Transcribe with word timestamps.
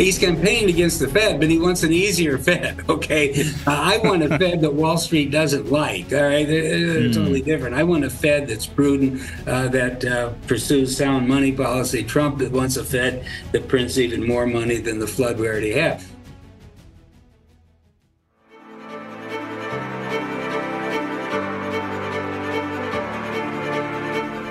He's 0.00 0.18
campaigned 0.18 0.70
against 0.70 0.98
the 0.98 1.08
Fed, 1.08 1.38
but 1.38 1.50
he 1.50 1.58
wants 1.58 1.82
an 1.82 1.92
easier 1.92 2.38
Fed. 2.38 2.80
Okay, 2.90 3.42
uh, 3.66 3.70
I 3.70 3.98
want 3.98 4.22
a 4.22 4.38
Fed 4.38 4.60
that 4.62 4.74
Wall 4.74 4.98
Street 4.98 5.30
doesn't 5.30 5.70
like. 5.70 6.12
All 6.12 6.22
right, 6.22 6.48
it's 6.48 7.16
mm. 7.16 7.20
totally 7.20 7.40
different. 7.40 7.74
I 7.74 7.82
want 7.82 8.04
a 8.04 8.10
Fed 8.10 8.48
that's 8.48 8.66
prudent, 8.66 9.22
uh, 9.46 9.68
that 9.68 10.04
uh, 10.04 10.30
pursues 10.46 10.96
sound 10.96 11.28
money 11.28 11.52
policy. 11.52 12.02
Trump 12.02 12.42
wants 12.50 12.76
a 12.76 12.84
Fed 12.84 13.26
that 13.52 13.68
prints 13.68 13.96
even 13.96 14.26
more 14.26 14.46
money 14.46 14.78
than 14.78 14.98
the 14.98 15.06
flood 15.06 15.38
we 15.38 15.46
already 15.46 15.72
have. 15.72 16.04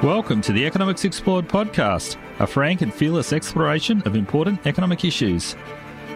Welcome 0.04 0.40
to 0.44 0.54
the 0.54 0.66
Economics 0.66 1.04
Explored 1.04 1.50
podcast, 1.50 2.16
a 2.40 2.48
frank 2.48 2.82
and 2.82 2.94
fearless 2.94 3.34
exploration 3.34 4.02
of 4.06 4.16
important 4.16 4.66
economic 4.66 5.04
issues. 5.04 5.58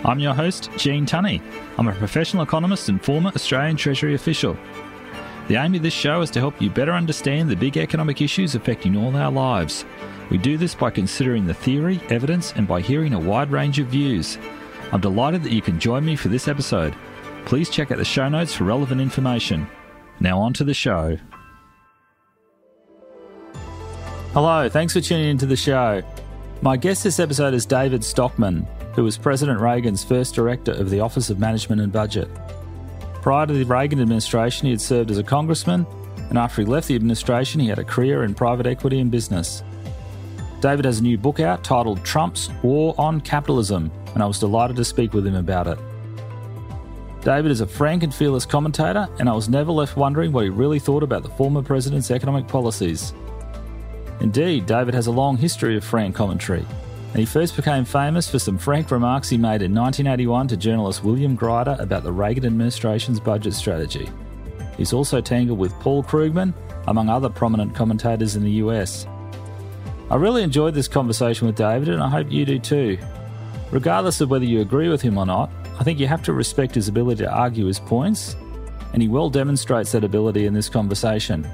I'm 0.05 0.19
your 0.19 0.33
host, 0.33 0.69
Gene 0.77 1.05
Tunny. 1.05 1.41
I'm 1.77 1.89
a 1.89 1.93
professional 1.93 2.43
economist 2.43 2.87
and 2.87 3.03
former 3.03 3.31
Australian 3.35 3.75
Treasury 3.75 4.15
official. 4.15 4.57
The 5.49 5.55
aim 5.55 5.75
of 5.75 5.81
this 5.81 5.93
show 5.93 6.21
is 6.21 6.31
to 6.31 6.39
help 6.39 6.61
you 6.61 6.69
better 6.69 6.93
understand 6.93 7.49
the 7.49 7.57
big 7.57 7.75
economic 7.75 8.21
issues 8.21 8.55
affecting 8.55 8.95
all 8.95 9.17
our 9.17 9.29
lives. 9.29 9.83
We 10.29 10.37
do 10.37 10.57
this 10.57 10.73
by 10.73 10.89
considering 10.89 11.45
the 11.45 11.53
theory, 11.53 11.99
evidence, 12.07 12.53
and 12.53 12.65
by 12.65 12.79
hearing 12.79 13.13
a 13.13 13.19
wide 13.19 13.51
range 13.51 13.79
of 13.79 13.87
views. 13.87 14.37
I'm 14.93 15.01
delighted 15.01 15.43
that 15.43 15.51
you 15.51 15.61
can 15.61 15.77
join 15.77 16.05
me 16.05 16.15
for 16.15 16.29
this 16.29 16.47
episode. 16.47 16.95
Please 17.43 17.69
check 17.69 17.91
out 17.91 17.97
the 17.97 18.05
show 18.05 18.29
notes 18.29 18.53
for 18.53 18.63
relevant 18.63 19.01
information. 19.01 19.67
Now, 20.21 20.39
on 20.39 20.53
to 20.53 20.63
the 20.63 20.73
show. 20.73 21.17
Hello, 24.33 24.67
thanks 24.67 24.93
for 24.93 24.99
tuning 24.99 25.29
into 25.29 25.45
the 25.45 25.55
show. 25.55 26.01
My 26.63 26.75
guest 26.75 27.03
this 27.03 27.19
episode 27.19 27.53
is 27.53 27.67
David 27.67 28.03
Stockman, 28.03 28.65
who 28.95 29.03
was 29.03 29.15
President 29.15 29.59
Reagan's 29.59 30.03
first 30.03 30.33
director 30.33 30.71
of 30.71 30.89
the 30.89 31.01
Office 31.01 31.29
of 31.29 31.37
Management 31.37 31.81
and 31.81 31.91
Budget. 31.91 32.27
Prior 33.21 33.45
to 33.45 33.53
the 33.53 33.63
Reagan 33.63 34.01
administration, 34.01 34.65
he 34.65 34.71
had 34.71 34.81
served 34.81 35.11
as 35.11 35.19
a 35.19 35.23
congressman, 35.23 35.85
and 36.29 36.39
after 36.39 36.63
he 36.63 36.67
left 36.67 36.87
the 36.87 36.95
administration, 36.95 37.61
he 37.61 37.67
had 37.67 37.77
a 37.77 37.83
career 37.83 38.23
in 38.23 38.33
private 38.33 38.65
equity 38.65 38.99
and 38.99 39.11
business. 39.11 39.61
David 40.61 40.85
has 40.85 40.97
a 40.97 41.03
new 41.03 41.15
book 41.19 41.39
out 41.39 41.63
titled 41.63 42.03
Trump's 42.03 42.49
War 42.63 42.95
on 42.97 43.21
Capitalism, 43.21 43.91
and 44.15 44.23
I 44.23 44.25
was 44.25 44.39
delighted 44.39 44.77
to 44.77 44.83
speak 44.83 45.13
with 45.13 45.27
him 45.27 45.35
about 45.35 45.67
it. 45.67 45.77
David 47.21 47.51
is 47.51 47.61
a 47.61 47.67
frank 47.67 48.01
and 48.01 48.11
fearless 48.11 48.47
commentator, 48.47 49.07
and 49.19 49.29
I 49.29 49.33
was 49.33 49.47
never 49.47 49.71
left 49.71 49.95
wondering 49.95 50.31
what 50.31 50.45
he 50.45 50.49
really 50.49 50.79
thought 50.79 51.03
about 51.03 51.21
the 51.21 51.29
former 51.29 51.61
president's 51.61 52.09
economic 52.09 52.47
policies. 52.47 53.13
Indeed, 54.23 54.65
David 54.65 54.93
has 54.93 55.07
a 55.07 55.11
long 55.11 55.35
history 55.35 55.75
of 55.75 55.83
frank 55.83 56.15
commentary, 56.15 56.65
and 57.09 57.19
he 57.19 57.25
first 57.25 57.57
became 57.57 57.83
famous 57.83 58.29
for 58.29 58.39
some 58.39 58.57
frank 58.57 58.89
remarks 58.89 59.27
he 59.27 59.37
made 59.37 59.61
in 59.61 59.75
1981 59.75 60.47
to 60.47 60.57
journalist 60.57 61.03
William 61.03 61.37
Greider 61.37 61.77
about 61.79 62.03
the 62.03 62.11
Reagan 62.11 62.45
administration's 62.45 63.19
budget 63.19 63.53
strategy. 63.53 64.09
He's 64.77 64.93
also 64.93 65.19
tangled 65.19 65.59
with 65.59 65.73
Paul 65.81 66.03
Krugman, 66.03 66.53
among 66.87 67.09
other 67.09 67.27
prominent 67.27 67.75
commentators 67.75 68.37
in 68.37 68.43
the 68.43 68.51
US. 68.63 69.05
I 70.09 70.15
really 70.15 70.41
enjoyed 70.41 70.73
this 70.73 70.87
conversation 70.87 71.45
with 71.45 71.57
David, 71.57 71.89
and 71.89 72.01
I 72.01 72.09
hope 72.09 72.31
you 72.31 72.45
do 72.45 72.59
too. 72.59 72.97
Regardless 73.71 74.21
of 74.21 74.29
whether 74.29 74.45
you 74.45 74.61
agree 74.61 74.87
with 74.87 75.01
him 75.01 75.17
or 75.17 75.25
not, 75.25 75.51
I 75.79 75.83
think 75.83 75.99
you 75.99 76.07
have 76.07 76.23
to 76.23 76.33
respect 76.33 76.75
his 76.75 76.87
ability 76.87 77.23
to 77.23 77.31
argue 77.31 77.65
his 77.65 77.79
points, 77.79 78.37
and 78.93 79.01
he 79.01 79.09
well 79.09 79.29
demonstrates 79.29 79.91
that 79.91 80.05
ability 80.05 80.45
in 80.45 80.53
this 80.53 80.69
conversation. 80.69 81.45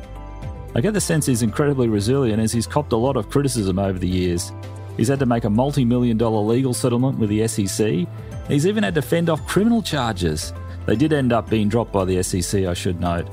I 0.76 0.82
get 0.82 0.94
the 0.94 1.02
sense 1.02 1.26
he's 1.26 1.42
incredibly 1.42 1.90
resilient 1.90 2.42
as 2.42 2.52
he's 2.52 2.68
copped 2.68 2.94
a 2.94 2.98
lot 2.98 3.18
of 3.18 3.30
criticism 3.30 3.80
over 3.80 3.98
the 3.98 4.08
years. 4.08 4.52
He's 4.98 5.08
had 5.08 5.20
to 5.20 5.26
make 5.26 5.46
a 5.46 5.50
multi 5.50 5.84
million 5.84 6.18
dollar 6.18 6.42
legal 6.42 6.74
settlement 6.74 7.18
with 7.18 7.30
the 7.30 7.48
SEC. 7.48 8.08
He's 8.48 8.68
even 8.68 8.84
had 8.84 8.96
to 8.96 9.02
fend 9.02 9.30
off 9.30 9.46
criminal 9.48 9.82
charges. 9.82 10.54
They 10.86 10.96
did 10.96 11.14
end 11.14 11.34
up 11.34 11.50
being 11.50 11.70
dropped 11.70 11.92
by 11.92 12.06
the 12.06 12.22
SEC, 12.22 12.66
I 12.66 12.74
should 12.74 13.00
note. 13.00 13.28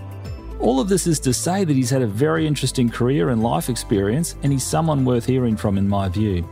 All 0.61 0.81
of 0.81 0.89
this 0.89 1.07
is 1.07 1.21
to 1.21 1.35
say 1.35 1.65
that 1.65 1.77
he's 1.77 1.91
had 1.91 2.03
a 2.03 2.07
very 2.07 2.47
interesting 2.47 2.89
career 2.89 3.29
and 3.29 3.43
life 3.43 3.69
experience, 3.69 4.37
and 4.43 4.53
he's 4.53 4.65
someone 4.65 5.05
worth 5.05 5.27
hearing 5.27 5.57
from, 5.57 5.77
in 5.77 5.89
my 5.89 6.09
view. 6.09 6.49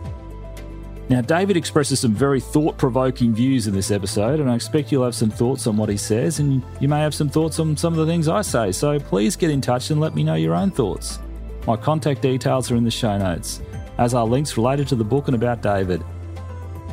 Now, 1.10 1.20
David 1.20 1.58
expresses 1.58 2.00
some 2.00 2.14
very 2.14 2.40
thought 2.40 2.78
provoking 2.78 3.34
views 3.34 3.66
in 3.66 3.74
this 3.74 3.90
episode, 3.90 4.40
and 4.40 4.50
I 4.50 4.54
expect 4.54 4.90
you'll 4.90 5.04
have 5.04 5.14
some 5.14 5.30
thoughts 5.30 5.66
on 5.66 5.76
what 5.76 5.90
he 5.90 5.98
says, 5.98 6.38
and 6.38 6.62
you 6.80 6.88
may 6.88 7.00
have 7.00 7.14
some 7.14 7.28
thoughts 7.28 7.58
on 7.58 7.76
some 7.76 7.92
of 7.92 7.98
the 7.98 8.06
things 8.06 8.26
I 8.26 8.40
say. 8.40 8.72
So 8.72 8.98
please 8.98 9.36
get 9.36 9.50
in 9.50 9.60
touch 9.60 9.90
and 9.90 10.00
let 10.00 10.14
me 10.14 10.24
know 10.24 10.34
your 10.34 10.54
own 10.54 10.70
thoughts. 10.70 11.18
My 11.66 11.76
contact 11.76 12.22
details 12.22 12.70
are 12.70 12.76
in 12.76 12.84
the 12.84 12.90
show 12.90 13.18
notes, 13.18 13.60
as 13.98 14.14
are 14.14 14.24
links 14.24 14.56
related 14.56 14.88
to 14.88 14.96
the 14.96 15.04
book 15.04 15.28
and 15.28 15.34
about 15.34 15.60
David. 15.60 16.02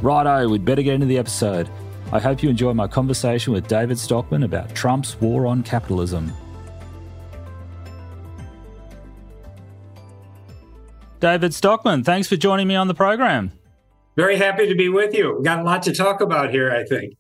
Righto, 0.02 0.50
we'd 0.50 0.66
better 0.66 0.82
get 0.82 0.96
into 0.96 1.06
the 1.06 1.18
episode. 1.18 1.70
I 2.12 2.20
hope 2.20 2.44
you 2.44 2.50
enjoy 2.50 2.74
my 2.74 2.88
conversation 2.88 3.54
with 3.54 3.68
David 3.68 3.98
Stockman 3.98 4.44
about 4.44 4.76
Trump's 4.76 5.20
war 5.22 5.48
on 5.48 5.64
capitalism. 5.64 6.34
David 11.22 11.54
Stockman, 11.54 12.04
thanks 12.04 12.28
for 12.28 12.36
joining 12.36 12.68
me 12.68 12.76
on 12.76 12.88
the 12.88 12.94
program. 12.94 13.54
Very 14.16 14.36
happy 14.36 14.68
to 14.68 14.76
be 14.76 14.90
with 14.90 15.14
you. 15.14 15.36
We've 15.36 15.46
got 15.46 15.60
a 15.60 15.64
lot 15.64 15.84
to 15.84 15.94
talk 15.94 16.22
about 16.22 16.52
here, 16.52 16.72
I 16.72 16.84
think. 16.84 17.16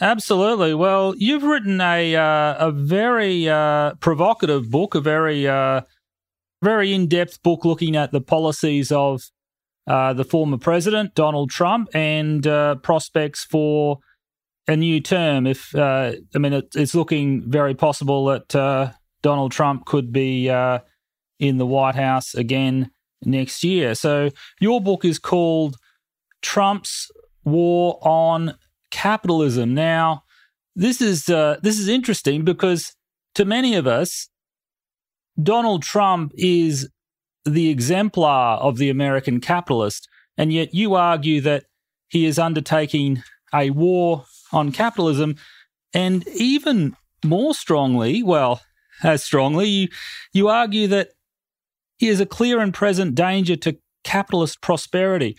Absolutely. 0.00 0.74
Well, 0.74 1.14
you've 1.16 1.42
written 1.42 1.80
a 1.80 2.14
uh, 2.14 2.68
a 2.68 2.70
very 2.70 3.48
uh, 3.48 3.94
provocative 3.94 4.70
book, 4.70 4.94
a 4.94 5.00
very 5.00 5.48
uh, 5.48 5.80
very 6.62 6.92
in 6.92 7.08
depth 7.08 7.42
book 7.42 7.64
looking 7.64 7.96
at 7.96 8.12
the 8.12 8.20
policies 8.20 8.92
of 8.92 9.22
uh, 9.88 10.12
the 10.12 10.24
former 10.24 10.58
president 10.58 11.14
Donald 11.14 11.50
Trump 11.50 11.88
and 11.94 12.46
uh, 12.46 12.76
prospects 12.76 13.44
for 13.44 13.98
a 14.68 14.76
new 14.76 15.00
term. 15.00 15.46
If 15.46 15.74
uh, 15.74 16.12
I 16.34 16.38
mean, 16.38 16.52
it, 16.52 16.68
it's 16.76 16.94
looking 16.94 17.50
very 17.50 17.74
possible 17.74 18.26
that 18.26 18.92
Donald 19.22 19.50
Trump 19.50 19.84
could 19.86 20.12
be 20.12 20.48
in 21.40 21.58
the 21.58 21.66
White 21.66 21.96
House 21.96 22.34
again 22.34 22.92
next 23.24 23.64
year. 23.64 23.96
So 23.96 24.30
your 24.60 24.80
book 24.80 25.04
is 25.04 25.18
called 25.18 25.76
Trump's 26.42 27.10
war 27.44 27.98
on 28.02 28.54
capitalism. 28.90 29.74
Now, 29.74 30.24
this 30.74 31.00
is 31.00 31.28
uh, 31.28 31.56
this 31.62 31.78
is 31.78 31.88
interesting 31.88 32.44
because 32.44 32.94
to 33.34 33.44
many 33.44 33.74
of 33.74 33.86
us, 33.86 34.28
Donald 35.40 35.82
Trump 35.82 36.32
is 36.36 36.88
the 37.44 37.70
exemplar 37.70 38.58
of 38.58 38.78
the 38.78 38.90
American 38.90 39.40
capitalist, 39.40 40.08
and 40.36 40.52
yet 40.52 40.74
you 40.74 40.94
argue 40.94 41.40
that 41.40 41.64
he 42.08 42.26
is 42.26 42.38
undertaking 42.38 43.22
a 43.54 43.70
war 43.70 44.24
on 44.52 44.72
capitalism, 44.72 45.36
and 45.92 46.26
even 46.28 46.96
more 47.24 47.54
strongly, 47.54 48.22
well, 48.22 48.60
as 49.02 49.22
strongly, 49.22 49.68
you, 49.68 49.88
you 50.32 50.48
argue 50.48 50.86
that 50.88 51.10
he 51.98 52.08
is 52.08 52.20
a 52.20 52.26
clear 52.26 52.60
and 52.60 52.72
present 52.72 53.14
danger 53.14 53.56
to 53.56 53.78
capitalist 54.04 54.60
prosperity. 54.60 55.36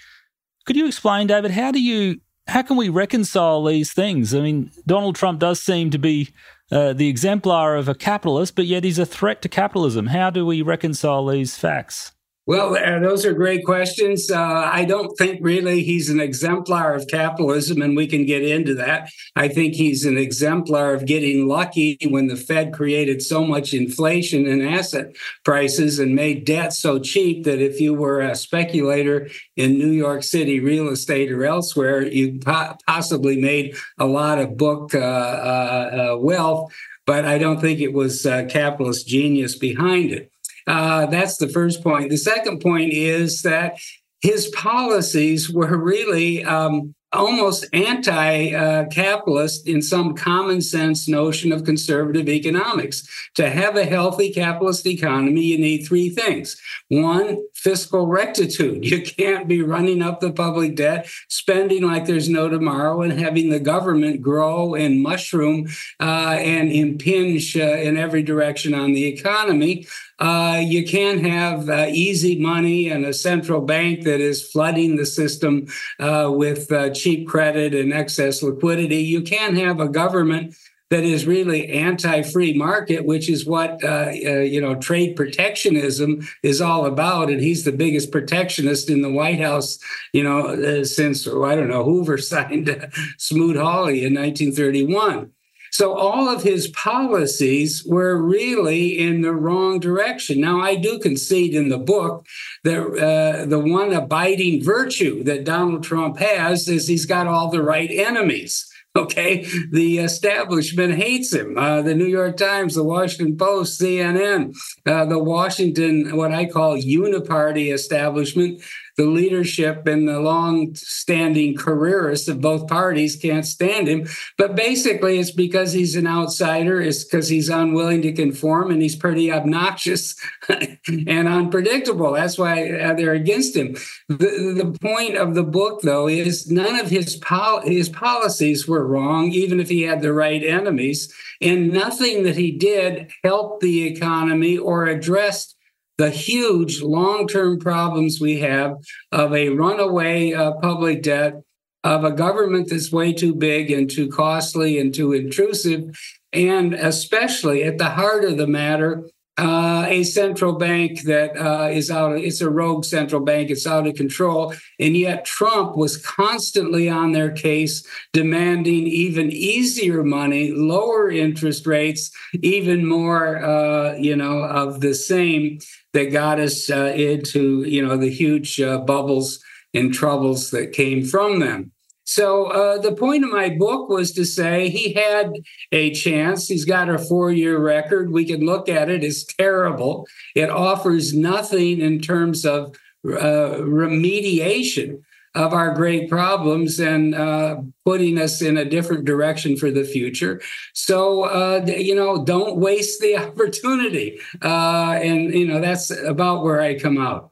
Could 0.69 0.77
you 0.77 0.85
explain, 0.85 1.25
David, 1.25 1.49
how 1.49 1.71
do 1.71 1.81
you 1.81 2.19
how 2.47 2.61
can 2.61 2.77
we 2.77 2.89
reconcile 2.89 3.65
these 3.65 3.91
things? 3.91 4.35
I 4.35 4.41
mean, 4.41 4.69
Donald 4.85 5.15
Trump 5.15 5.39
does 5.39 5.59
seem 5.59 5.89
to 5.89 5.97
be 5.97 6.29
uh, 6.71 6.93
the 6.93 7.07
exemplar 7.07 7.75
of 7.75 7.89
a 7.89 7.95
capitalist, 7.95 8.55
but 8.55 8.67
yet 8.67 8.83
he's 8.83 8.99
a 8.99 9.05
threat 9.07 9.41
to 9.41 9.49
capitalism. 9.49 10.05
How 10.05 10.29
do 10.29 10.45
we 10.45 10.61
reconcile 10.61 11.25
these 11.25 11.57
facts? 11.57 12.11
Well, 12.45 12.75
uh, 12.75 12.97
those 12.97 13.27
are 13.27 13.33
great 13.33 13.63
questions. 13.63 14.31
Uh, 14.31 14.41
I 14.41 14.83
don't 14.83 15.15
think 15.19 15.39
really 15.43 15.83
he's 15.83 16.09
an 16.09 16.19
exemplar 16.19 16.95
of 16.95 17.05
capitalism, 17.07 17.79
and 17.79 17.95
we 17.95 18.07
can 18.07 18.25
get 18.25 18.43
into 18.43 18.73
that. 18.73 19.11
I 19.35 19.47
think 19.47 19.75
he's 19.75 20.03
an 20.03 20.17
exemplar 20.17 20.95
of 20.95 21.05
getting 21.05 21.47
lucky 21.47 21.99
when 22.09 22.25
the 22.25 22.35
Fed 22.35 22.73
created 22.73 23.21
so 23.21 23.45
much 23.45 23.71
inflation 23.75 24.47
in 24.47 24.65
asset 24.65 25.15
prices 25.45 25.99
and 25.99 26.15
made 26.15 26.43
debt 26.45 26.73
so 26.73 26.97
cheap 26.97 27.43
that 27.43 27.61
if 27.61 27.79
you 27.79 27.93
were 27.93 28.21
a 28.21 28.35
speculator 28.35 29.29
in 29.55 29.77
New 29.77 29.91
York 29.91 30.23
City 30.23 30.59
real 30.59 30.89
estate 30.89 31.31
or 31.31 31.45
elsewhere, 31.45 32.01
you 32.01 32.39
po- 32.39 32.75
possibly 32.87 33.39
made 33.39 33.75
a 33.99 34.07
lot 34.07 34.39
of 34.39 34.57
book 34.57 34.95
uh, 34.95 34.97
uh, 34.97 36.13
uh 36.15 36.17
wealth. 36.17 36.73
But 37.05 37.25
I 37.25 37.37
don't 37.37 37.61
think 37.61 37.79
it 37.79 37.93
was 37.93 38.25
uh, 38.25 38.45
capitalist 38.49 39.07
genius 39.07 39.55
behind 39.55 40.11
it. 40.11 40.31
Uh, 40.69 41.07
that's 41.07 41.37
the 41.37 41.49
first 41.49 41.81
point. 41.83 42.11
The 42.11 42.17
second 42.17 42.59
point 42.59 42.93
is 42.93 43.41
that 43.41 43.79
his 44.21 44.47
policies 44.49 45.49
were 45.49 45.75
really 45.77 46.43
um, 46.43 46.93
almost 47.11 47.65
anti 47.73 48.53
uh, 48.53 48.85
capitalist 48.89 49.67
in 49.67 49.81
some 49.81 50.13
common 50.13 50.61
sense 50.61 51.07
notion 51.07 51.51
of 51.51 51.63
conservative 51.63 52.29
economics. 52.29 53.07
To 53.35 53.49
have 53.49 53.77
a 53.77 53.85
healthy 53.85 54.31
capitalist 54.31 54.85
economy, 54.85 55.41
you 55.41 55.57
need 55.57 55.87
three 55.87 56.09
things 56.09 56.55
one, 56.89 57.39
fiscal 57.59 58.07
rectitude. 58.07 58.85
You 58.89 59.03
can't 59.03 59.47
be 59.47 59.61
running 59.61 60.01
up 60.01 60.19
the 60.19 60.31
public 60.31 60.75
debt, 60.75 61.07
spending 61.27 61.83
like 61.83 62.05
there's 62.05 62.27
no 62.27 62.49
tomorrow, 62.49 63.01
and 63.01 63.19
having 63.19 63.49
the 63.49 63.59
government 63.59 64.21
grow 64.21 64.73
and 64.73 65.03
mushroom 65.03 65.67
uh, 65.99 66.37
and 66.39 66.71
impinge 66.71 67.55
uh, 67.55 67.77
in 67.87 67.97
every 67.97 68.23
direction 68.23 68.73
on 68.73 68.93
the 68.93 69.05
economy. 69.05 69.85
Uh, 70.19 70.59
you 70.61 70.85
can't 70.85 71.21
have 71.21 71.69
uh, 71.69 71.85
easy 71.89 72.39
money 72.39 72.89
and 72.89 73.05
a 73.05 73.13
central 73.13 73.61
bank 73.61 74.03
that 74.03 74.19
is 74.19 74.45
flooding 74.45 74.95
the 74.95 75.05
system 75.05 75.67
uh, 75.99 76.29
with 76.33 76.71
uh, 76.71 76.89
cheap 76.89 77.27
credit 77.27 77.73
and 77.73 77.93
excess 77.93 78.43
liquidity. 78.43 78.97
You 78.97 79.21
can't 79.21 79.55
have 79.55 79.79
a 79.79 79.87
government 79.87 80.55
that 80.89 81.03
is 81.03 81.27
really 81.27 81.69
anti-free 81.69 82.53
market, 82.53 83.05
which 83.05 83.29
is 83.29 83.45
what 83.45 83.83
uh, 83.83 84.07
uh, 84.07 84.39
you 84.39 84.59
know 84.59 84.75
trade 84.75 85.15
protectionism 85.15 86.27
is 86.43 86.61
all 86.61 86.85
about. 86.85 87.29
And 87.29 87.41
he's 87.41 87.63
the 87.63 87.71
biggest 87.71 88.11
protectionist 88.11 88.89
in 88.89 89.01
the 89.01 89.11
White 89.11 89.39
House, 89.39 89.79
you 90.13 90.23
know, 90.23 90.47
uh, 90.47 90.83
since 90.83 91.27
I 91.27 91.55
don't 91.55 91.69
know 91.69 91.83
Hoover 91.83 92.17
signed 92.29 92.91
Smoot-Hawley 93.17 94.05
in 94.05 94.13
1931. 94.13 95.31
So 95.71 95.95
all 95.95 96.27
of 96.27 96.43
his 96.43 96.67
policies 96.69 97.85
were 97.85 98.21
really 98.21 98.97
in 98.97 99.21
the 99.21 99.33
wrong 99.33 99.79
direction. 99.79 100.41
Now, 100.41 100.59
I 100.59 100.75
do 100.75 100.99
concede 100.99 101.53
in 101.53 101.69
the 101.69 101.77
book 101.77 102.25
that 102.63 102.79
uh, 102.79 103.45
the 103.45 103.59
one 103.59 103.93
abiding 103.93 104.63
virtue 104.63 105.23
that 105.25 105.43
Donald 105.43 105.83
Trump 105.83 106.17
has 106.17 106.67
is 106.67 106.87
he's 106.87 107.05
got 107.05 107.27
all 107.27 107.49
the 107.49 107.61
right 107.61 107.89
enemies. 107.91 108.68
Okay, 108.95 109.45
the 109.71 109.99
establishment 109.99 110.95
hates 110.95 111.31
him. 111.31 111.57
Uh, 111.57 111.81
the 111.83 111.93
New 111.93 112.07
York 112.07 112.37
Times, 112.37 112.73
the 112.73 112.83
Washington 112.83 113.37
Post, 113.37 113.79
CNN, 113.79 114.55
uh, 114.85 115.05
the 115.05 115.19
Washington, 115.19 116.17
what 116.17 116.33
I 116.33 116.45
call 116.47 116.75
uniparty 116.75 117.71
establishment, 117.71 118.61
the 118.99 119.05
leadership 119.05 119.87
and 119.87 120.09
the 120.09 120.19
long 120.19 120.75
standing 120.75 121.55
careerists 121.55 122.27
of 122.27 122.41
both 122.41 122.67
parties 122.67 123.15
can't 123.15 123.45
stand 123.45 123.87
him. 123.87 124.05
But 124.37 124.57
basically, 124.57 125.19
it's 125.19 125.31
because 125.31 125.71
he's 125.71 125.95
an 125.95 126.05
outsider, 126.05 126.81
it's 126.81 127.05
because 127.05 127.29
he's 127.29 127.47
unwilling 127.47 128.01
to 128.01 128.11
conform 128.11 128.71
and 128.71 128.81
he's 128.81 128.97
pretty 128.97 129.31
obnoxious 129.31 130.17
and 131.07 131.29
unpredictable. 131.29 132.11
That's 132.11 132.37
why 132.37 132.71
uh, 132.71 132.93
they're 132.95 133.13
against 133.13 133.55
him. 133.55 133.77
The, 134.09 134.53
the 134.57 134.77
point 134.81 135.15
of 135.15 135.33
the 135.33 135.43
book, 135.43 135.81
though, 135.81 136.09
is 136.09 136.51
none 136.51 136.77
of 136.77 136.89
his, 136.89 137.15
pol- 137.15 137.61
his 137.61 137.87
policies 137.87 138.67
were 138.67 138.85
wrong, 138.85 139.31
even 139.31 139.61
if 139.61 139.69
he 139.69 139.83
had 139.83 140.01
the 140.01 140.11
right 140.11 140.43
enemies. 140.43 141.13
And 141.39 141.71
nothing 141.71 142.23
that 142.23 142.35
he 142.35 142.51
did 142.51 143.13
helped 143.23 143.61
the 143.61 143.87
economy 143.87 144.57
or 144.57 144.87
addressed 144.87 145.55
the 145.99 146.09
huge 146.09 146.81
long 146.81 147.27
term 147.27 147.59
problems 147.59 148.21
we 148.21 148.39
have 148.39 148.77
of 149.11 149.35
a 149.35 149.49
runaway 149.49 150.31
uh, 150.31 150.53
public 150.53 151.03
debt, 151.03 151.41
of 151.83 152.05
a 152.05 152.11
government 152.11 152.69
that's 152.69 152.91
way 152.91 153.11
too 153.11 153.35
big 153.35 153.69
and 153.69 153.89
too 153.89 154.07
costly 154.07 154.79
and 154.79 154.93
too 154.93 155.11
intrusive, 155.11 155.83
and 156.31 156.73
especially 156.73 157.63
at 157.63 157.77
the 157.77 157.89
heart 157.89 158.23
of 158.23 158.37
the 158.37 158.47
matter, 158.47 159.03
uh, 159.39 159.85
a 159.87 160.03
central 160.03 160.53
bank 160.53 161.03
that 161.03 161.37
uh, 161.37 161.69
is 161.69 161.89
out 161.89 162.11
of, 162.11 162.17
it's 162.17 162.41
a 162.41 162.49
rogue 162.49 162.83
central 162.83 163.21
bank 163.21 163.49
it's 163.49 163.65
out 163.65 163.87
of 163.87 163.95
control 163.95 164.53
and 164.79 164.97
yet 164.97 165.23
trump 165.23 165.77
was 165.77 165.97
constantly 166.05 166.89
on 166.89 167.13
their 167.13 167.31
case 167.31 167.85
demanding 168.11 168.85
even 168.85 169.31
easier 169.31 170.03
money 170.03 170.51
lower 170.51 171.09
interest 171.09 171.65
rates 171.65 172.11
even 172.41 172.85
more 172.85 173.43
uh, 173.43 173.93
you 173.93 174.15
know 174.15 174.43
of 174.43 174.81
the 174.81 174.93
same 174.93 175.57
that 175.93 176.11
got 176.11 176.39
us 176.39 176.69
uh, 176.69 176.93
into 176.95 177.63
you 177.63 177.85
know 177.85 177.95
the 177.95 178.09
huge 178.09 178.59
uh, 178.59 178.77
bubbles 178.79 179.39
and 179.73 179.93
troubles 179.93 180.51
that 180.51 180.73
came 180.73 181.03
from 181.05 181.39
them 181.39 181.71
so 182.09 182.45
uh, 182.45 182.79
the 182.79 182.95
point 182.95 183.23
of 183.23 183.29
my 183.29 183.49
book 183.49 183.87
was 183.87 184.11
to 184.13 184.25
say 184.25 184.67
he 184.67 184.93
had 184.93 185.31
a 185.71 185.91
chance. 185.91 186.47
He's 186.47 186.65
got 186.65 186.89
a 186.89 186.97
four-year 186.97 187.59
record. 187.59 188.11
We 188.11 188.25
can 188.25 188.43
look 188.43 188.67
at 188.67 188.89
it 188.89 189.03
as 189.03 189.23
terrible. 189.23 190.07
It 190.33 190.49
offers 190.49 191.13
nothing 191.13 191.79
in 191.79 192.01
terms 192.01 192.47
of 192.47 192.75
uh, 193.05 193.61
remediation 193.61 195.03
of 195.35 195.53
our 195.53 195.75
great 195.75 196.09
problems 196.09 196.79
and 196.79 197.13
uh, 197.13 197.57
putting 197.85 198.17
us 198.17 198.41
in 198.41 198.57
a 198.57 198.65
different 198.65 199.05
direction 199.05 199.55
for 199.55 199.69
the 199.69 199.83
future. 199.83 200.41
So, 200.73 201.25
uh, 201.25 201.63
you 201.67 201.93
know, 201.93 202.25
don't 202.25 202.55
waste 202.55 203.01
the 203.01 203.17
opportunity. 203.27 204.19
Uh, 204.41 204.97
and, 204.99 205.31
you 205.31 205.45
know, 205.45 205.61
that's 205.61 205.91
about 205.91 206.43
where 206.43 206.59
I 206.59 206.73
come 206.73 206.97
out. 206.97 207.29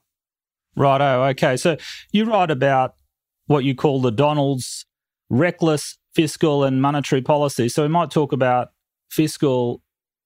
Righto. 0.76 1.24
Okay. 1.30 1.58
So 1.58 1.78
you 2.12 2.26
write 2.26 2.52
about 2.52 2.97
what 3.48 3.64
you 3.64 3.76
call 3.76 4.02
the 4.02 4.12
Donald's 4.12 4.86
reckless 5.30 5.98
fiscal 6.14 6.64
and 6.64 6.82
monetary 6.82 7.22
policy. 7.22 7.70
So 7.70 7.84
we 7.84 7.90
might 7.90 8.12
talk 8.12 8.32
about 8.32 8.70
fiscal 9.10 9.82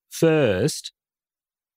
first. 0.09 0.91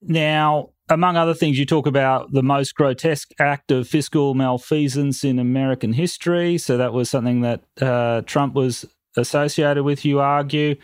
Now, 0.03 0.71
among 0.89 1.17
other 1.17 1.35
things, 1.35 1.59
you 1.59 1.65
talk 1.65 1.87
about 1.87 2.33
the 2.33 2.43
most 2.43 2.75
grotesque 2.75 3.31
act 3.39 3.71
of 3.71 3.89
fiscal 3.89 4.35
malfeasance 4.35 5.25
in 5.25 5.39
American 5.39 5.95
history. 5.95 6.59
So 6.59 6.77
that 6.77 6.93
was 6.93 7.09
something 7.09 7.41
that 7.41 7.63
uh, 7.81 8.23
Trump 8.23 8.55
was 8.55 8.85
associated 9.17 9.85
with, 9.85 10.05
you 10.05 10.21
argue. 10.21 10.77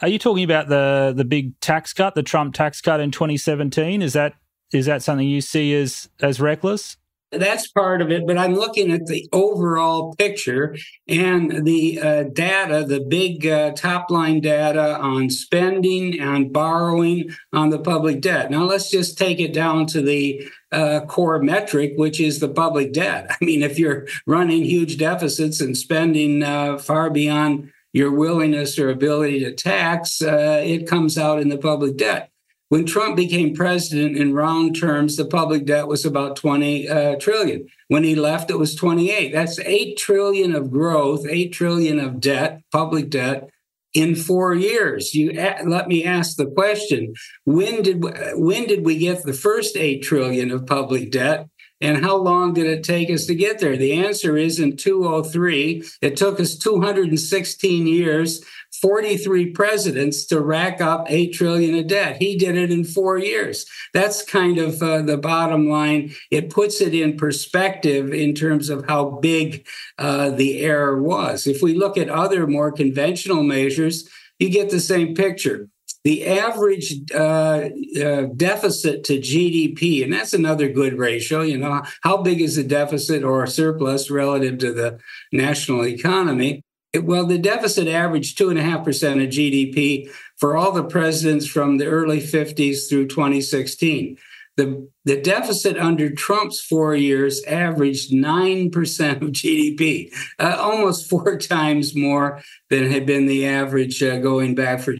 Are 0.00 0.08
you 0.08 0.18
talking 0.18 0.44
about 0.44 0.68
the 0.68 1.14
the 1.16 1.24
big 1.24 1.58
tax 1.60 1.92
cut, 1.92 2.14
the 2.14 2.22
Trump 2.22 2.54
tax 2.54 2.80
cut 2.80 3.00
in 3.00 3.10
2017? 3.10 4.02
Is 4.02 4.12
that 4.12 4.34
is 4.72 4.86
that 4.86 5.02
something 5.02 5.26
you 5.26 5.40
see 5.40 5.74
as 5.74 6.08
as 6.20 6.40
reckless? 6.40 6.96
That's 7.38 7.68
part 7.68 8.00
of 8.00 8.10
it, 8.10 8.26
but 8.26 8.38
I'm 8.38 8.54
looking 8.54 8.90
at 8.90 9.06
the 9.06 9.28
overall 9.32 10.14
picture 10.14 10.76
and 11.08 11.66
the 11.66 12.00
uh, 12.00 12.22
data, 12.24 12.84
the 12.86 13.00
big 13.00 13.46
uh, 13.46 13.72
top 13.72 14.10
line 14.10 14.40
data 14.40 14.98
on 14.98 15.30
spending 15.30 16.20
and 16.20 16.52
borrowing 16.52 17.30
on 17.52 17.70
the 17.70 17.78
public 17.78 18.20
debt. 18.20 18.50
Now, 18.50 18.64
let's 18.64 18.90
just 18.90 19.18
take 19.18 19.40
it 19.40 19.52
down 19.52 19.86
to 19.86 20.02
the 20.02 20.48
uh, 20.72 21.00
core 21.06 21.40
metric, 21.40 21.92
which 21.96 22.20
is 22.20 22.40
the 22.40 22.48
public 22.48 22.92
debt. 22.92 23.26
I 23.40 23.44
mean, 23.44 23.62
if 23.62 23.78
you're 23.78 24.06
running 24.26 24.64
huge 24.64 24.98
deficits 24.98 25.60
and 25.60 25.76
spending 25.76 26.42
uh, 26.42 26.78
far 26.78 27.10
beyond 27.10 27.70
your 27.92 28.10
willingness 28.10 28.78
or 28.78 28.90
ability 28.90 29.40
to 29.40 29.54
tax, 29.54 30.20
uh, 30.20 30.60
it 30.64 30.88
comes 30.88 31.16
out 31.16 31.40
in 31.40 31.48
the 31.48 31.58
public 31.58 31.96
debt. 31.96 32.30
When 32.68 32.86
Trump 32.86 33.16
became 33.16 33.54
president 33.54 34.16
in 34.16 34.34
round 34.34 34.78
terms, 34.78 35.16
the 35.16 35.26
public 35.26 35.66
debt 35.66 35.86
was 35.86 36.04
about 36.04 36.36
20 36.36 36.88
uh, 36.88 37.16
trillion. 37.16 37.66
When 37.88 38.04
he 38.04 38.14
left, 38.14 38.50
it 38.50 38.58
was 38.58 38.74
28. 38.74 39.32
That's 39.32 39.58
8 39.58 39.96
trillion 39.98 40.54
of 40.54 40.70
growth, 40.70 41.26
8 41.28 41.52
trillion 41.52 42.00
of 42.00 42.20
debt, 42.20 42.62
public 42.72 43.10
debt 43.10 43.48
in 43.92 44.16
4 44.16 44.54
years. 44.54 45.14
You 45.14 45.32
let 45.66 45.88
me 45.88 46.04
ask 46.04 46.36
the 46.36 46.46
question, 46.46 47.14
when 47.44 47.82
did 47.82 48.02
when 48.34 48.66
did 48.66 48.84
we 48.84 48.98
get 48.98 49.22
the 49.22 49.34
first 49.34 49.76
8 49.76 50.02
trillion 50.02 50.50
of 50.50 50.66
public 50.66 51.10
debt? 51.10 51.48
And 51.80 52.04
how 52.04 52.16
long 52.16 52.54
did 52.54 52.66
it 52.66 52.84
take 52.84 53.10
us 53.10 53.26
to 53.26 53.34
get 53.34 53.58
there? 53.58 53.76
The 53.76 53.92
answer 53.92 54.36
is 54.36 54.58
in 54.58 54.76
203. 54.76 55.82
It 56.00 56.16
took 56.16 56.40
us 56.40 56.56
216 56.56 57.86
years 57.86 58.42
43 58.80 59.50
presidents 59.50 60.24
to 60.26 60.40
rack 60.40 60.80
up 60.80 61.06
8 61.08 61.32
trillion 61.32 61.74
of 61.76 61.86
debt. 61.86 62.16
He 62.18 62.36
did 62.36 62.56
it 62.56 62.70
in 62.70 62.84
4 62.84 63.18
years. 63.18 63.66
That's 63.92 64.22
kind 64.22 64.58
of 64.58 64.82
uh, 64.82 65.02
the 65.02 65.16
bottom 65.16 65.68
line. 65.68 66.14
It 66.30 66.50
puts 66.50 66.80
it 66.80 66.94
in 66.94 67.16
perspective 67.16 68.12
in 68.12 68.34
terms 68.34 68.70
of 68.70 68.86
how 68.88 69.18
big 69.20 69.66
uh, 69.98 70.30
the 70.30 70.60
error 70.60 71.00
was. 71.00 71.46
If 71.46 71.62
we 71.62 71.74
look 71.74 71.96
at 71.96 72.08
other 72.08 72.46
more 72.46 72.72
conventional 72.72 73.42
measures, 73.42 74.08
you 74.38 74.50
get 74.50 74.70
the 74.70 74.80
same 74.80 75.14
picture. 75.14 75.68
The 76.04 76.26
average 76.26 76.94
uh, 77.14 77.70
uh 77.98 78.22
deficit 78.36 79.04
to 79.04 79.18
GDP, 79.18 80.04
and 80.04 80.12
that's 80.12 80.34
another 80.34 80.68
good 80.68 80.98
ratio. 80.98 81.40
You 81.40 81.58
know, 81.58 81.82
how 82.02 82.18
big 82.18 82.42
is 82.42 82.56
the 82.56 82.64
deficit 82.64 83.24
or 83.24 83.46
surplus 83.46 84.10
relative 84.10 84.58
to 84.58 84.72
the 84.72 84.98
national 85.32 85.86
economy? 85.86 86.62
well, 87.02 87.26
the 87.26 87.38
deficit 87.38 87.88
averaged 87.88 88.38
2.5% 88.38 89.24
of 89.24 89.30
GDP 89.30 90.10
for 90.36 90.56
all 90.56 90.72
the 90.72 90.84
presidents 90.84 91.46
from 91.46 91.78
the 91.78 91.86
early 91.86 92.20
50s 92.20 92.88
through 92.88 93.08
2016. 93.08 94.16
The, 94.56 94.88
the 95.04 95.20
deficit 95.20 95.76
under 95.76 96.10
Trump's 96.10 96.60
four 96.60 96.94
years 96.94 97.42
averaged 97.44 98.12
9% 98.12 99.22
of 99.22 99.30
GDP, 99.30 100.12
uh, 100.38 100.56
almost 100.60 101.10
four 101.10 101.38
times 101.38 101.96
more 101.96 102.40
than 102.70 102.88
had 102.88 103.04
been 103.04 103.26
the 103.26 103.46
average 103.46 104.02
uh, 104.02 104.18
going 104.18 104.54
back 104.54 104.80
for. 104.80 104.94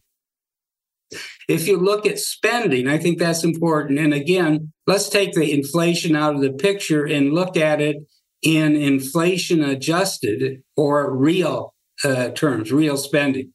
If 1.48 1.66
you 1.66 1.76
look 1.76 2.06
at 2.06 2.18
spending, 2.18 2.88
I 2.88 2.98
think 2.98 3.18
that's 3.18 3.44
important. 3.44 3.98
And 3.98 4.14
again, 4.14 4.72
let's 4.86 5.08
take 5.08 5.32
the 5.32 5.52
inflation 5.52 6.16
out 6.16 6.34
of 6.34 6.40
the 6.40 6.52
picture 6.52 7.04
and 7.04 7.32
look 7.32 7.56
at 7.56 7.80
it 7.80 7.96
in 8.42 8.76
inflation 8.76 9.62
adjusted 9.62 10.62
or 10.76 11.14
real 11.14 11.74
uh, 12.02 12.30
terms, 12.30 12.72
real 12.72 12.96
spending. 12.96 13.52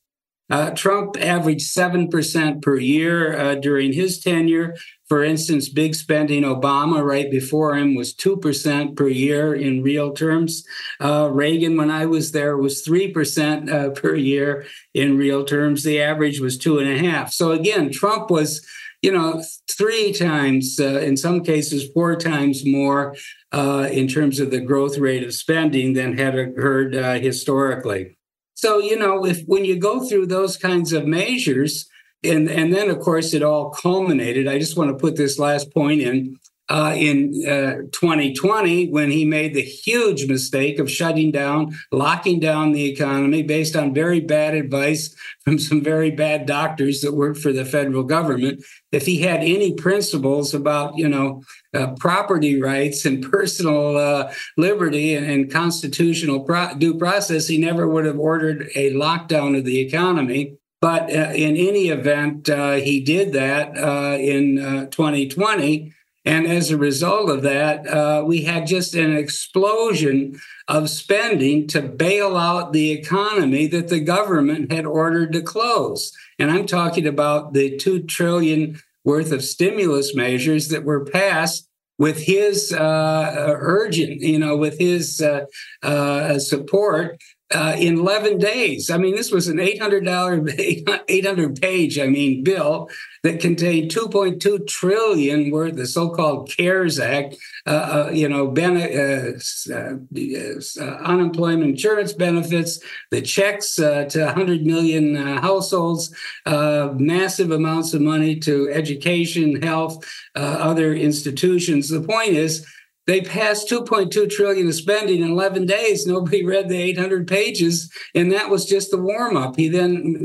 Uh, 0.50 0.72
Trump 0.72 1.16
averaged 1.20 1.68
7% 1.76 2.62
per 2.62 2.78
year 2.78 3.38
uh, 3.38 3.56
during 3.56 3.94
his 3.94 4.20
tenure. 4.20 4.76
For 5.08 5.24
instance, 5.24 5.70
big 5.70 5.96
spending 5.96 6.44
Obama 6.44 7.04
right 7.04 7.30
before 7.30 7.76
him 7.76 7.96
was 7.96 8.14
2% 8.14 8.96
per 8.96 9.08
year 9.08 9.56
in 9.56 9.84
real 9.84 10.12
terms. 10.14 10.64
Uh, 11.00 11.30
Reagan, 11.32 11.78
when 11.78 11.90
I 11.90 12.06
was 12.06 12.32
there, 12.32 12.58
was 12.58 12.86
3% 12.86 13.72
uh, 13.72 13.90
per 13.92 14.16
year 14.16 14.66
in 14.94 15.18
real 15.18 15.46
terms. 15.46 15.84
The 15.84 16.02
average 16.02 16.40
was 16.40 16.58
two 16.58 16.80
and 16.80 16.90
a 16.90 16.98
half. 16.98 17.32
So 17.32 17.52
again, 17.52 17.92
Trump 17.92 18.30
was 18.30 18.66
you 19.02 19.14
know, 19.14 19.42
three 19.72 20.12
times, 20.12 20.80
uh, 20.80 21.00
in 21.00 21.16
some 21.16 21.42
cases, 21.42 21.90
four 21.94 22.16
times 22.16 22.66
more 22.66 23.16
uh, 23.52 23.88
in 23.92 24.08
terms 24.08 24.40
of 24.40 24.52
the 24.52 24.60
growth 24.60 24.98
rate 24.98 25.24
of 25.24 25.34
spending 25.34 25.94
than 25.94 26.18
had 26.18 26.38
occurred 26.38 26.96
uh, 26.96 27.14
historically. 27.14 28.18
So, 28.60 28.80
you 28.80 29.00
know, 29.00 29.26
if 29.26 29.42
when 29.46 29.64
you 29.64 29.80
go 29.80 30.06
through 30.06 30.26
those 30.28 30.58
kinds 30.58 30.92
of 30.92 31.06
measures, 31.06 31.88
and 32.26 32.50
and 32.50 32.74
then 32.74 32.90
of 32.90 33.00
course 33.00 33.34
it 33.34 33.42
all 33.42 33.70
culminated. 33.70 34.50
I 34.50 34.60
just 34.60 34.76
want 34.76 34.90
to 34.90 34.98
put 34.98 35.16
this 35.16 35.40
last 35.40 35.74
point 35.74 36.02
in. 36.02 36.36
Uh, 36.72 36.94
in 36.96 37.34
uh, 37.48 37.82
2020, 37.92 38.90
when 38.90 39.10
he 39.10 39.26
made 39.26 39.56
the 39.56 39.62
huge 39.62 40.28
mistake 40.28 40.78
of 40.78 40.90
shutting 40.90 41.32
down, 41.32 41.76
locking 41.92 42.40
down 42.40 42.74
the 42.74 42.86
economy 42.86 43.42
based 43.42 43.76
on 43.76 43.92
very 43.92 44.20
bad 44.20 44.54
advice 44.54 45.16
from 45.44 45.58
some 45.58 45.82
very 45.82 46.12
bad 46.12 46.46
doctors 46.46 47.02
that 47.02 47.16
worked 47.16 47.40
for 47.40 47.52
the 47.52 47.66
federal 47.66 48.04
government. 48.04 48.64
If 48.92 49.08
he 49.08 49.20
had 49.20 49.40
any 49.40 49.74
principles 49.74 50.54
about, 50.54 50.96
you 50.96 51.10
know, 51.10 51.42
uh, 51.74 51.94
property 52.00 52.62
rights 52.62 53.04
and 53.04 53.28
personal 53.32 53.98
uh, 53.98 54.32
liberty 54.56 55.16
and, 55.16 55.26
and 55.26 55.52
constitutional 55.52 56.42
pro- 56.42 56.76
due 56.76 57.00
process, 57.00 57.48
he 57.48 57.58
never 57.58 57.88
would 57.88 58.06
have 58.06 58.20
ordered 58.20 58.70
a 58.76 58.94
lockdown 58.94 59.58
of 59.58 59.66
the 59.66 59.80
economy. 59.80 60.56
But 60.82 61.10
uh, 61.10 61.32
in 61.34 61.58
any 61.58 61.90
event, 61.90 62.48
uh, 62.48 62.74
he 62.74 63.04
did 63.04 63.34
that 63.34 63.76
in 64.20 64.58
2020. 64.92 65.94
Uh, 66.26 66.30
and 66.30 66.48
as 66.48 66.70
a 66.70 66.78
result 66.78 67.30
of 67.30 67.42
that, 67.44 67.88
uh, 67.88 68.24
we 68.26 68.44
had 68.44 68.68
just 68.68 68.94
an 68.96 69.16
explosion 69.16 70.40
of 70.68 70.90
spending 70.90 71.68
to 71.68 71.82
bail 71.82 72.38
out 72.38 72.74
the 72.74 72.92
economy 72.92 73.68
that 73.68 73.88
the 73.88 74.00
government 74.00 74.72
had 74.72 74.86
ordered 74.86 75.34
to 75.34 75.42
close. 75.42 76.12
And 76.38 76.52
I'm 76.52 76.66
talking 76.66 77.08
about 77.08 77.54
the 77.54 77.78
2 77.78 78.04
trillion 78.04 78.80
worth 79.04 79.32
of 79.32 79.44
stimulus 79.44 80.16
measures 80.16 80.70
that 80.70 80.84
were 80.84 81.06
passed 81.06 81.68
with 81.98 82.24
his 82.24 82.72
uh, 82.72 83.56
urgent, 83.60 84.22
you 84.22 84.40
know, 84.40 84.56
with 84.56 84.80
his 84.80 85.22
uh, 85.22 85.46
uh, 85.84 86.40
support 86.40 87.22
uh, 87.54 87.76
in 87.78 88.00
11 88.00 88.38
days. 88.38 88.90
I 88.90 88.98
mean, 88.98 89.16
this 89.16 89.32
was 89.32 89.48
an 89.48 89.58
$800, 89.58 91.04
800 91.10 91.62
page, 91.62 92.00
I 92.00 92.08
mean, 92.08 92.44
bill 92.44 92.90
that 93.24 93.40
contained 93.40 93.92
2.2 93.92 94.68
trillion 94.68 95.52
worth 95.52 95.78
of 95.78 95.88
so-called 95.88 96.52
CARES 96.56 97.00
Act, 97.00 97.36
uh, 97.66 97.70
uh, 98.08 98.12
you 98.12 98.30
know, 98.30 98.48
ben- 98.48 98.78
uh, 98.78 99.40
uh, 99.74 100.82
uh, 100.82 100.98
unemployment 101.04 101.72
insurance 101.72 102.14
benefits, 102.14 102.80
the 103.12 103.22
checks 103.22 103.76
to 103.76 104.10
100 104.14 104.66
million 104.66 105.16
households, 105.16 106.14
massive 106.46 107.52
amounts 107.52 107.94
of 107.94 108.02
money 108.02 108.36
to 108.40 108.70
education, 108.72 109.62
health, 109.62 110.04
other 110.36 110.94
institutions. 110.94 111.90
The 111.90 112.02
point 112.02 112.30
is, 112.32 112.66
they 113.08 113.22
passed 113.22 113.68
2.2 113.68 114.30
trillion 114.30 114.68
of 114.68 114.76
spending 114.76 115.24
in 115.24 115.32
11 115.32 115.66
days. 115.66 116.06
Nobody 116.06 116.46
read 116.46 116.70
the 116.70 116.80
800 116.80 117.28
pages, 117.28 117.92
and 118.14 118.32
that 118.32 118.50
was 118.50 118.66
just 118.68 118.92
the 118.92 119.02
warm 119.02 119.36
up. 119.36 119.56
He 119.56 119.68
then, 119.68 120.16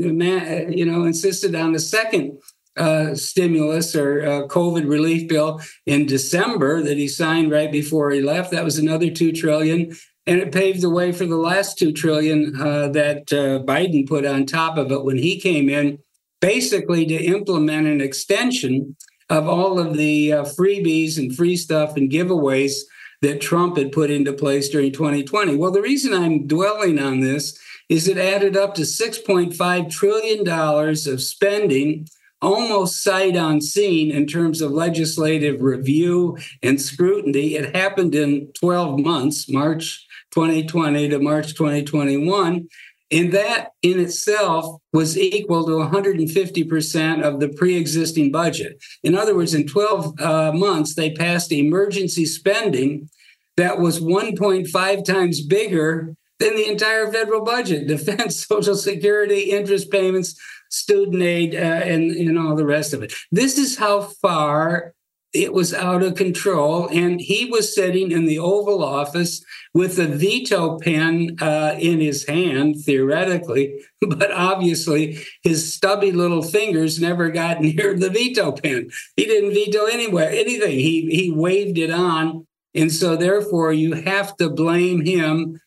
you 0.69 0.85
know, 0.85 1.03
insisted 1.03 1.55
on 1.55 1.73
the 1.73 1.79
second 1.79 2.37
uh, 2.77 3.15
stimulus 3.15 3.95
or 3.95 4.21
uh, 4.21 4.47
COVID 4.47 4.89
relief 4.89 5.27
bill 5.27 5.61
in 5.85 6.05
December 6.05 6.81
that 6.83 6.97
he 6.97 7.07
signed 7.07 7.51
right 7.51 7.71
before 7.71 8.11
he 8.11 8.21
left. 8.21 8.51
That 8.51 8.63
was 8.63 8.77
another 8.77 9.09
two 9.09 9.31
trillion, 9.31 9.95
and 10.27 10.39
it 10.39 10.51
paved 10.51 10.81
the 10.81 10.89
way 10.89 11.11
for 11.11 11.25
the 11.25 11.37
last 11.37 11.77
two 11.77 11.93
trillion 11.93 12.59
uh, 12.59 12.89
that 12.89 13.31
uh, 13.31 13.63
Biden 13.63 14.07
put 14.07 14.25
on 14.25 14.45
top 14.45 14.77
of 14.77 14.91
it 14.91 15.03
when 15.03 15.17
he 15.17 15.39
came 15.39 15.69
in, 15.69 15.99
basically 16.41 17.05
to 17.05 17.15
implement 17.15 17.87
an 17.87 18.01
extension 18.01 18.95
of 19.29 19.47
all 19.47 19.79
of 19.79 19.97
the 19.97 20.33
uh, 20.33 20.43
freebies 20.43 21.17
and 21.17 21.35
free 21.35 21.57
stuff 21.57 21.97
and 21.97 22.11
giveaways 22.11 22.73
that 23.21 23.41
Trump 23.41 23.77
had 23.77 23.91
put 23.91 24.11
into 24.11 24.33
place 24.33 24.69
during 24.69 24.91
2020. 24.91 25.55
Well, 25.55 25.71
the 25.71 25.81
reason 25.81 26.13
I'm 26.13 26.45
dwelling 26.45 26.99
on 26.99 27.21
this 27.21 27.57
is 27.89 28.07
it 28.07 28.17
added 28.17 28.57
up 28.57 28.75
to 28.75 28.81
$6.5 28.81 29.89
trillion 29.89 30.47
of 30.47 31.21
spending 31.21 32.07
almost 32.45 33.01
sight 33.01 33.35
unseen 33.35 34.11
in 34.11 34.27
terms 34.27 34.61
of 34.61 34.71
legislative 34.71 35.61
review 35.61 36.37
and 36.61 36.79
scrutiny. 36.79 37.55
It 37.55 37.75
happened 37.75 38.13
in 38.13 38.51
12 38.59 38.99
months, 38.99 39.49
March 39.49 40.05
2020 40.31 41.09
to 41.09 41.19
March 41.19 41.55
2021. 41.55 42.67
And 43.11 43.31
that 43.33 43.69
in 43.81 43.99
itself 43.99 44.81
was 44.93 45.17
equal 45.17 45.65
to 45.65 45.71
150% 45.71 47.23
of 47.23 47.39
the 47.39 47.49
pre 47.49 47.77
existing 47.77 48.31
budget. 48.31 48.77
In 49.03 49.15
other 49.15 49.35
words, 49.35 49.53
in 49.53 49.67
12 49.67 50.19
uh, 50.19 50.51
months, 50.53 50.95
they 50.95 51.11
passed 51.11 51.51
emergency 51.51 52.25
spending 52.25 53.09
that 53.57 53.79
was 53.79 53.99
1.5 53.99 55.05
times 55.05 55.41
bigger 55.45 56.15
than 56.39 56.55
the 56.55 56.67
entire 56.67 57.11
federal 57.11 57.43
budget 57.43 57.87
defense, 57.87 58.45
Social 58.45 58.75
Security, 58.75 59.51
interest 59.51 59.89
payments, 59.91 60.35
student 60.75 61.21
aid, 61.21 61.55
uh, 61.55 61.57
and, 61.57 62.11
and 62.11 62.37
all 62.37 62.55
the 62.55 62.65
rest 62.65 62.93
of 62.93 63.01
it. 63.01 63.13
This 63.31 63.57
is 63.57 63.77
how 63.77 64.01
far 64.01 64.93
it 65.35 65.53
was 65.53 65.73
out 65.73 66.01
of 66.01 66.15
control. 66.15 66.87
And 66.87 67.19
he 67.19 67.45
was 67.45 67.75
sitting 67.75 68.11
in 68.11 68.25
the 68.25 68.39
Oval 68.39 68.83
Office 68.83 69.43
with 69.73 69.99
a 69.99 70.07
veto 70.07 70.79
pen 70.79 71.35
uh, 71.41 71.75
in 71.77 71.99
his 71.99 72.25
hand, 72.25 72.77
theoretically, 72.83 73.83
but 74.01 74.31
obviously 74.31 75.19
his 75.43 75.73
stubby 75.73 76.11
little 76.13 76.41
fingers 76.41 77.01
never 77.01 77.29
got 77.29 77.61
near 77.61 77.93
the 77.93 78.09
veto 78.09 78.53
pen. 78.53 78.89
He 79.17 79.25
didn't 79.25 79.53
veto 79.53 79.85
anywhere, 79.85 80.29
anything. 80.29 80.71
He, 80.71 81.09
he 81.11 81.31
waved 81.31 81.77
it 81.77 81.91
on. 81.91 82.47
And 82.73 82.91
so, 82.91 83.15
therefore, 83.15 83.71
you 83.71 83.93
have 83.93 84.35
to 84.37 84.49
blame 84.49 85.05
him 85.05 85.61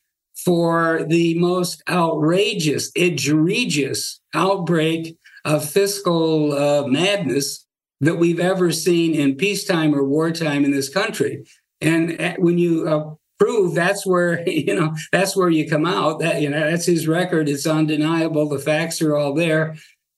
for 0.44 1.04
the 1.08 1.38
most 1.38 1.82
outrageous, 1.88 2.90
egregious 2.94 4.20
outbreak 4.34 5.16
of 5.44 5.68
fiscal 5.68 6.52
uh, 6.52 6.86
madness 6.86 7.66
that 8.00 8.16
we've 8.16 8.40
ever 8.40 8.70
seen 8.70 9.14
in 9.14 9.34
peacetime 9.34 9.94
or 9.94 10.04
wartime 10.04 10.64
in 10.64 10.70
this 10.70 10.88
country. 10.88 11.44
And 11.80 12.20
uh, 12.20 12.34
when 12.38 12.58
you 12.58 12.88
uh, 12.88 13.14
prove 13.38 13.74
that's 13.74 14.04
where 14.04 14.48
you 14.48 14.74
know 14.74 14.94
that's 15.12 15.36
where 15.36 15.48
you 15.48 15.68
come 15.68 15.86
out 15.86 16.20
that 16.20 16.42
you 16.42 16.50
know 16.50 16.70
that's 16.70 16.86
his 16.86 17.08
record. 17.08 17.48
It's 17.48 17.66
undeniable. 17.66 18.48
The 18.48 18.58
facts 18.58 19.00
are 19.02 19.16
all 19.16 19.34
there. 19.34 19.76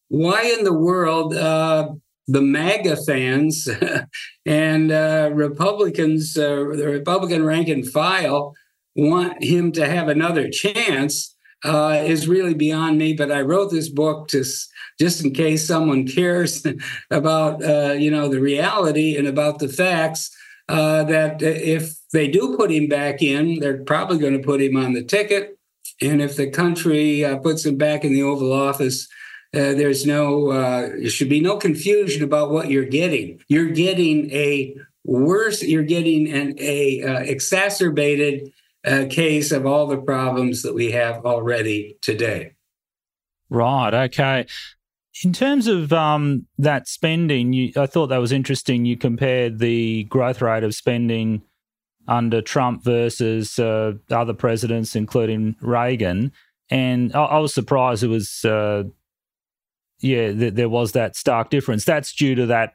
Why 0.09 0.43
in 0.59 0.65
the 0.65 0.75
world 0.75 1.35
uh, 1.35 1.91
the 2.27 2.43
MAGA 2.43 2.97
fans 2.97 3.69
and 4.47 4.93
uh, 4.93 5.31
Republicans, 5.33 6.37
uh, 6.37 6.65
the 6.77 6.87
Republican 6.87 7.45
rank 7.45 7.69
and 7.69 7.87
file, 7.87 8.55
want 8.97 9.43
him 9.43 9.73
to 9.73 9.87
have 9.87 10.09
another 10.09 10.49
chance 10.49 11.37
uh, 11.65 12.03
is 12.05 12.29
really 12.29 12.55
beyond 12.55 12.99
me. 12.99 13.13
But 13.13 13.31
I 13.31 13.43
wrote 13.43 13.71
this 13.71 13.89
book 13.89 14.29
just 14.29 14.71
just 14.99 15.25
in 15.25 15.33
case 15.33 15.67
someone 15.67 16.07
cares 16.17 16.65
about 17.11 17.63
uh, 17.65 17.93
you 17.93 18.11
know 18.11 18.29
the 18.29 18.41
reality 18.41 19.17
and 19.17 19.27
about 19.27 19.59
the 19.59 19.69
facts. 19.69 20.31
Uh, 20.69 21.03
that 21.03 21.43
if 21.43 21.97
they 22.13 22.29
do 22.29 22.57
put 22.57 22.71
him 22.71 22.87
back 22.87 23.21
in, 23.23 23.59
they're 23.59 23.83
probably 23.83 24.19
going 24.19 24.35
to 24.37 24.47
put 24.47 24.63
him 24.63 24.77
on 24.77 24.93
the 24.93 25.03
ticket. 25.03 25.59
And 26.01 26.23
if 26.23 26.37
the 26.37 26.49
country 26.49 27.25
uh, 27.25 27.39
puts 27.39 27.67
him 27.67 27.77
back 27.77 28.05
in 28.05 28.13
the 28.13 28.23
Oval 28.23 28.53
Office, 28.53 29.09
uh, 29.53 29.75
there's 29.75 30.07
no, 30.07 30.51
uh, 30.51 30.89
there 30.91 31.09
should 31.09 31.29
be 31.29 31.41
no 31.41 31.57
confusion 31.57 32.23
about 32.23 32.53
what 32.53 32.71
you're 32.71 32.85
getting. 32.85 33.43
You're 33.49 33.71
getting 33.71 34.31
a 34.31 34.77
worse, 35.05 35.61
you're 35.61 35.83
getting 35.83 36.31
an 36.31 36.55
a 36.61 37.01
exacerbated 37.29 38.53
a 38.85 39.07
case 39.07 39.53
of 39.53 39.67
all 39.67 39.87
the 39.87 39.99
problems 39.99 40.63
that 40.63 40.75
we 40.75 40.93
have 40.93 41.27
already 41.27 41.99
today. 42.01 42.53
Right. 43.49 43.93
Okay. 43.93 44.47
In 45.25 45.33
terms 45.33 45.67
of 45.67 45.93
um, 45.93 46.47
that 46.57 46.89
spending, 46.89 47.53
you, 47.53 47.73
I 47.77 47.87
thought 47.87 48.07
that 48.07 48.19
was 48.19 48.33
interesting. 48.33 48.85
You 48.85 48.97
compared 48.97 49.59
the 49.59 50.05
growth 50.05 50.41
rate 50.41 50.65
of 50.65 50.75
spending 50.75 51.43
under 52.09 52.41
Trump 52.41 52.85
versus 52.85 53.59
uh, 53.59 53.93
other 54.11 54.33
presidents, 54.33 54.97
including 54.97 55.57
Reagan, 55.61 56.33
and 56.71 57.15
I, 57.15 57.25
I 57.25 57.39
was 57.39 57.53
surprised 57.53 58.03
it 58.03 58.09
was, 58.09 58.45
uh, 58.45 58.85
yeah, 59.99 60.33
th- 60.33 60.55
there 60.55 60.69
was 60.69 60.93
that 60.93 61.17
stark 61.17 61.51
difference. 61.51 61.85
That's 61.85 62.15
due 62.15 62.35
to 62.37 62.47
that 62.47 62.75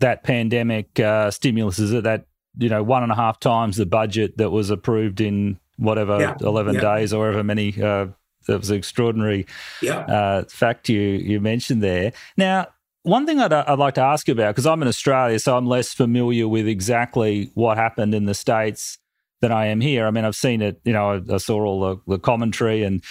that 0.00 0.22
pandemic 0.22 0.98
uh, 0.98 1.30
stimulus, 1.30 1.78
is 1.78 1.92
it? 1.92 2.04
That 2.04 2.26
you 2.58 2.68
know 2.68 2.82
one 2.82 3.02
and 3.02 3.12
a 3.12 3.14
half 3.14 3.38
times 3.40 3.76
the 3.76 3.86
budget 3.86 4.36
that 4.38 4.50
was 4.50 4.70
approved 4.70 5.20
in 5.20 5.58
whatever 5.76 6.18
yeah. 6.20 6.36
11 6.40 6.74
yeah. 6.74 6.80
days 6.80 7.12
or 7.12 7.24
however 7.24 7.42
many 7.42 7.80
uh, 7.82 8.06
that 8.46 8.58
was 8.58 8.70
an 8.70 8.76
extraordinary 8.76 9.46
yeah. 9.82 10.00
uh, 10.00 10.44
fact 10.48 10.88
you 10.88 11.00
you 11.00 11.40
mentioned 11.40 11.82
there. 11.82 12.12
Now, 12.36 12.68
one 13.02 13.26
thing 13.26 13.40
I'd, 13.40 13.52
I'd 13.52 13.78
like 13.78 13.94
to 13.94 14.02
ask 14.02 14.28
you 14.28 14.32
about 14.32 14.54
because 14.54 14.66
I'm 14.66 14.82
in 14.82 14.88
Australia, 14.88 15.38
so 15.38 15.56
I'm 15.56 15.66
less 15.66 15.92
familiar 15.92 16.48
with 16.48 16.66
exactly 16.66 17.50
what 17.54 17.78
happened 17.78 18.14
in 18.14 18.26
the 18.26 18.34
states 18.34 18.98
than 19.40 19.52
I 19.52 19.66
am 19.66 19.80
here. 19.80 20.06
I 20.06 20.10
mean, 20.10 20.24
I've 20.24 20.36
seen 20.36 20.60
it. 20.62 20.80
You 20.84 20.92
know, 20.92 21.12
I, 21.12 21.34
I 21.34 21.36
saw 21.38 21.62
all 21.62 21.80
the, 21.80 21.96
the 22.06 22.18
commentary, 22.18 22.82
and 22.82 23.02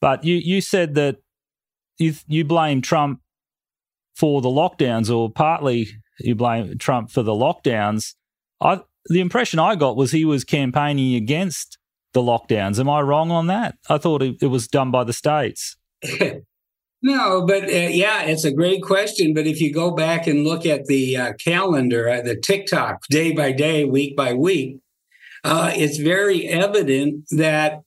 but 0.00 0.24
you 0.24 0.36
you 0.36 0.60
said 0.60 0.94
that 0.94 1.16
you 1.98 2.14
you 2.26 2.44
blame 2.44 2.80
Trump 2.80 3.20
for 4.14 4.40
the 4.40 4.48
lockdowns, 4.48 5.14
or 5.14 5.30
partly 5.30 5.88
you 6.18 6.34
blame 6.34 6.78
Trump 6.78 7.10
for 7.10 7.22
the 7.22 7.32
lockdowns. 7.32 8.14
I 8.60 8.80
the 9.08 9.20
impression 9.20 9.58
I 9.58 9.76
got 9.76 9.96
was 9.96 10.12
he 10.12 10.24
was 10.24 10.44
campaigning 10.44 11.14
against 11.14 11.78
the 12.12 12.20
lockdowns. 12.20 12.80
Am 12.80 12.88
I 12.88 13.00
wrong 13.02 13.30
on 13.30 13.46
that? 13.46 13.76
I 13.88 13.98
thought 13.98 14.22
it, 14.22 14.36
it 14.42 14.46
was 14.46 14.66
done 14.66 14.90
by 14.90 15.04
the 15.04 15.12
states. 15.12 15.76
no, 17.02 17.46
but 17.46 17.64
uh, 17.64 17.90
yeah, 17.90 18.22
it's 18.22 18.44
a 18.44 18.52
great 18.52 18.82
question. 18.82 19.34
But 19.34 19.46
if 19.46 19.60
you 19.60 19.72
go 19.72 19.92
back 19.92 20.26
and 20.26 20.44
look 20.44 20.66
at 20.66 20.86
the 20.86 21.16
uh, 21.16 21.32
calendar, 21.34 22.08
uh, 22.08 22.22
the 22.22 22.36
tick-tock, 22.36 23.02
day 23.10 23.32
by 23.32 23.52
day, 23.52 23.84
week 23.84 24.16
by 24.16 24.32
week, 24.32 24.78
uh, 25.44 25.72
it's 25.74 25.98
very 25.98 26.48
evident 26.48 27.26
that 27.30 27.82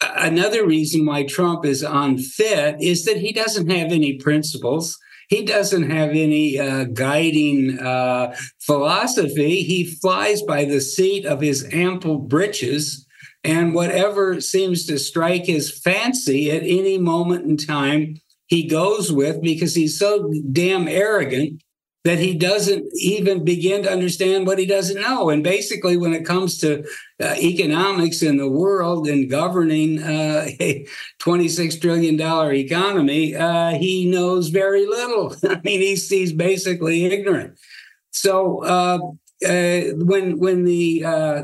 another 0.00 0.66
reason 0.66 1.06
why 1.06 1.22
Trump 1.22 1.64
is 1.64 1.82
unfit 1.82 2.76
is 2.80 3.04
that 3.04 3.18
he 3.18 3.32
doesn't 3.32 3.70
have 3.70 3.92
any 3.92 4.16
principles. 4.16 4.98
He 5.30 5.44
doesn't 5.44 5.90
have 5.90 6.10
any 6.10 6.58
uh, 6.58 6.84
guiding 6.84 7.78
uh, 7.78 8.36
philosophy. 8.58 9.62
He 9.62 9.84
flies 9.84 10.42
by 10.42 10.64
the 10.64 10.80
seat 10.80 11.24
of 11.24 11.40
his 11.40 11.66
ample 11.72 12.18
breeches 12.18 13.06
and 13.44 13.72
whatever 13.72 14.40
seems 14.40 14.86
to 14.86 14.98
strike 14.98 15.46
his 15.46 15.70
fancy 15.70 16.50
at 16.50 16.62
any 16.62 16.98
moment 16.98 17.46
in 17.46 17.56
time, 17.56 18.16
he 18.48 18.66
goes 18.66 19.12
with 19.12 19.40
because 19.40 19.74
he's 19.74 19.98
so 19.98 20.30
damn 20.50 20.88
arrogant 20.88 21.62
that 22.04 22.18
he 22.18 22.34
doesn't 22.34 22.86
even 22.94 23.44
begin 23.44 23.82
to 23.82 23.92
understand 23.92 24.46
what 24.46 24.58
he 24.58 24.64
doesn't 24.64 25.00
know. 25.00 25.28
And 25.28 25.44
basically, 25.44 25.98
when 25.98 26.14
it 26.14 26.24
comes 26.24 26.56
to 26.58 26.82
uh, 27.20 27.34
economics 27.36 28.22
in 28.22 28.38
the 28.38 28.50
world 28.50 29.06
and 29.06 29.28
governing 29.28 30.02
uh, 30.02 30.48
a 30.60 30.86
$26 31.20 31.80
trillion 31.80 32.18
economy, 32.54 33.36
uh, 33.36 33.72
he 33.72 34.10
knows 34.10 34.48
very 34.48 34.86
little. 34.86 35.34
I 35.48 35.60
mean, 35.62 35.80
he's, 35.80 36.08
he's 36.08 36.32
basically 36.32 37.04
ignorant. 37.04 37.58
So 38.12 38.64
uh, 38.64 38.98
uh, 39.46 39.80
when 39.96 40.38
when 40.38 40.64
the 40.64 41.04
uh, 41.04 41.42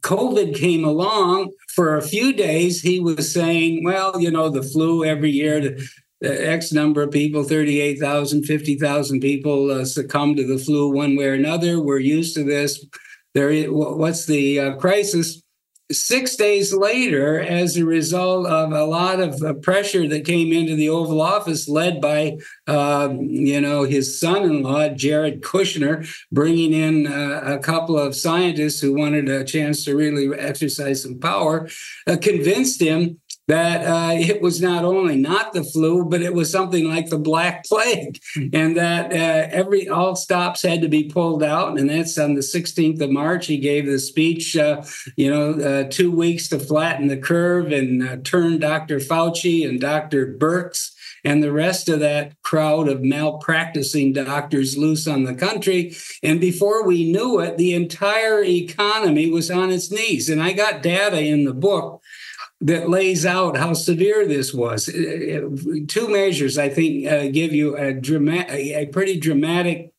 COVID 0.00 0.56
came 0.56 0.84
along 0.84 1.52
for 1.68 1.96
a 1.96 2.02
few 2.02 2.32
days, 2.32 2.80
he 2.80 3.00
was 3.00 3.32
saying, 3.32 3.84
well, 3.84 4.20
you 4.20 4.30
know, 4.30 4.48
the 4.48 4.62
flu 4.62 5.04
every 5.04 5.30
year, 5.30 5.76
X 6.22 6.72
number 6.72 7.02
of 7.02 7.10
people, 7.10 7.44
38,000, 7.44 8.44
50,000 8.44 9.20
people 9.20 9.70
uh, 9.70 9.84
succumb 9.84 10.36
to 10.36 10.46
the 10.46 10.58
flu 10.58 10.90
one 10.90 11.16
way 11.16 11.26
or 11.26 11.34
another. 11.34 11.80
We're 11.80 11.98
used 11.98 12.34
to 12.36 12.44
this. 12.44 12.84
There, 13.34 13.64
what's 13.66 14.26
the 14.26 14.60
uh, 14.60 14.76
crisis? 14.76 15.42
six 15.92 16.36
days 16.36 16.72
later, 16.72 17.40
as 17.40 17.76
a 17.76 17.84
result 17.84 18.46
of 18.46 18.72
a 18.72 18.84
lot 18.84 19.20
of 19.20 19.42
uh, 19.42 19.54
pressure 19.54 20.06
that 20.08 20.24
came 20.24 20.52
into 20.52 20.76
the 20.76 20.88
Oval 20.88 21.20
Office, 21.20 21.68
led 21.68 22.00
by 22.00 22.38
uh, 22.66 23.12
you 23.18 23.60
know 23.60 23.84
his 23.84 24.18
son-in-law 24.18 24.90
Jared 24.90 25.42
Kushner, 25.42 26.08
bringing 26.30 26.72
in 26.72 27.06
uh, 27.06 27.40
a 27.44 27.58
couple 27.58 27.98
of 27.98 28.14
scientists 28.14 28.80
who 28.80 28.94
wanted 28.94 29.28
a 29.28 29.44
chance 29.44 29.84
to 29.84 29.96
really 29.96 30.36
exercise 30.38 31.02
some 31.02 31.18
power, 31.18 31.68
uh, 32.06 32.16
convinced 32.16 32.80
him 32.80 33.20
that 33.50 33.84
uh, 33.84 34.12
it 34.12 34.40
was 34.40 34.62
not 34.62 34.84
only 34.84 35.16
not 35.16 35.52
the 35.52 35.64
flu, 35.64 36.04
but 36.04 36.22
it 36.22 36.32
was 36.32 36.48
something 36.48 36.88
like 36.88 37.08
the 37.08 37.18
Black 37.18 37.64
Plague, 37.68 38.20
and 38.52 38.76
that 38.76 39.12
uh, 39.12 39.48
every 39.50 39.88
all 39.88 40.14
stops 40.14 40.62
had 40.62 40.80
to 40.82 40.88
be 40.88 41.04
pulled 41.04 41.42
out. 41.42 41.76
And 41.76 41.90
that's 41.90 42.16
on 42.16 42.34
the 42.34 42.42
16th 42.42 43.00
of 43.00 43.10
March. 43.10 43.48
He 43.48 43.58
gave 43.58 43.86
the 43.86 43.98
speech, 43.98 44.56
uh, 44.56 44.84
you 45.16 45.28
know, 45.28 45.54
uh, 45.54 45.88
two 45.90 46.12
weeks 46.12 46.46
to 46.50 46.60
flatten 46.60 47.08
the 47.08 47.16
curve 47.16 47.72
and 47.72 48.08
uh, 48.08 48.16
turn 48.22 48.60
Dr. 48.60 49.00
Fauci 49.00 49.68
and 49.68 49.80
Dr. 49.80 50.32
Birx 50.38 50.92
and 51.24 51.42
the 51.42 51.52
rest 51.52 51.88
of 51.88 52.00
that 52.00 52.40
crowd 52.42 52.88
of 52.88 53.02
malpracticing 53.02 54.12
doctors 54.12 54.76
loose 54.78 55.06
on 55.06 55.24
the 55.24 55.34
country. 55.34 55.94
And 56.22 56.40
before 56.40 56.86
we 56.86 57.10
knew 57.10 57.40
it, 57.40 57.58
the 57.58 57.74
entire 57.74 58.42
economy 58.42 59.30
was 59.30 59.50
on 59.50 59.70
its 59.70 59.90
knees. 59.90 60.28
And 60.28 60.42
I 60.42 60.52
got 60.52 60.82
data 60.82 61.20
in 61.20 61.44
the 61.44 61.54
book 61.54 61.99
that 62.60 62.90
lays 62.90 63.24
out 63.24 63.56
how 63.56 63.72
severe 63.72 64.26
this 64.26 64.52
was. 64.52 64.88
Uh, 64.88 64.92
uh, 64.92 65.74
two 65.88 66.08
measures, 66.08 66.58
I 66.58 66.68
think, 66.68 67.06
uh, 67.06 67.28
give 67.28 67.52
you 67.52 67.76
a, 67.76 67.94
dramatic, 67.94 68.50
a 68.50 68.86
pretty 68.86 69.18
dramatic 69.18 69.92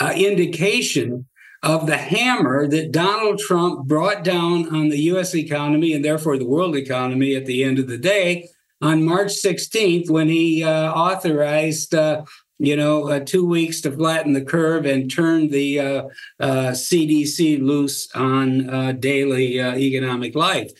uh, 0.00 0.12
indication 0.16 1.26
of 1.62 1.86
the 1.86 1.96
hammer 1.96 2.66
that 2.66 2.90
Donald 2.90 3.38
Trump 3.38 3.86
brought 3.86 4.24
down 4.24 4.74
on 4.74 4.88
the 4.88 4.98
U.S. 5.02 5.34
economy 5.34 5.92
and 5.92 6.04
therefore 6.04 6.38
the 6.38 6.48
world 6.48 6.74
economy 6.74 7.36
at 7.36 7.46
the 7.46 7.62
end 7.62 7.78
of 7.78 7.86
the 7.86 7.98
day 7.98 8.48
on 8.80 9.04
March 9.04 9.32
16th 9.44 10.10
when 10.10 10.28
he 10.28 10.64
uh, 10.64 10.92
authorized. 10.92 11.94
Uh, 11.94 12.24
you 12.62 12.76
know, 12.76 13.18
two 13.24 13.46
weeks 13.46 13.80
to 13.80 13.90
flatten 13.90 14.34
the 14.34 14.44
curve 14.44 14.84
and 14.84 15.10
turn 15.10 15.48
the 15.48 16.10
CDC 16.38 17.58
loose 17.62 18.14
on 18.14 19.00
daily 19.00 19.58
economic 19.58 20.34
life. 20.34 20.70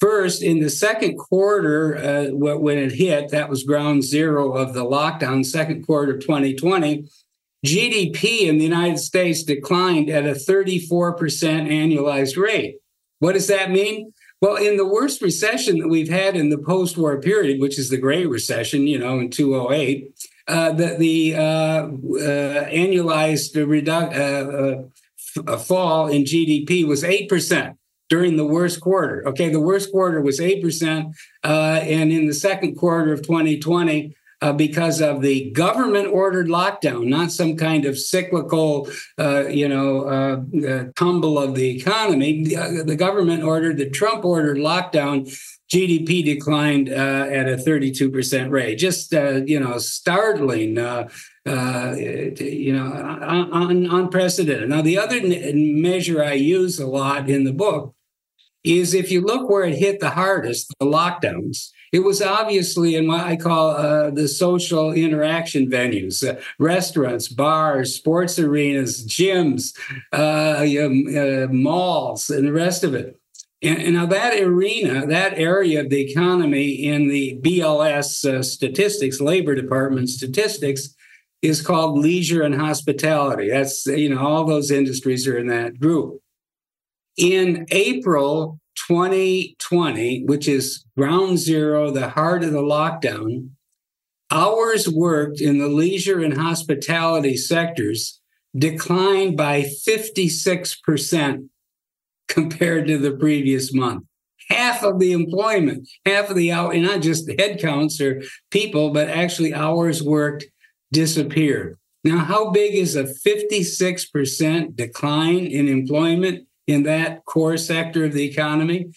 First, 0.00 0.42
in 0.42 0.60
the 0.60 0.68
second 0.68 1.16
quarter, 1.16 1.96
uh, 1.96 2.26
when 2.34 2.76
it 2.76 2.92
hit, 2.92 3.30
that 3.30 3.48
was 3.48 3.64
ground 3.64 4.04
zero 4.04 4.52
of 4.52 4.74
the 4.74 4.84
lockdown, 4.84 5.44
second 5.44 5.86
quarter 5.86 6.14
of 6.14 6.20
2020, 6.20 7.08
GDP 7.64 8.42
in 8.42 8.58
the 8.58 8.64
United 8.64 8.98
States 8.98 9.42
declined 9.42 10.10
at 10.10 10.26
a 10.26 10.32
34% 10.32 11.16
annualized 11.18 12.36
rate. 12.36 12.76
What 13.20 13.32
does 13.32 13.46
that 13.46 13.70
mean? 13.70 14.12
Well, 14.42 14.56
in 14.56 14.76
the 14.76 14.86
worst 14.86 15.22
recession 15.22 15.78
that 15.78 15.88
we've 15.88 16.10
had 16.10 16.36
in 16.36 16.50
the 16.50 16.58
post 16.58 16.98
war 16.98 17.18
period, 17.18 17.58
which 17.58 17.78
is 17.78 17.88
the 17.88 17.96
Great 17.96 18.28
Recession, 18.28 18.86
you 18.86 18.98
know, 18.98 19.18
in 19.18 19.30
2008, 19.30 20.28
uh, 20.46 20.72
the, 20.72 20.96
the 20.98 21.34
uh, 21.34 21.40
uh 21.40 22.68
annualized 22.68 23.54
redu- 23.56 24.12
uh, 24.14 25.50
uh, 25.50 25.56
fall 25.56 26.08
in 26.08 26.24
GDP 26.24 26.86
was 26.86 27.02
8% 27.02 27.76
during 28.08 28.36
the 28.36 28.46
worst 28.46 28.80
quarter. 28.80 29.26
Okay, 29.26 29.48
the 29.48 29.60
worst 29.60 29.90
quarter 29.90 30.20
was 30.20 30.40
8%. 30.40 31.12
Uh, 31.44 31.80
and 31.82 32.12
in 32.12 32.26
the 32.26 32.34
second 32.34 32.76
quarter 32.76 33.12
of 33.12 33.22
2020, 33.22 34.16
uh, 34.42 34.52
because 34.52 35.00
of 35.00 35.22
the 35.22 35.50
government 35.52 36.08
ordered 36.08 36.46
lockdown, 36.46 37.06
not 37.06 37.32
some 37.32 37.56
kind 37.56 37.86
of 37.86 37.98
cyclical, 37.98 38.88
uh, 39.18 39.46
you 39.46 39.68
know, 39.68 40.02
uh, 40.02 40.66
uh, 40.68 40.84
tumble 40.94 41.38
of 41.38 41.54
the 41.54 41.76
economy. 41.76 42.44
The, 42.44 42.56
uh, 42.56 42.82
the, 42.84 42.96
government 42.96 43.42
ordered, 43.42 43.78
the 43.78 43.88
Trump 43.88 44.24
ordered 44.24 44.58
lockdown. 44.58 45.26
GDP 45.72 46.24
declined 46.24 46.88
at 46.88 47.48
a 47.48 47.56
32% 47.56 48.50
rate. 48.50 48.76
Just, 48.76 49.12
you 49.12 49.58
know, 49.58 49.78
startling. 49.78 50.78
Uh, 50.78 51.08
you 51.96 52.72
know, 52.72 52.92
un- 53.22 53.86
unprecedented. 53.88 54.68
Now, 54.68 54.82
the 54.82 54.98
other 54.98 55.16
n- 55.16 55.80
measure 55.80 56.22
I 56.22 56.32
use 56.32 56.80
a 56.80 56.86
lot 56.86 57.28
in 57.28 57.44
the 57.44 57.52
book 57.52 57.95
is 58.66 58.94
if 58.94 59.10
you 59.10 59.20
look 59.20 59.48
where 59.48 59.64
it 59.64 59.76
hit 59.76 60.00
the 60.00 60.10
hardest, 60.10 60.72
the 60.80 60.86
lockdowns, 60.86 61.70
it 61.92 62.00
was 62.00 62.20
obviously 62.20 62.96
in 62.96 63.06
what 63.06 63.24
I 63.24 63.36
call 63.36 63.70
uh, 63.70 64.10
the 64.10 64.28
social 64.28 64.92
interaction 64.92 65.70
venues, 65.70 66.26
uh, 66.26 66.40
restaurants, 66.58 67.28
bars, 67.28 67.94
sports 67.94 68.38
arenas, 68.38 69.06
gyms, 69.06 69.72
uh, 70.12 70.66
uh 70.66 71.46
malls, 71.52 72.28
and 72.28 72.46
the 72.46 72.52
rest 72.52 72.82
of 72.82 72.94
it. 72.94 73.18
And, 73.62 73.78
and, 73.78 73.94
now 73.94 74.06
that 74.06 74.38
arena, 74.40 75.06
that 75.06 75.38
area 75.38 75.80
of 75.80 75.88
the 75.88 76.10
economy 76.10 76.84
in 76.84 77.08
the 77.08 77.38
BLS 77.42 78.24
uh, 78.28 78.42
statistics, 78.42 79.20
Labor 79.20 79.54
Department 79.54 80.10
statistics, 80.10 80.94
is 81.40 81.62
called 81.62 81.98
leisure 81.98 82.42
and 82.42 82.54
hospitality. 82.54 83.48
That's, 83.50 83.86
you 83.86 84.14
know, 84.14 84.26
all 84.26 84.44
those 84.44 84.70
industries 84.70 85.26
are 85.26 85.38
in 85.38 85.46
that 85.46 85.78
group. 85.78 86.20
In 87.16 87.66
April 87.70 88.60
2020, 88.88 90.24
which 90.26 90.46
is 90.46 90.84
ground 90.96 91.38
zero, 91.38 91.90
the 91.90 92.10
heart 92.10 92.44
of 92.44 92.52
the 92.52 92.62
lockdown, 92.62 93.50
hours 94.30 94.88
worked 94.88 95.40
in 95.40 95.58
the 95.58 95.68
leisure 95.68 96.20
and 96.20 96.36
hospitality 96.36 97.36
sectors 97.36 98.20
declined 98.56 99.36
by 99.36 99.62
56% 99.62 101.48
compared 102.28 102.86
to 102.86 102.98
the 102.98 103.12
previous 103.12 103.72
month. 103.72 104.04
Half 104.50 104.82
of 104.82 104.98
the 104.98 105.12
employment, 105.12 105.88
half 106.04 106.28
of 106.28 106.36
the 106.36 106.52
hour, 106.52 106.72
and 106.72 106.82
not 106.82 107.00
just 107.00 107.26
the 107.26 107.36
headcounts 107.36 108.00
or 108.00 108.22
people, 108.50 108.90
but 108.90 109.08
actually 109.08 109.54
hours 109.54 110.02
worked 110.02 110.44
disappeared. 110.92 111.78
Now, 112.04 112.18
how 112.18 112.50
big 112.50 112.74
is 112.74 112.94
a 112.94 113.04
56% 113.04 114.76
decline 114.76 115.46
in 115.46 115.68
employment? 115.68 116.46
In 116.66 116.82
that 116.84 117.24
core 117.24 117.56
sector 117.56 118.04
of 118.04 118.12
the 118.12 118.24
economy? 118.24 118.90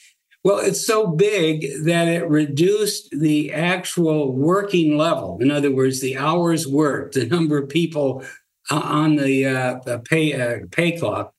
Well, 0.43 0.60
it's 0.60 0.86
so 0.86 1.08
big 1.08 1.65
that 1.84 2.08
it 2.08 2.27
reduced 2.29 3.10
the 3.12 3.51
actual 3.51 4.34
working 4.34 4.97
level. 4.97 5.38
In 5.41 5.51
other 5.51 5.71
words, 5.71 5.99
the 5.99 6.17
hours 6.17 6.65
worked, 6.65 7.15
the 7.15 7.25
number 7.25 7.58
of 7.58 7.67
people 7.67 8.23
uh, 8.71 8.79
on 8.79 9.17
the 9.17 9.45
uh, 9.45 9.97
pay 10.05 10.34
uh, 10.34 10.65
pay 10.71 10.97
clock, 10.97 11.34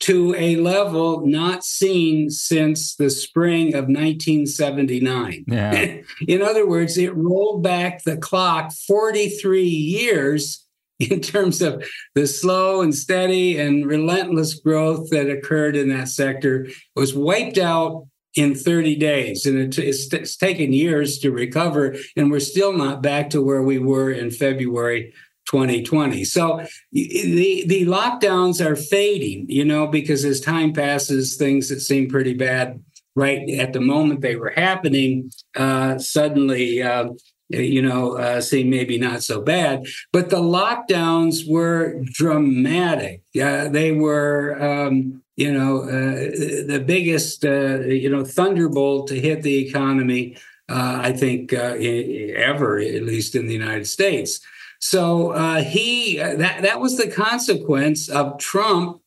to 0.00 0.34
a 0.36 0.56
level 0.56 1.26
not 1.26 1.64
seen 1.64 2.28
since 2.28 2.94
the 2.96 3.08
spring 3.08 3.68
of 3.68 3.86
1979. 3.86 5.44
Yeah. 5.46 5.96
In 6.28 6.42
other 6.42 6.68
words, 6.68 6.98
it 6.98 7.16
rolled 7.16 7.62
back 7.62 8.04
the 8.04 8.18
clock 8.18 8.72
43 8.86 9.62
years 9.62 10.65
in 11.10 11.20
terms 11.20 11.60
of 11.60 11.84
the 12.14 12.26
slow 12.26 12.80
and 12.80 12.94
steady 12.94 13.58
and 13.58 13.86
relentless 13.86 14.54
growth 14.54 15.10
that 15.10 15.30
occurred 15.30 15.76
in 15.76 15.88
that 15.88 16.08
sector 16.08 16.64
it 16.64 16.74
was 16.94 17.14
wiped 17.14 17.58
out 17.58 18.06
in 18.36 18.54
30 18.54 18.96
days. 18.96 19.46
And 19.46 19.58
it, 19.58 19.78
it's, 19.78 20.12
it's 20.12 20.36
taken 20.36 20.72
years 20.72 21.18
to 21.20 21.32
recover 21.32 21.96
and 22.16 22.30
we're 22.30 22.40
still 22.40 22.72
not 22.72 23.02
back 23.02 23.30
to 23.30 23.42
where 23.42 23.62
we 23.62 23.78
were 23.78 24.10
in 24.10 24.30
february 24.30 25.12
2020 25.46 26.24
so 26.24 26.64
the 26.92 27.64
the 27.66 27.86
lockdowns 27.86 28.64
are 28.64 28.74
fading 28.74 29.46
you 29.48 29.64
know 29.64 29.86
because 29.86 30.24
as 30.24 30.40
time 30.40 30.72
passes 30.72 31.36
things 31.36 31.68
that 31.68 31.80
seem 31.80 32.08
pretty 32.08 32.34
bad 32.34 32.82
right 33.14 33.48
at 33.50 33.72
the 33.72 33.80
moment 33.80 34.20
they 34.20 34.34
were 34.34 34.50
happening 34.50 35.30
uh, 35.56 35.96
suddenly 35.98 36.82
uh, 36.82 37.06
you 37.48 37.82
know, 37.82 38.16
uh, 38.16 38.40
seem 38.40 38.70
maybe 38.70 38.98
not 38.98 39.22
so 39.22 39.40
bad. 39.40 39.86
But 40.12 40.30
the 40.30 40.40
lockdowns 40.40 41.48
were 41.48 42.02
dramatic. 42.04 43.22
Uh, 43.40 43.68
they 43.68 43.92
were, 43.92 44.60
um, 44.60 45.22
you 45.36 45.52
know, 45.52 45.82
uh, 45.82 46.30
the 46.66 46.82
biggest, 46.84 47.44
uh, 47.44 47.80
you 47.80 48.10
know, 48.10 48.24
thunderbolt 48.24 49.08
to 49.08 49.20
hit 49.20 49.42
the 49.42 49.56
economy, 49.68 50.36
uh, 50.68 51.00
I 51.02 51.12
think, 51.12 51.52
uh, 51.52 51.76
ever, 51.78 52.78
at 52.78 53.02
least 53.02 53.34
in 53.34 53.46
the 53.46 53.52
United 53.52 53.86
States. 53.86 54.40
So 54.78 55.32
he 55.60 56.18
that 56.18 56.62
that 56.62 56.80
was 56.80 56.98
the 56.98 57.10
consequence 57.10 58.10
of 58.10 58.38
Trump 58.38 59.00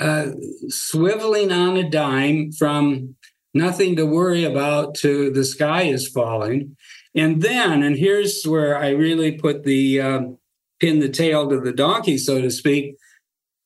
swiveling 0.00 1.52
on 1.52 1.76
a 1.76 1.88
dime 1.90 2.52
from 2.52 3.16
nothing 3.52 3.96
to 3.96 4.06
worry 4.06 4.44
about 4.44 4.94
to 4.96 5.30
the 5.32 5.44
sky 5.44 5.82
is 5.82 6.08
falling 6.08 6.76
and 7.16 7.40
then, 7.42 7.82
and 7.82 7.96
here's 7.96 8.44
where 8.44 8.78
I 8.78 8.90
really 8.90 9.32
put 9.32 9.64
the 9.64 10.00
um, 10.00 10.38
pin 10.80 11.00
the 11.00 11.08
tail 11.08 11.48
to 11.48 11.60
the 11.60 11.72
donkey, 11.72 12.18
so 12.18 12.40
to 12.40 12.50
speak. 12.50 12.96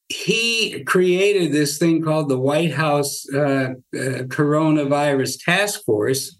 He 0.08 0.82
created 0.84 1.52
this 1.52 1.78
thing 1.78 2.02
called 2.02 2.28
the 2.28 2.38
White 2.38 2.72
House 2.72 3.24
uh, 3.32 3.74
uh, 3.94 4.24
Coronavirus 4.26 5.44
Task 5.44 5.84
Force, 5.84 6.36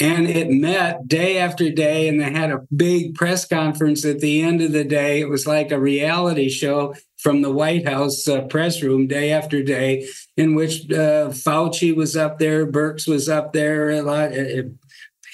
and 0.00 0.28
it 0.28 0.50
met 0.50 1.08
day 1.08 1.38
after 1.38 1.70
day, 1.70 2.08
and 2.08 2.20
they 2.20 2.30
had 2.30 2.50
a 2.50 2.66
big 2.74 3.14
press 3.14 3.44
conference 3.44 4.04
at 4.04 4.20
the 4.20 4.42
end 4.42 4.60
of 4.62 4.72
the 4.72 4.84
day. 4.84 5.20
It 5.20 5.28
was 5.28 5.46
like 5.46 5.72
a 5.72 5.80
reality 5.80 6.48
show 6.48 6.94
from 7.18 7.42
the 7.42 7.50
White 7.50 7.86
House 7.88 8.28
uh, 8.28 8.42
press 8.42 8.80
room 8.80 9.08
day 9.08 9.32
after 9.32 9.62
day, 9.62 10.06
in 10.36 10.54
which 10.54 10.90
uh, 10.90 11.30
Fauci 11.30 11.94
was 11.94 12.16
up 12.16 12.38
there, 12.38 12.64
Birx 12.64 13.08
was 13.08 13.28
up 13.28 13.52
there, 13.52 13.90
a 13.90 14.02
lot, 14.02 14.32
uh, 14.32 14.62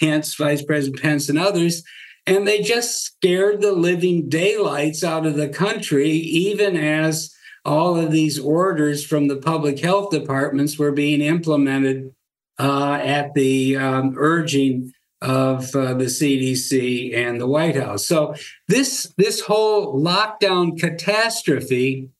Pence, 0.01 0.35
Vice 0.35 0.63
President 0.63 1.03
Pence, 1.03 1.29
and 1.29 1.39
others. 1.39 1.83
And 2.27 2.47
they 2.47 2.63
just 2.63 3.05
scared 3.05 3.61
the 3.61 3.73
living 3.73 4.29
daylights 4.29 5.05
out 5.05 5.27
of 5.27 5.35
the 5.37 5.49
country, 5.49 6.11
even 6.11 6.77
as 6.77 7.35
all 7.65 7.97
of 7.97 8.11
these 8.11 8.39
orders 8.39 9.05
from 9.05 9.29
the 9.29 9.37
public 9.37 9.81
health 9.81 10.11
departments 10.11 10.79
were 10.79 10.93
being 10.93 11.21
implemented 11.21 12.15
uh, 12.59 12.99
at 13.03 13.35
the 13.35 13.77
um, 13.77 14.15
urging 14.17 14.93
of 15.21 15.75
uh, 15.75 15.95
the 15.95 16.05
CDC 16.05 17.17
and 17.17 17.41
the 17.41 17.47
White 17.47 17.77
House. 17.77 18.07
So 18.07 18.35
this 18.69 19.13
this 19.17 19.41
whole 19.41 19.99
lockdown 20.01 20.79
catastrophe 20.79 22.11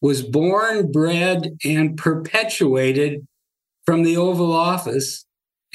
was 0.00 0.22
born, 0.22 0.92
bred, 0.92 1.56
and 1.64 1.96
perpetuated 1.96 3.26
from 3.84 4.04
the 4.04 4.16
Oval 4.16 4.52
Office 4.52 5.25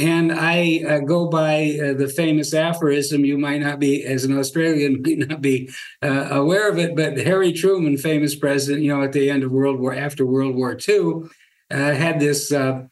and 0.02 0.32
I 0.32 0.84
uh, 0.88 1.00
go 1.00 1.28
by 1.28 1.78
uh, 1.82 1.94
the 1.94 2.08
famous 2.08 2.56
aphorism. 2.56 3.24
You 3.24 3.38
might 3.38 3.62
not 3.62 3.80
be, 3.80 4.04
as 4.04 4.24
an 4.24 4.38
Australian, 4.38 5.02
might 5.06 5.30
not 5.30 5.42
be 5.42 5.70
uh, 6.02 6.28
aware 6.32 6.70
of 6.70 6.80
it, 6.80 6.96
but 6.96 7.18
Harry 7.18 7.54
Truman, 7.54 7.98
famous 7.98 8.34
president, 8.36 8.84
you 8.84 8.96
know, 8.96 9.04
at 9.04 9.14
the 9.14 9.30
end 9.30 9.44
of 9.44 9.52
World 9.52 9.80
War, 9.80 9.94
after 9.94 10.26
World 10.26 10.56
War 10.56 10.76
II, 10.76 11.30
uh, 11.70 11.94
had 11.94 12.20
this 12.20 12.52
uh, 12.52 12.86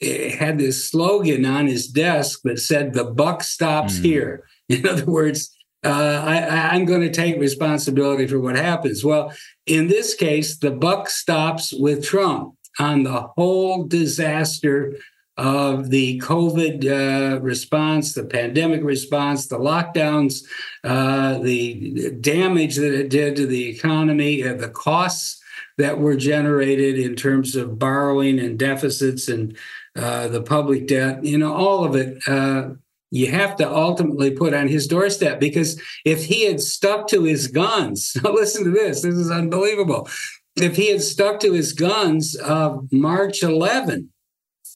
had 0.00 0.58
this 0.58 0.88
slogan 0.88 1.44
on 1.44 1.66
his 1.66 1.88
desk 1.88 2.40
that 2.44 2.60
said, 2.60 2.94
"The 2.94 3.04
buck 3.04 3.42
stops 3.42 3.98
mm. 3.98 4.04
here." 4.04 4.44
In 4.68 4.86
other 4.86 5.04
words, 5.06 5.54
uh, 5.84 6.22
I, 6.24 6.76
am 6.76 6.84
going 6.84 7.00
to 7.00 7.10
take 7.10 7.40
responsibility 7.40 8.26
for 8.28 8.38
what 8.38 8.56
happens. 8.56 9.04
Well, 9.04 9.32
in 9.66 9.88
this 9.88 10.14
case, 10.14 10.56
the 10.56 10.70
buck 10.70 11.10
stops 11.10 11.72
with 11.72 12.04
Trump 12.04 12.54
on 12.78 13.02
the 13.02 13.22
whole 13.36 13.84
disaster 13.84 14.94
of 15.42 15.90
the 15.90 16.20
COVID 16.20 16.86
uh, 16.86 17.40
response, 17.40 18.14
the 18.14 18.24
pandemic 18.24 18.84
response, 18.84 19.48
the 19.48 19.58
lockdowns, 19.58 20.44
uh, 20.84 21.38
the 21.38 22.12
damage 22.20 22.76
that 22.76 22.94
it 22.94 23.10
did 23.10 23.34
to 23.34 23.46
the 23.46 23.68
economy, 23.68 24.44
uh, 24.44 24.54
the 24.54 24.68
costs 24.68 25.42
that 25.78 25.98
were 25.98 26.14
generated 26.14 26.96
in 26.96 27.16
terms 27.16 27.56
of 27.56 27.76
borrowing 27.76 28.38
and 28.38 28.56
deficits 28.56 29.28
and 29.28 29.56
uh, 29.96 30.28
the 30.28 30.42
public 30.42 30.86
debt, 30.86 31.24
you 31.24 31.36
know, 31.36 31.52
all 31.52 31.84
of 31.84 31.96
it. 31.96 32.16
Uh, 32.28 32.74
you 33.10 33.28
have 33.32 33.56
to 33.56 33.68
ultimately 33.68 34.30
put 34.30 34.54
on 34.54 34.68
his 34.68 34.86
doorstep 34.86 35.40
because 35.40 35.82
if 36.04 36.24
he 36.24 36.46
had 36.46 36.60
stuck 36.60 37.08
to 37.08 37.24
his 37.24 37.48
guns, 37.48 38.16
listen 38.22 38.62
to 38.62 38.70
this, 38.70 39.02
this 39.02 39.16
is 39.16 39.30
unbelievable. 39.30 40.08
If 40.54 40.76
he 40.76 40.92
had 40.92 41.02
stuck 41.02 41.40
to 41.40 41.52
his 41.52 41.72
guns 41.72 42.36
of 42.36 42.86
March 42.92 43.42
11, 43.42 44.11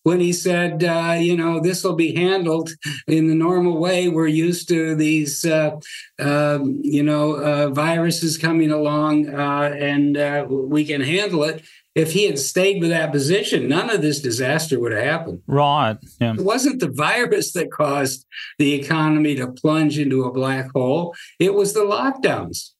when 0.07 0.21
he 0.21 0.33
said, 0.33 0.85
uh, 0.85 1.17
you 1.19 1.37
know, 1.37 1.59
this 1.59 1.83
will 1.83 1.97
be 1.97 2.15
handled 2.15 2.71
in 3.09 3.27
the 3.27 3.35
normal 3.35 3.77
way. 3.77 4.09
We're 4.09 4.29
used 4.29 4.69
to 4.69 4.95
these, 4.95 5.45
uh, 5.45 5.81
um, 6.21 6.79
you 6.81 7.03
know, 7.03 7.33
uh, 7.33 7.71
viruses 7.71 8.39
coming 8.39 8.71
along 8.71 9.29
uh, 9.29 9.75
and 9.77 10.17
uh, 10.17 10.47
we 10.49 10.85
can 10.85 11.01
handle 11.01 11.43
it. 11.43 11.65
If 11.97 12.13
he 12.13 12.27
had 12.27 12.39
stayed 12.39 12.81
with 12.81 12.91
that 12.91 13.11
position, 13.11 13.67
none 13.67 13.91
of 13.91 14.01
this 14.01 14.21
disaster 14.21 14.79
would 14.79 14.93
have 14.93 15.03
happened. 15.03 15.43
Right. 15.49 15.99
Yeah. 16.21 16.35
It 16.35 16.43
wasn't 16.43 16.79
the 16.79 16.93
virus 16.93 17.53
that 17.55 17.73
caused 17.73 18.27
the 18.61 18.75
economy 18.75 19.35
to 19.35 19.49
plunge 19.49 19.99
into 19.99 20.23
a 20.23 20.33
black 20.33 20.71
hole, 20.73 21.17
it 21.41 21.53
was 21.53 21.75
the 21.75 21.81
lockdowns. 21.81 22.71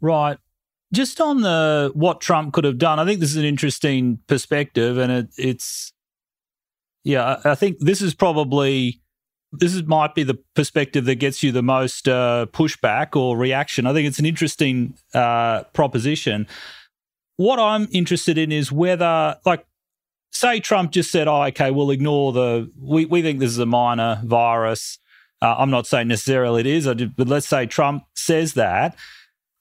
Right. 0.00 0.38
Just 0.90 1.20
on 1.20 1.42
the 1.42 1.90
what 1.92 2.22
Trump 2.22 2.54
could 2.54 2.64
have 2.64 2.78
done, 2.78 2.98
I 2.98 3.04
think 3.04 3.20
this 3.20 3.30
is 3.30 3.36
an 3.36 3.44
interesting 3.44 4.20
perspective, 4.26 4.96
and 4.96 5.12
it, 5.12 5.28
it's 5.36 5.92
yeah, 7.04 7.40
I 7.44 7.54
think 7.54 7.78
this 7.80 8.02
is 8.02 8.14
probably 8.14 9.00
this 9.52 9.74
is, 9.74 9.84
might 9.84 10.14
be 10.14 10.22
the 10.22 10.38
perspective 10.54 11.04
that 11.06 11.16
gets 11.16 11.42
you 11.42 11.50
the 11.52 11.62
most 11.62 12.08
uh, 12.08 12.46
pushback 12.52 13.16
or 13.16 13.36
reaction. 13.36 13.86
I 13.86 13.92
think 13.92 14.06
it's 14.06 14.18
an 14.18 14.26
interesting 14.26 14.94
uh, 15.12 15.64
proposition. 15.72 16.46
What 17.36 17.58
I'm 17.58 17.88
interested 17.90 18.38
in 18.38 18.52
is 18.52 18.70
whether, 18.70 19.36
like, 19.44 19.64
say 20.30 20.60
Trump 20.60 20.92
just 20.92 21.10
said, 21.10 21.26
"Oh, 21.26 21.42
okay, 21.44 21.70
we'll 21.70 21.90
ignore 21.90 22.32
the. 22.32 22.70
We 22.78 23.06
we 23.06 23.22
think 23.22 23.40
this 23.40 23.50
is 23.50 23.58
a 23.58 23.66
minor 23.66 24.20
virus." 24.24 24.98
Uh, 25.42 25.54
I'm 25.58 25.70
not 25.70 25.86
saying 25.86 26.08
necessarily 26.08 26.60
it 26.60 26.66
is, 26.66 26.86
but 26.86 27.28
let's 27.28 27.48
say 27.48 27.66
Trump 27.66 28.04
says 28.14 28.54
that. 28.54 28.94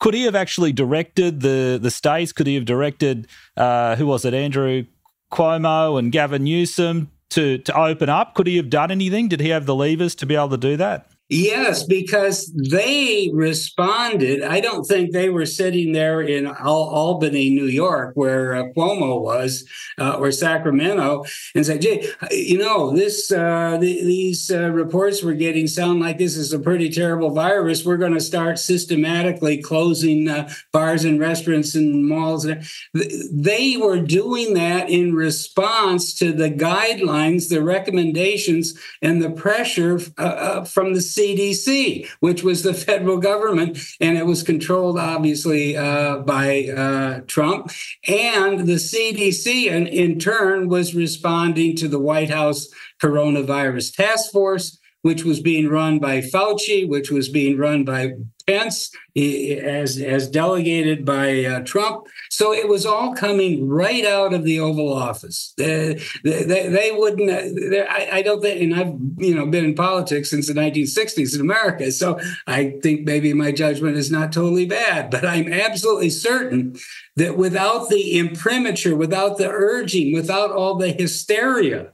Could 0.02 0.13
he 0.13 0.23
have 0.23 0.36
actually 0.36 0.73
directed 0.73 1.39
the 1.39 1.80
the 1.82 1.91
states? 1.91 2.34
Could 2.34 2.47
he 2.47 2.56
have 2.56 2.65
directed 2.65 3.28
uh, 3.56 3.95
who 3.95 4.06
was 4.06 4.25
it, 4.25 4.34
Andrew 4.34 4.86
Cuomo 5.32 5.97
and 5.97 6.12
Gavin 6.12 6.43
Newsom 6.43 7.10
to 7.32 7.58
to 7.60 7.78
open 7.78 8.10
up? 8.10 8.36
Could 8.36 8.48
he 8.48 8.58
have 8.58 8.70
done 8.70 8.92
anything? 8.92 9.28
Did 9.28 9.39
he 9.39 9.50
have 9.50 9.65
the 9.65 9.76
levers 9.76 10.15
to 10.15 10.26
be 10.26 10.36
able 10.36 10.50
to 10.50 10.58
do 10.58 10.78
that? 10.78 11.10
Yes, 11.32 11.84
because 11.84 12.52
they 12.54 13.30
responded. 13.32 14.42
I 14.42 14.60
don't 14.62 14.84
think 14.84 15.12
they 15.12 15.30
were 15.30 15.46
sitting 15.46 15.92
there 15.92 16.22
in 16.22 16.48
Al- 16.48 16.89
Albany, 16.89 17.52
New 17.52 17.68
York, 17.68 18.13
where 18.15 18.56
uh, 18.56 18.63
Cuomo 18.76 19.22
was, 19.22 19.63
uh, 20.00 20.13
or 20.13 20.32
Sacramento, 20.32 21.26
and 21.54 21.63
said, 21.63 21.84
"Gee, 21.84 22.10
you 22.32 22.58
know, 22.58 22.96
this 22.96 23.32
uh, 23.32 23.78
the, 23.80 24.04
these 24.04 24.50
uh, 24.50 24.72
reports 24.72 25.22
we're 25.22 25.34
getting 25.34 25.68
sound 25.68 26.00
like 26.00 26.18
this 26.18 26.36
is 26.36 26.52
a 26.52 26.58
pretty 26.58 26.89
terrible 26.89 27.30
virus. 27.30 27.86
We're 27.86 27.98
going 27.98 28.15
to 28.15 28.22
start 28.22 28.58
systematically 28.58 29.62
closing 29.62 30.28
uh, 30.28 30.50
bars 30.74 31.04
and 31.06 31.20
restaurants 31.20 31.76
and 31.76 32.08
malls." 32.08 32.48
They 32.94 33.78
were 33.78 34.00
doing 34.00 34.56
that 34.56 34.89
in 34.89 35.13
response 35.13 36.15
to 36.15 36.34
the 36.34 36.50
guidelines, 36.50 37.50
the 37.50 37.62
recommendations, 37.62 38.80
and 39.04 39.22
the 39.22 39.30
pressure 39.30 40.00
uh, 40.18 40.65
from 40.65 40.96
the 40.96 41.02
CDC, 41.19 42.08
which 42.19 42.43
was 42.43 42.63
the 42.63 42.73
federal 42.89 43.17
government, 43.17 43.77
and 43.99 44.17
it 44.17 44.25
was 44.25 44.43
controlled 44.43 44.97
obviously 44.97 45.75
uh, 45.75 46.19
by 46.19 46.65
uh, 46.65 47.21
Trump. 47.27 47.71
And 48.08 48.62
the 48.62 48.75
CDC, 48.75 49.65
in, 49.65 49.88
in 49.88 50.19
turn, 50.19 50.69
was 50.69 50.95
responding 50.95 51.75
to 51.77 51.88
the 51.88 51.99
White 51.99 52.29
House 52.29 52.67
coronavirus 53.01 53.95
task 53.95 54.32
force 54.32 54.77
which 55.01 55.23
was 55.23 55.39
being 55.39 55.69
run 55.69 55.99
by 55.99 56.19
Fauci, 56.19 56.88
which 56.88 57.09
was 57.09 57.29
being 57.29 57.57
run 57.57 57.83
by 57.85 58.13
Pence 58.49 58.91
as, 59.15 59.97
as 59.99 60.27
delegated 60.27 61.05
by 61.05 61.45
uh, 61.45 61.59
Trump. 61.62 62.07
So 62.31 62.51
it 62.51 62.67
was 62.67 62.85
all 62.85 63.13
coming 63.13 63.67
right 63.67 64.03
out 64.05 64.33
of 64.33 64.43
the 64.43 64.59
Oval 64.59 64.91
Office. 64.91 65.53
They, 65.57 66.01
they, 66.23 66.67
they 66.67 66.91
wouldn't, 66.91 67.29
I, 67.29 68.09
I, 68.12 68.21
don't 68.23 68.41
think, 68.41 68.62
and 68.62 68.75
I've 68.75 68.95
you 69.17 69.35
know 69.35 69.45
been 69.45 69.65
in 69.65 69.75
politics 69.75 70.31
since 70.31 70.47
the 70.47 70.53
1960s 70.53 71.35
in 71.35 71.41
America, 71.41 71.91
so 71.91 72.19
I 72.47 72.79
think 72.81 73.05
maybe 73.05 73.33
my 73.33 73.51
judgment 73.51 73.97
is 73.97 74.09
not 74.09 74.31
totally 74.31 74.65
bad, 74.65 75.12
but 75.12 75.25
I'm 75.25 75.51
absolutely 75.51 76.09
certain 76.09 76.75
that 77.17 77.38
without 77.38 77.89
the 77.89 78.17
imprimatur, 78.17 78.95
without 78.95 79.38
the 79.38 79.49
urging, 79.49 80.13
without 80.13 80.51
all 80.51 80.75
the 80.75 80.91
hysteria, 80.91 81.91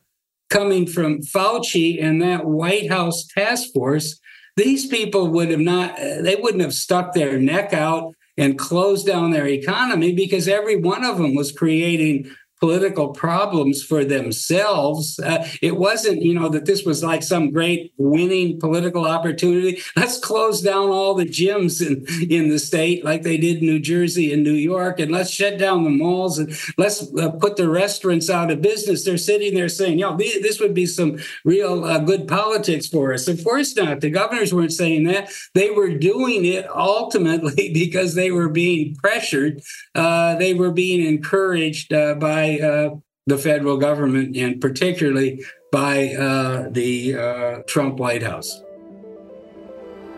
coming 0.49 0.87
from 0.87 1.21
Fauci 1.21 2.01
and 2.03 2.21
that 2.21 2.45
White 2.45 2.89
House 2.89 3.25
task 3.27 3.73
force, 3.73 4.19
these 4.55 4.87
people 4.87 5.27
would 5.27 5.49
have 5.49 5.59
not, 5.59 5.99
uh, 5.99 6.21
they 6.21 6.35
wouldn't 6.35 6.63
have 6.63 6.73
stuck 6.73 7.13
their 7.13 7.39
neck 7.39 7.73
out 7.73 8.13
and 8.37 8.59
closed 8.59 9.07
down 9.07 9.31
their 9.31 9.47
economy 9.47 10.13
because 10.13 10.47
every 10.47 10.75
one 10.75 11.03
of 11.03 11.17
them 11.17 11.35
was 11.35 11.51
creating 11.51 12.29
political 12.59 13.09
problems 13.09 13.83
for 13.83 14.05
themselves. 14.05 15.19
Uh, 15.19 15.47
it 15.61 15.77
wasn't, 15.77 16.21
you 16.21 16.33
know, 16.33 16.49
that 16.49 16.65
this 16.65 16.83
was 16.85 17.03
like 17.03 17.21
some 17.21 17.51
great 17.51 17.93
winning 17.97 18.59
political 18.59 19.05
opportunity. 19.05 19.81
Let's 19.95 20.17
close 20.17 20.61
down 20.61 20.89
all 20.89 21.13
the 21.13 21.25
gyms 21.25 21.85
in, 21.85 22.05
in 22.29 22.49
the 22.49 22.59
state 22.59 23.03
like 23.03 23.23
they 23.23 23.37
did 23.37 23.57
in 23.57 23.65
New 23.65 23.79
Jersey 23.79 24.33
and 24.33 24.43
New 24.43 24.53
York, 24.53 24.99
and 24.99 25.11
let's 25.11 25.29
shut 25.29 25.57
down 25.57 25.83
the 25.83 25.89
malls 25.89 26.39
and 26.39 26.57
let's 26.77 27.13
uh, 27.15 27.31
put 27.31 27.57
the 27.57 27.69
restaurants 27.69 28.29
out 28.29 28.51
of 28.51 28.61
business. 28.61 29.03
They're 29.03 29.17
sitting 29.17 29.53
there 29.53 29.69
saying, 29.69 29.99
you 29.99 30.05
know, 30.05 30.17
this 30.17 30.59
would 30.59 30.73
be 30.73 30.85
some 30.85 31.17
real 31.43 31.83
uh, 31.83 31.99
good 31.99 32.27
politics 32.27 32.87
for 32.87 33.13
us. 33.13 33.27
Of 33.27 33.43
course 33.43 33.75
not. 33.75 34.01
The 34.01 34.09
governors 34.09 34.53
weren't 34.53 34.73
saying 34.73 35.03
that. 35.05 35.31
They 35.53 35.71
were 35.71 35.89
doing 35.89 36.45
it 36.45 36.65
ultimately 36.69 37.71
because 37.73 38.15
they 38.15 38.31
were 38.31 38.49
being 38.49 38.95
pressured. 38.95 39.61
Uh, 39.93 40.35
they 40.35 40.53
were 40.53 40.71
being 40.71 41.05
encouraged 41.05 41.93
uh, 41.93 42.15
by 42.15 42.44
by 42.45 42.59
uh, 42.59 42.95
the 43.27 43.37
federal 43.37 43.77
government 43.77 44.35
and 44.35 44.61
particularly 44.61 45.43
by 45.71 46.13
uh, 46.13 46.69
the 46.69 47.15
uh, 47.15 47.61
Trump 47.67 47.97
White 47.99 48.23
House. 48.23 48.61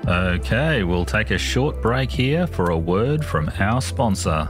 Okay, 0.07 0.83
we'll 0.83 1.05
take 1.05 1.31
a 1.31 1.37
short 1.37 1.81
break 1.81 2.09
here 2.11 2.47
for 2.47 2.69
a 2.71 2.77
word 2.77 3.25
from 3.25 3.49
our 3.59 3.81
sponsor. 3.81 4.47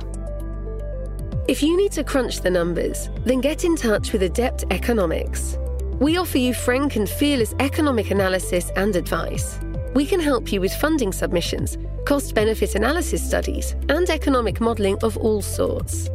If 1.48 1.64
you 1.64 1.78
need 1.78 1.92
to 1.94 2.04
crunch 2.04 2.42
the 2.42 2.50
numbers, 2.50 3.10
then 3.26 3.42
get 3.42 3.64
in 3.64 3.76
touch 3.76 4.12
with 4.12 4.24
Adept 4.24 4.66
Economics. 4.70 5.58
We 6.00 6.18
offer 6.18 6.38
you 6.38 6.54
frank 6.54 6.96
and 6.96 7.10
fearless 7.10 7.56
economic 7.60 8.12
analysis 8.12 8.70
and 8.76 8.96
advice. 8.96 9.60
We 9.96 10.06
can 10.06 10.20
help 10.20 10.52
you 10.52 10.62
with 10.62 10.74
funding 10.76 11.12
submissions, 11.12 11.78
cost 12.06 12.36
benefit 12.36 12.76
analysis 12.76 13.26
studies, 13.26 13.76
and 13.90 14.08
economic 14.10 14.60
modelling 14.62 14.98
of 15.02 15.18
all 15.18 15.42
sorts. 15.42 16.10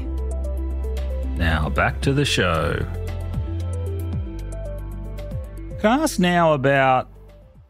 Now 1.37 1.69
back 1.69 1.99
to 2.01 2.13
the 2.13 2.25
show. 2.25 2.85
Can 5.79 5.91
I 5.91 6.03
ask 6.03 6.19
now 6.19 6.53
about 6.53 7.09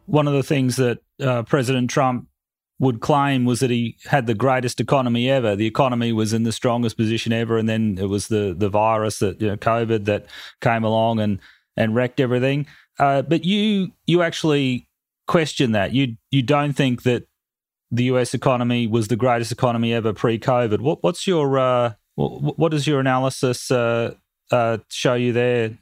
one 0.06 0.28
of 0.28 0.34
the 0.34 0.44
things 0.44 0.76
that 0.78 1.00
uh, 1.22 1.44
President 1.44 1.90
Trump 1.90 2.27
would 2.80 3.02
claim 3.02 3.46
was 3.46 3.60
that 3.60 3.72
he 3.72 3.98
had 4.06 4.28
the 4.28 4.36
greatest 4.36 4.80
economy 4.80 5.30
ever. 5.30 5.56
The 5.56 5.66
economy 5.66 6.14
was 6.14 6.34
in 6.34 6.44
the 6.44 6.52
strongest 6.52 6.96
position 6.96 7.34
ever, 7.34 7.58
and 7.58 7.68
then 7.68 7.98
it 8.00 8.06
was 8.06 8.28
the 8.28 8.56
the 8.58 8.70
virus 8.70 9.20
that 9.20 9.42
you 9.42 9.48
know, 9.48 9.58
COVID 9.58 10.06
that 10.06 10.26
came 10.62 10.84
along 10.84 11.20
and 11.20 11.40
and 11.76 11.96
wrecked 11.96 12.20
everything. 12.20 12.68
Uh, 13.00 13.22
but 13.22 13.44
you 13.44 13.92
you 14.06 14.22
actually 14.22 14.88
question 15.28 15.72
that. 15.72 15.94
You 15.94 16.18
you 16.30 16.44
don't 16.44 16.74
think 16.74 17.04
that 17.04 17.28
the 17.90 18.06
U.S. 18.06 18.34
economy 18.34 18.86
was 18.86 19.08
the 19.08 19.16
greatest 19.16 19.52
economy 19.52 19.94
ever 19.94 20.14
pre-COVID. 20.14 20.80
What 20.80 21.04
what's 21.04 21.26
your 21.26 21.58
uh, 21.58 21.94
what, 22.16 22.60
what 22.60 22.72
does 22.72 22.86
your 22.86 23.00
analysis 23.00 23.72
uh, 23.72 24.14
uh 24.52 24.78
show 24.90 25.16
you 25.16 25.34
there, 25.34 25.78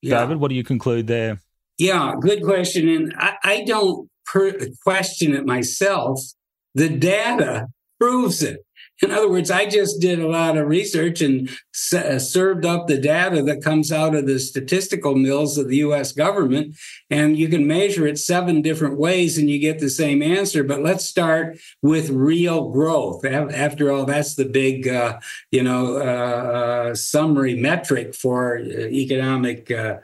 yeah. 0.00 0.20
David? 0.20 0.38
What 0.38 0.48
do 0.48 0.56
you 0.56 0.64
conclude 0.64 1.06
there? 1.06 1.40
Yeah, 1.78 2.14
good 2.20 2.42
question, 2.42 2.88
and 2.88 3.14
I, 3.16 3.36
I 3.42 3.64
don't 3.64 4.08
per- 4.24 4.58
question 4.82 5.34
it 5.34 5.46
myself. 5.46 6.20
The 6.74 6.88
data 6.88 7.68
proves 7.98 8.42
it. 8.42 8.64
In 9.02 9.10
other 9.10 9.28
words, 9.28 9.50
I 9.50 9.66
just 9.66 10.00
did 10.00 10.20
a 10.20 10.28
lot 10.28 10.56
of 10.56 10.68
research 10.68 11.20
and 11.20 11.48
s- 11.74 11.92
uh, 11.92 12.20
served 12.20 12.64
up 12.64 12.86
the 12.86 12.98
data 12.98 13.42
that 13.42 13.62
comes 13.62 13.90
out 13.90 14.14
of 14.14 14.26
the 14.26 14.38
statistical 14.38 15.16
mills 15.16 15.58
of 15.58 15.68
the 15.68 15.78
US 15.78 16.12
government. 16.12 16.76
And 17.10 17.36
you 17.36 17.48
can 17.48 17.66
measure 17.66 18.06
it 18.06 18.18
seven 18.18 18.62
different 18.62 18.98
ways 18.98 19.38
and 19.38 19.50
you 19.50 19.58
get 19.58 19.80
the 19.80 19.90
same 19.90 20.22
answer. 20.22 20.62
But 20.62 20.82
let's 20.82 21.04
start 21.04 21.58
with 21.82 22.10
real 22.10 22.70
growth. 22.70 23.24
After 23.24 23.90
all, 23.90 24.04
that's 24.04 24.36
the 24.36 24.44
big, 24.44 24.86
uh, 24.86 25.18
you 25.50 25.64
know, 25.64 25.96
uh, 25.96 26.90
uh 26.92 26.94
summary 26.94 27.56
metric 27.56 28.14
for 28.14 28.58
uh, 28.58 28.62
economic 28.62 29.70
uh, 29.70 29.98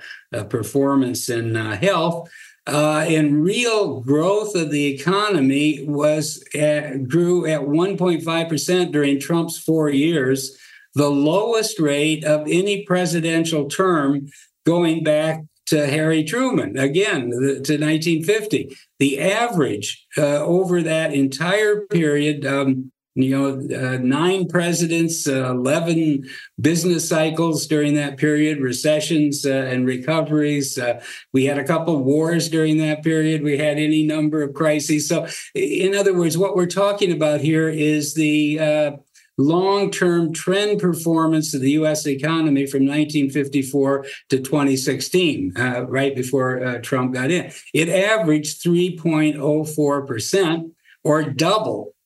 performance 0.49 1.29
and 1.29 1.57
health 1.57 2.29
uh, 2.69 3.05
and 3.09 3.43
real 3.43 4.01
growth 4.01 4.55
of 4.55 4.71
the 4.71 4.87
economy 4.87 5.85
was 5.87 6.45
at, 6.55 7.09
grew 7.09 7.47
at 7.47 7.63
1.5% 7.63 8.93
during 8.93 9.19
Trump's 9.19 9.59
four 9.59 9.89
years, 9.89 10.57
the 10.95 11.11
lowest 11.11 11.81
rate 11.81 12.25
of 12.25 12.43
any 12.43 12.85
presidential 12.85 13.69
term 13.69 14.29
going 14.67 15.03
back 15.03 15.43
to 15.67 15.87
Harry 15.87 16.25
Truman, 16.25 16.79
again, 16.79 17.31
the, 17.31 17.61
to 17.61 17.79
1950. 17.79 18.77
The 18.99 19.21
average 19.21 20.07
uh, 20.17 20.39
over 20.39 20.83
that 20.83 21.13
entire 21.13 21.87
period, 21.87 22.47
um, 22.47 22.91
you 23.19 23.37
know, 23.37 23.59
uh, 23.77 23.99
nine 23.99 24.47
presidents, 24.47 25.27
uh, 25.27 25.51
11 25.51 26.23
business 26.61 27.09
cycles 27.09 27.67
during 27.67 27.95
that 27.95 28.17
period, 28.17 28.61
recessions 28.61 29.45
uh, 29.45 29.51
and 29.51 29.85
recoveries. 29.87 30.79
Uh, 30.79 31.03
we 31.33 31.47
had 31.47 31.59
a 31.59 31.65
couple 31.65 32.01
wars 32.05 32.49
during 32.49 32.79
that 32.79 33.03
period. 33.03 33.43
We 33.43 33.59
had 33.59 33.77
any 33.77 34.07
number 34.07 34.41
of 34.43 34.55
crises. 34.55 35.09
So, 35.09 35.27
in 35.55 35.97
other 35.97 36.15
words, 36.15 36.39
what 36.39 36.55
we're 36.55 36.67
talking 36.67 37.11
about 37.11 37.41
here 37.41 37.69
is 37.69 38.15
the 38.15 38.61
uh, 38.61 38.93
long 39.37 39.91
term 39.91 40.33
trend 40.33 40.79
performance 40.79 41.53
of 41.55 41.61
the 41.61 41.73
US 41.73 42.07
economy 42.07 42.67
from 42.67 42.87
1954 42.87 44.07
to 44.29 44.39
2016, 44.39 45.55
uh, 45.57 45.87
right 45.89 46.15
before 46.15 46.79
Trump 46.83 47.15
got 47.15 47.33
in. 47.33 47.51
It 47.75 47.89
averaged 47.89 48.63
3.04%, 48.63 50.71
or 51.03 51.25
double 51.25 51.97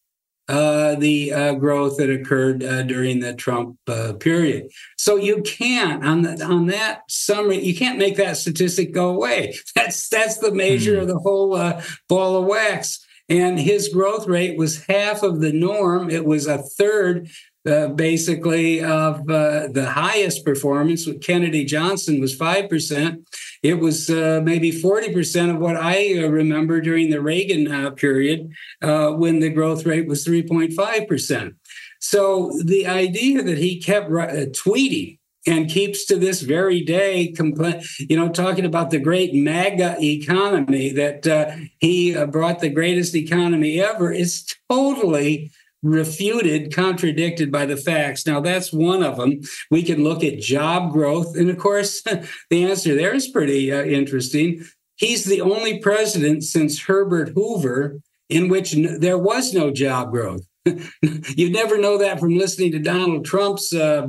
uh, 0.49 0.97
the 0.97 1.33
uh, 1.33 1.55
growth 1.55 1.97
that 1.99 2.11
occurred 2.11 2.63
uh, 2.63 2.83
during 2.83 3.21
the 3.21 3.35
Trump 3.35 3.79
uh, 3.87 4.13
period. 4.15 4.69
So 4.97 5.17
you 5.17 5.43
can't 5.43 6.05
on 6.05 6.23
the, 6.23 6.45
on 6.45 6.67
that 6.67 7.03
summary, 7.09 7.65
you 7.65 7.75
can't 7.77 7.99
make 7.99 8.17
that 8.17 8.37
statistic 8.37 8.93
go 8.93 9.11
away. 9.11 9.55
That's 9.75 10.09
that's 10.09 10.39
the 10.39 10.53
measure 10.53 10.97
mm. 10.97 11.03
of 11.03 11.09
the 11.09 11.19
whole 11.19 11.55
uh, 11.55 11.83
ball 12.09 12.37
of 12.37 12.47
wax. 12.47 13.05
And 13.29 13.59
his 13.59 13.89
growth 13.89 14.27
rate 14.27 14.59
was 14.59 14.85
half 14.85 15.23
of 15.23 15.41
the 15.41 15.53
norm. 15.53 16.11
It 16.11 16.27
was 16.27 16.47
a 16.47 16.59
third 16.59 17.31
uh, 17.65 17.87
basically 17.87 18.83
of 18.83 19.21
uh, 19.31 19.69
the 19.69 19.89
highest 19.89 20.45
performance. 20.45 21.07
With 21.07 21.23
Kennedy 21.23 21.65
Johnson 21.65 22.21
was 22.21 22.37
5%. 22.37 23.25
It 23.63 23.75
was 23.75 24.11
uh, 24.11 24.41
maybe 24.43 24.73
40% 24.73 25.55
of 25.55 25.61
what 25.61 25.77
I 25.77 26.19
uh, 26.19 26.27
remember 26.27 26.81
during 26.81 27.11
the 27.11 27.21
Reagan 27.21 27.71
uh, 27.71 27.93
period 27.93 28.51
when 28.81 29.39
the 29.39 29.51
growth 29.51 29.87
rate 29.87 30.09
was 30.09 30.27
3.5%. 30.27 31.55
So 32.01 32.51
the 32.65 32.89
idea 32.89 33.45
that 33.45 33.59
he 33.59 33.81
kept 33.81 34.11
tweeting 34.11 35.19
and 35.47 35.71
keeps 35.71 36.05
to 36.07 36.17
this 36.17 36.41
very 36.41 36.81
day, 36.81 37.33
compl- 37.37 37.85
you 38.11 38.17
know, 38.17 38.29
talking 38.29 38.65
about 38.65 38.91
the 38.91 38.99
great 38.99 39.35
MAGA 39.35 39.99
economy 40.01 40.93
that 40.95 41.69
he 41.79 42.25
brought 42.27 42.59
the 42.59 42.71
greatest 42.71 43.15
economy 43.15 43.81
ever 43.81 44.11
is 44.11 44.53
totally 44.69 45.53
refuted, 45.83 46.75
contradicted 46.75 47.51
by 47.51 47.67
the 47.67 47.77
facts. 47.77 48.27
Now, 48.27 48.41
that's 48.41 48.73
one 48.73 49.03
of 49.03 49.17
them. 49.17 49.41
We 49.71 49.83
can 49.83 50.05
look 50.05 50.23
at 50.23 50.39
job 50.39 50.93
growth. 50.93 51.37
And 51.37 51.51
of 51.51 51.59
course, 51.59 52.03
the 52.51 52.65
answer 52.65 52.95
there 52.95 53.15
is 53.15 53.29
pretty 53.29 53.73
uh, 53.73 53.83
interesting. 53.83 54.65
He's 54.97 55.25
the 55.25 55.41
only 55.41 55.81
president 55.81 56.45
since 56.45 56.83
Herbert 56.85 57.31
Hoover 57.35 58.01
in 58.29 58.49
which 58.49 58.75
n- 58.75 59.01
there 59.01 59.19
was 59.19 59.53
no 59.53 59.71
job 59.71 60.13
growth. 60.13 60.47
you 60.65 61.51
never 61.51 61.77
know 61.77 61.99
that 61.99 62.21
from 62.21 62.39
listening 62.39 62.71
to 62.73 62.79
Donald 62.79 63.25
Trump's 63.25 63.73
uh, 63.75 64.07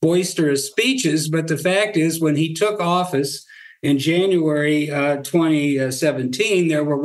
boisterous 0.00 0.66
speeches, 0.66 1.28
but 1.28 1.46
the 1.46 1.56
fact 1.56 1.96
is, 1.96 2.20
when 2.20 2.34
he 2.34 2.52
took 2.52 2.80
office 2.80 3.46
in 3.82 3.98
January 3.98 4.90
uh, 4.90 5.16
2017, 5.18 6.66
there 6.66 6.82
were 6.82 6.96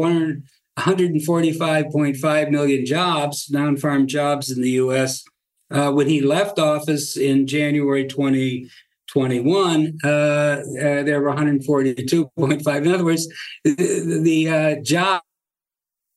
145.5 0.77 2.51
million 2.51 2.85
jobs, 2.85 3.49
non 3.49 3.77
farm 3.77 4.07
jobs 4.07 4.51
in 4.51 4.61
the 4.61 4.71
US. 4.71 5.23
Uh, 5.69 5.91
when 5.91 6.07
he 6.07 6.21
left 6.21 6.59
office 6.59 7.17
in 7.17 7.45
January 7.45 8.05
2021, 8.05 9.97
uh, 10.03 10.07
uh, 10.07 10.61
there 11.03 11.21
were 11.21 11.33
142.5. 11.33 12.85
In 12.85 12.93
other 12.93 13.03
words, 13.03 13.27
the, 13.63 14.21
the 14.23 14.49
uh, 14.49 14.75
job 14.81 15.21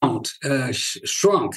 count 0.03 0.31
uh, 0.45 0.71
sh- 0.73 0.99
shrunk 1.05 1.57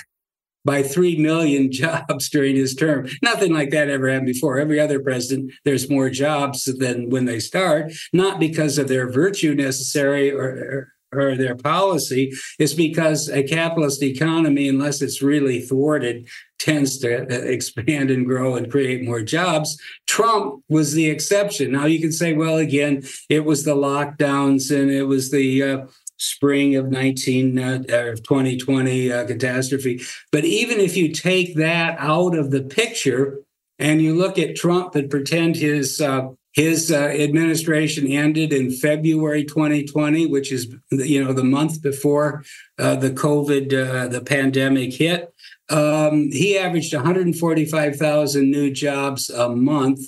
by 0.66 0.82
3 0.82 1.18
million 1.18 1.72
jobs 1.72 2.30
during 2.30 2.56
his 2.56 2.74
term. 2.74 3.08
Nothing 3.22 3.54
like 3.54 3.70
that 3.72 3.90
ever 3.90 4.10
happened 4.10 4.28
before. 4.28 4.58
Every 4.60 4.80
other 4.80 5.00
president, 5.00 5.52
there's 5.66 5.90
more 5.90 6.10
jobs 6.10 6.64
than 6.64 7.10
when 7.10 7.26
they 7.26 7.40
start, 7.40 7.92
not 8.14 8.40
because 8.40 8.78
of 8.78 8.88
their 8.88 9.12
virtue 9.12 9.54
necessary 9.54 10.32
or, 10.32 10.93
or 11.18 11.36
their 11.36 11.56
policy. 11.56 12.32
is 12.60 12.74
because 12.74 13.30
a 13.30 13.44
capitalist 13.44 14.04
economy, 14.04 14.68
unless 14.68 15.02
it's 15.02 15.22
really 15.22 15.62
thwarted, 15.62 16.28
tends 16.60 16.98
to 17.00 17.24
uh, 17.24 17.42
expand 17.46 18.10
and 18.10 18.26
grow 18.26 18.56
and 18.56 18.72
create 18.72 19.04
more 19.04 19.22
jobs. 19.22 19.78
Trump 20.08 20.64
was 20.70 20.94
the 20.94 21.10
exception. 21.10 21.72
Now 21.72 21.86
you 21.86 22.00
can 22.00 22.12
say, 22.12 22.34
well, 22.34 22.58
again, 22.58 23.04
it 23.30 23.44
was 23.44 23.66
the 23.66 23.76
lockdowns 23.76 24.76
and 24.76 24.90
it 24.90 25.04
was 25.04 25.30
the 25.32 25.64
uh, 25.64 25.86
spring 26.18 26.76
of 26.76 26.90
19 26.90 27.60
uh, 27.60 27.78
2020 27.80 29.12
uh, 29.12 29.28
catastrophe. 29.28 30.02
But 30.32 30.46
even 30.46 30.80
if 30.80 30.96
you 30.96 31.12
take 31.12 31.56
that 31.56 31.98
out 32.00 32.36
of 32.36 32.52
the 32.52 32.64
picture 32.64 33.40
and 33.78 34.02
you 34.02 34.16
look 34.16 34.40
at 34.40 34.56
Trump 34.56 34.96
and 34.96 35.10
pretend 35.10 35.58
his 35.58 36.00
uh, 36.00 36.30
his 36.54 36.92
uh, 36.92 36.96
administration 36.96 38.08
ended 38.08 38.54
in 38.54 38.72
February 38.72 39.44
2020, 39.44 40.28
which 40.28 40.52
is 40.52 40.74
you 40.92 41.24
know 41.24 41.34
the 41.34 41.44
month 41.44 41.82
before 41.82 42.44
uh, 42.78 42.96
the 42.96 43.12
COVID 43.12 43.74
uh, 43.74 44.08
the 44.08 44.22
pandemic 44.22 44.94
hit. 44.94 45.34
Um, 45.70 46.30
he 46.32 46.58
averaged 46.58 46.94
145,000 46.94 48.52
new 48.52 48.72
jobs 48.72 49.30
a 49.30 49.50
month 49.50 50.02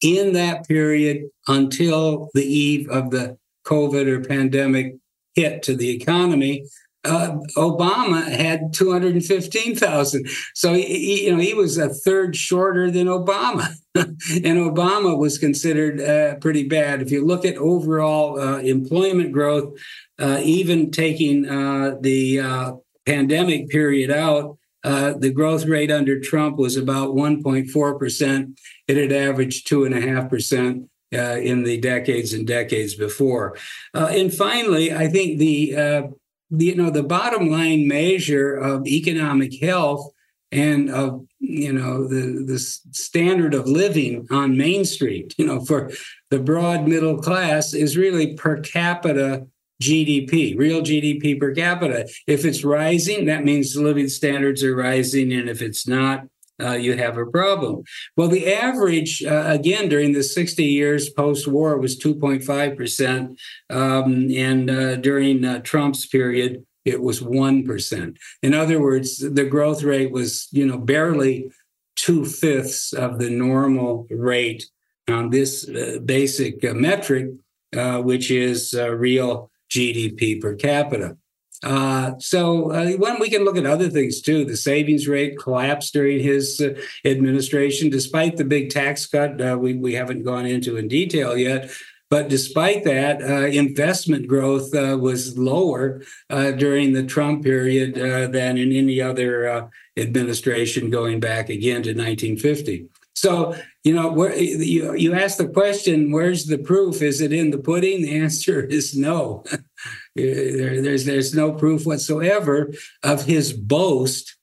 in 0.00 0.32
that 0.34 0.68
period 0.68 1.28
until 1.48 2.30
the 2.34 2.44
eve 2.44 2.88
of 2.88 3.10
the 3.10 3.36
COVID 3.64 4.06
or 4.06 4.24
pandemic 4.24 4.96
hit 5.34 5.62
to 5.64 5.74
the 5.74 5.90
economy. 5.90 6.64
Uh, 7.08 7.38
Obama 7.56 8.22
had 8.24 8.72
215,000. 8.72 10.28
So, 10.54 10.74
he, 10.74 11.24
you 11.24 11.32
know, 11.32 11.40
he 11.40 11.54
was 11.54 11.78
a 11.78 11.88
third 11.88 12.36
shorter 12.36 12.90
than 12.90 13.06
Obama. 13.06 13.68
and 13.94 14.14
Obama 14.58 15.18
was 15.18 15.38
considered 15.38 16.00
uh, 16.00 16.36
pretty 16.36 16.68
bad. 16.68 17.02
If 17.02 17.10
you 17.10 17.24
look 17.24 17.44
at 17.44 17.56
overall 17.56 18.38
uh, 18.38 18.58
employment 18.58 19.32
growth, 19.32 19.76
uh, 20.18 20.40
even 20.42 20.90
taking 20.90 21.48
uh, 21.48 21.96
the 22.00 22.40
uh, 22.40 22.72
pandemic 23.06 23.68
period 23.68 24.10
out, 24.10 24.58
the 24.84 25.32
growth 25.34 25.66
rate 25.66 25.90
under 25.90 26.20
Trump 26.20 26.56
was 26.56 26.76
about 26.76 27.10
1.4%. 27.10 28.58
It 28.86 28.96
had 28.96 29.12
averaged 29.12 29.68
2.5% 29.68 30.88
uh, 31.14 31.38
in 31.40 31.62
the 31.62 31.78
decades 31.78 32.32
and 32.32 32.46
decades 32.46 32.94
before. 32.94 33.56
Uh, 33.94 34.08
and 34.10 34.32
finally, 34.32 34.92
I 34.92 35.08
think 35.08 35.38
the, 35.38 35.74
uh, 35.74 36.02
the, 36.02 36.17
you 36.50 36.74
know 36.74 36.90
the 36.90 37.02
bottom 37.02 37.50
line 37.50 37.86
measure 37.86 38.54
of 38.54 38.86
economic 38.86 39.60
health 39.60 40.10
and 40.50 40.90
of 40.90 41.26
you 41.40 41.72
know 41.72 42.06
the 42.06 42.44
the 42.46 42.58
standard 42.58 43.54
of 43.54 43.66
living 43.66 44.26
on 44.30 44.56
Main 44.56 44.84
Street, 44.84 45.34
you 45.38 45.46
know, 45.46 45.64
for 45.64 45.90
the 46.30 46.38
broad 46.38 46.86
middle 46.86 47.18
class 47.18 47.74
is 47.74 47.96
really 47.96 48.34
per 48.34 48.60
capita 48.60 49.46
GDP, 49.82 50.58
real 50.58 50.80
GDP 50.80 51.38
per 51.38 51.54
capita. 51.54 52.08
If 52.26 52.44
it's 52.44 52.64
rising, 52.64 53.26
that 53.26 53.44
means 53.44 53.74
the 53.74 53.82
living 53.82 54.08
standards 54.08 54.64
are 54.64 54.74
rising, 54.74 55.32
and 55.32 55.48
if 55.48 55.62
it's 55.62 55.86
not, 55.86 56.24
uh, 56.62 56.72
you 56.72 56.96
have 56.96 57.16
a 57.16 57.26
problem. 57.26 57.82
Well, 58.16 58.28
the 58.28 58.52
average, 58.52 59.22
uh, 59.22 59.44
again, 59.46 59.88
during 59.88 60.12
the 60.12 60.22
60 60.22 60.64
years 60.64 61.10
post 61.10 61.46
war 61.46 61.78
was 61.78 61.98
2.5%. 61.98 63.38
Um, 63.70 64.30
and 64.34 64.70
uh, 64.70 64.96
during 64.96 65.44
uh, 65.44 65.60
Trump's 65.60 66.06
period, 66.06 66.64
it 66.84 67.00
was 67.00 67.20
1%. 67.20 68.16
In 68.42 68.54
other 68.54 68.80
words, 68.80 69.18
the 69.18 69.44
growth 69.44 69.82
rate 69.82 70.10
was, 70.10 70.48
you 70.50 70.66
know, 70.66 70.78
barely 70.78 71.50
two 71.96 72.24
fifths 72.24 72.92
of 72.92 73.18
the 73.18 73.30
normal 73.30 74.06
rate 74.10 74.64
on 75.08 75.30
this 75.30 75.68
uh, 75.68 75.98
basic 76.04 76.64
uh, 76.64 76.74
metric, 76.74 77.28
which 77.72 78.30
is 78.30 78.74
real 78.74 79.50
GDP 79.70 80.40
per 80.40 80.54
capita. 80.54 81.16
Uh, 81.64 82.12
so 82.18 82.70
uh, 82.70 82.92
when 82.92 83.18
we 83.18 83.28
can 83.28 83.44
look 83.44 83.56
at 83.56 83.66
other 83.66 83.90
things 83.90 84.20
too, 84.20 84.44
the 84.44 84.56
savings 84.56 85.08
rate 85.08 85.36
collapsed 85.38 85.92
during 85.92 86.20
his 86.20 86.60
uh, 86.60 86.80
administration, 87.04 87.90
despite 87.90 88.36
the 88.36 88.44
big 88.44 88.70
tax 88.70 89.06
cut. 89.06 89.40
Uh, 89.40 89.56
we 89.60 89.74
we 89.74 89.94
haven't 89.94 90.22
gone 90.22 90.46
into 90.46 90.76
in 90.76 90.86
detail 90.86 91.36
yet, 91.36 91.70
but 92.10 92.28
despite 92.28 92.84
that, 92.84 93.20
uh, 93.22 93.46
investment 93.46 94.28
growth 94.28 94.72
uh, 94.74 94.96
was 95.00 95.36
lower 95.36 96.02
during 96.28 96.92
the 96.92 97.04
Trump 97.04 97.42
period 97.42 97.94
than 98.32 98.56
in 98.56 98.72
any 98.72 99.00
other 99.00 99.68
administration 99.96 100.90
going 100.90 101.18
back 101.18 101.48
again 101.48 101.82
to 101.82 101.90
1950. 101.90 102.88
So 103.14 103.56
you 103.82 103.94
know, 103.94 104.12
where, 104.12 104.36
you 104.36 104.94
you 104.94 105.14
ask 105.14 105.38
the 105.38 105.48
question, 105.48 106.12
"Where's 106.12 106.44
the 106.44 106.58
proof? 106.58 107.02
Is 107.02 107.20
it 107.20 107.32
in 107.32 107.50
the 107.50 107.58
pudding?" 107.58 108.02
The 108.02 108.16
answer 108.16 108.60
is 108.60 108.96
no. 108.96 109.44
there, 110.18 110.82
there's 110.82 111.04
there's 111.04 111.34
no 111.34 111.52
proof 111.52 111.86
whatsoever 111.86 112.72
of 113.02 113.24
his 113.24 113.52
boast. 113.52 114.36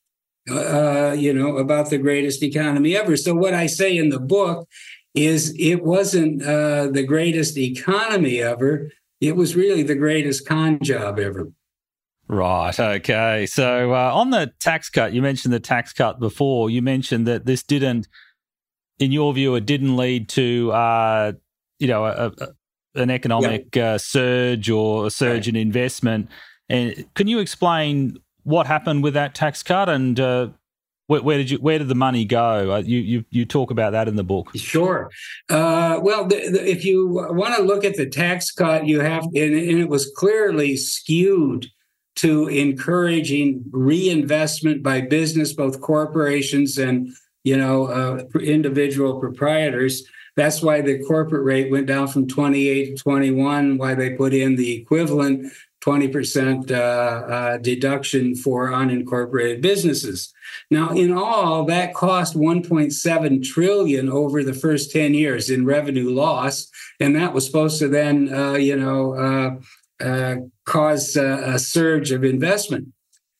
Uh, 0.49 1.15
you 1.17 1.33
know 1.33 1.57
about 1.57 1.89
the 1.89 1.97
greatest 1.97 2.43
economy 2.43 2.95
ever. 2.95 3.17
So 3.17 3.33
what 3.33 3.53
I 3.53 3.65
say 3.65 3.97
in 3.97 4.09
the 4.09 4.19
book 4.19 4.67
is 5.15 5.55
it 5.57 5.83
wasn't 5.83 6.43
uh, 6.43 6.87
the 6.87 7.03
greatest 7.03 7.57
economy 7.57 8.41
ever. 8.41 8.91
It 9.21 9.35
was 9.35 9.55
really 9.55 9.81
the 9.81 9.95
greatest 9.95 10.47
con 10.47 10.79
job 10.83 11.19
ever. 11.19 11.51
Right. 12.27 12.79
Okay. 12.79 13.45
So 13.45 13.93
uh, 13.93 14.11
on 14.13 14.31
the 14.31 14.51
tax 14.59 14.89
cut, 14.89 15.13
you 15.13 15.21
mentioned 15.21 15.53
the 15.53 15.59
tax 15.59 15.93
cut 15.93 16.19
before. 16.19 16.69
You 16.69 16.81
mentioned 16.81 17.27
that 17.27 17.45
this 17.45 17.63
didn't 17.63 18.07
in 18.99 19.11
your 19.11 19.33
view, 19.33 19.55
it 19.55 19.65
didn't 19.65 19.97
lead 19.97 20.29
to 20.29 20.71
uh, 20.71 21.33
you 21.79 21.87
know 21.87 22.05
a, 22.05 22.31
a, 22.37 22.47
an 22.95 23.09
economic 23.09 23.75
uh, 23.77 23.97
surge 23.97 24.69
or 24.69 25.07
a 25.07 25.09
surge 25.09 25.47
right. 25.47 25.47
in 25.47 25.55
investment. 25.55 26.29
And 26.69 27.05
can 27.13 27.27
you 27.27 27.39
explain 27.39 28.17
what 28.43 28.67
happened 28.67 29.03
with 29.03 29.13
that 29.13 29.35
tax 29.35 29.63
cut 29.63 29.89
and 29.89 30.19
uh, 30.19 30.49
where, 31.07 31.21
where, 31.21 31.37
did 31.37 31.51
you 31.51 31.57
where 31.57 31.77
did 31.77 31.87
the 31.87 31.95
money 31.95 32.25
go? 32.25 32.73
Uh, 32.73 32.77
you 32.77 32.99
you 32.99 33.25
you 33.29 33.45
talk 33.45 33.69
about 33.69 33.91
that 33.91 34.07
in 34.07 34.15
the 34.15 34.23
book. 34.23 34.49
Sure. 34.55 35.09
Uh, 35.49 35.99
well, 36.01 36.25
the, 36.25 36.49
the, 36.49 36.67
if 36.67 36.83
you 36.83 37.07
want 37.07 37.55
to 37.55 37.61
look 37.61 37.83
at 37.83 37.95
the 37.95 38.07
tax 38.07 38.51
cut, 38.51 38.87
you 38.87 39.01
have 39.01 39.23
and, 39.25 39.35
and 39.35 39.79
it 39.79 39.89
was 39.89 40.11
clearly 40.15 40.75
skewed 40.77 41.67
to 42.15 42.47
encouraging 42.47 43.63
reinvestment 43.71 44.81
by 44.81 45.01
business, 45.01 45.53
both 45.53 45.81
corporations 45.81 46.77
and 46.77 47.09
you 47.45 47.55
know, 47.55 47.85
uh, 47.85 48.39
individual 48.39 49.19
proprietors. 49.19 50.03
That's 50.35 50.61
why 50.61 50.81
the 50.81 51.03
corporate 51.03 51.43
rate 51.43 51.71
went 51.71 51.87
down 51.87 52.07
from 52.07 52.27
28 52.27 52.97
to 52.97 53.03
21, 53.03 53.77
why 53.77 53.95
they 53.95 54.11
put 54.11 54.33
in 54.33 54.55
the 54.55 54.73
equivalent 54.73 55.51
20% 55.85 56.71
uh, 56.71 56.75
uh, 56.75 57.57
deduction 57.57 58.35
for 58.35 58.69
unincorporated 58.71 59.61
businesses. 59.61 60.33
Now, 60.71 60.89
in 60.89 61.13
all, 61.13 61.63
that 61.65 61.93
cost 61.93 62.35
1.7 62.35 63.43
trillion 63.43 64.09
over 64.09 64.43
the 64.43 64.53
first 64.53 64.91
10 64.91 65.13
years 65.13 65.49
in 65.49 65.65
revenue 65.65 66.09
loss, 66.09 66.69
and 66.99 67.15
that 67.15 67.33
was 67.33 67.45
supposed 67.45 67.77
to 67.79 67.87
then, 67.87 68.33
uh, 68.33 68.53
you 68.53 68.75
know, 68.75 69.13
uh, 69.13 70.03
uh, 70.03 70.35
cause 70.65 71.15
a 71.15 71.59
surge 71.59 72.11
of 72.11 72.23
investment. 72.23 72.87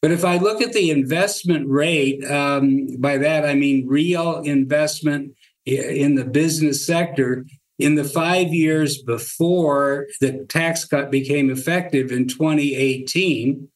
But 0.02 0.12
if 0.12 0.24
I 0.24 0.38
look 0.38 0.62
at 0.62 0.74
the 0.74 0.92
investment 0.92 1.68
rate, 1.68 2.24
um, 2.30 2.88
by 3.00 3.18
that 3.18 3.44
I 3.44 3.56
mean 3.56 3.88
real 3.88 4.42
investment 4.42 5.34
in 5.66 6.16
the 6.16 6.26
business 6.26 6.86
sector, 6.86 7.46
in 7.78 7.96
the 7.96 8.04
five 8.04 8.54
years 8.54 9.02
before 9.02 10.08
the 10.22 10.46
tax 10.48 10.86
cut 10.86 11.12
became 11.12 11.50
effective 11.50 12.12
in 12.12 12.28
2018, 12.28 13.68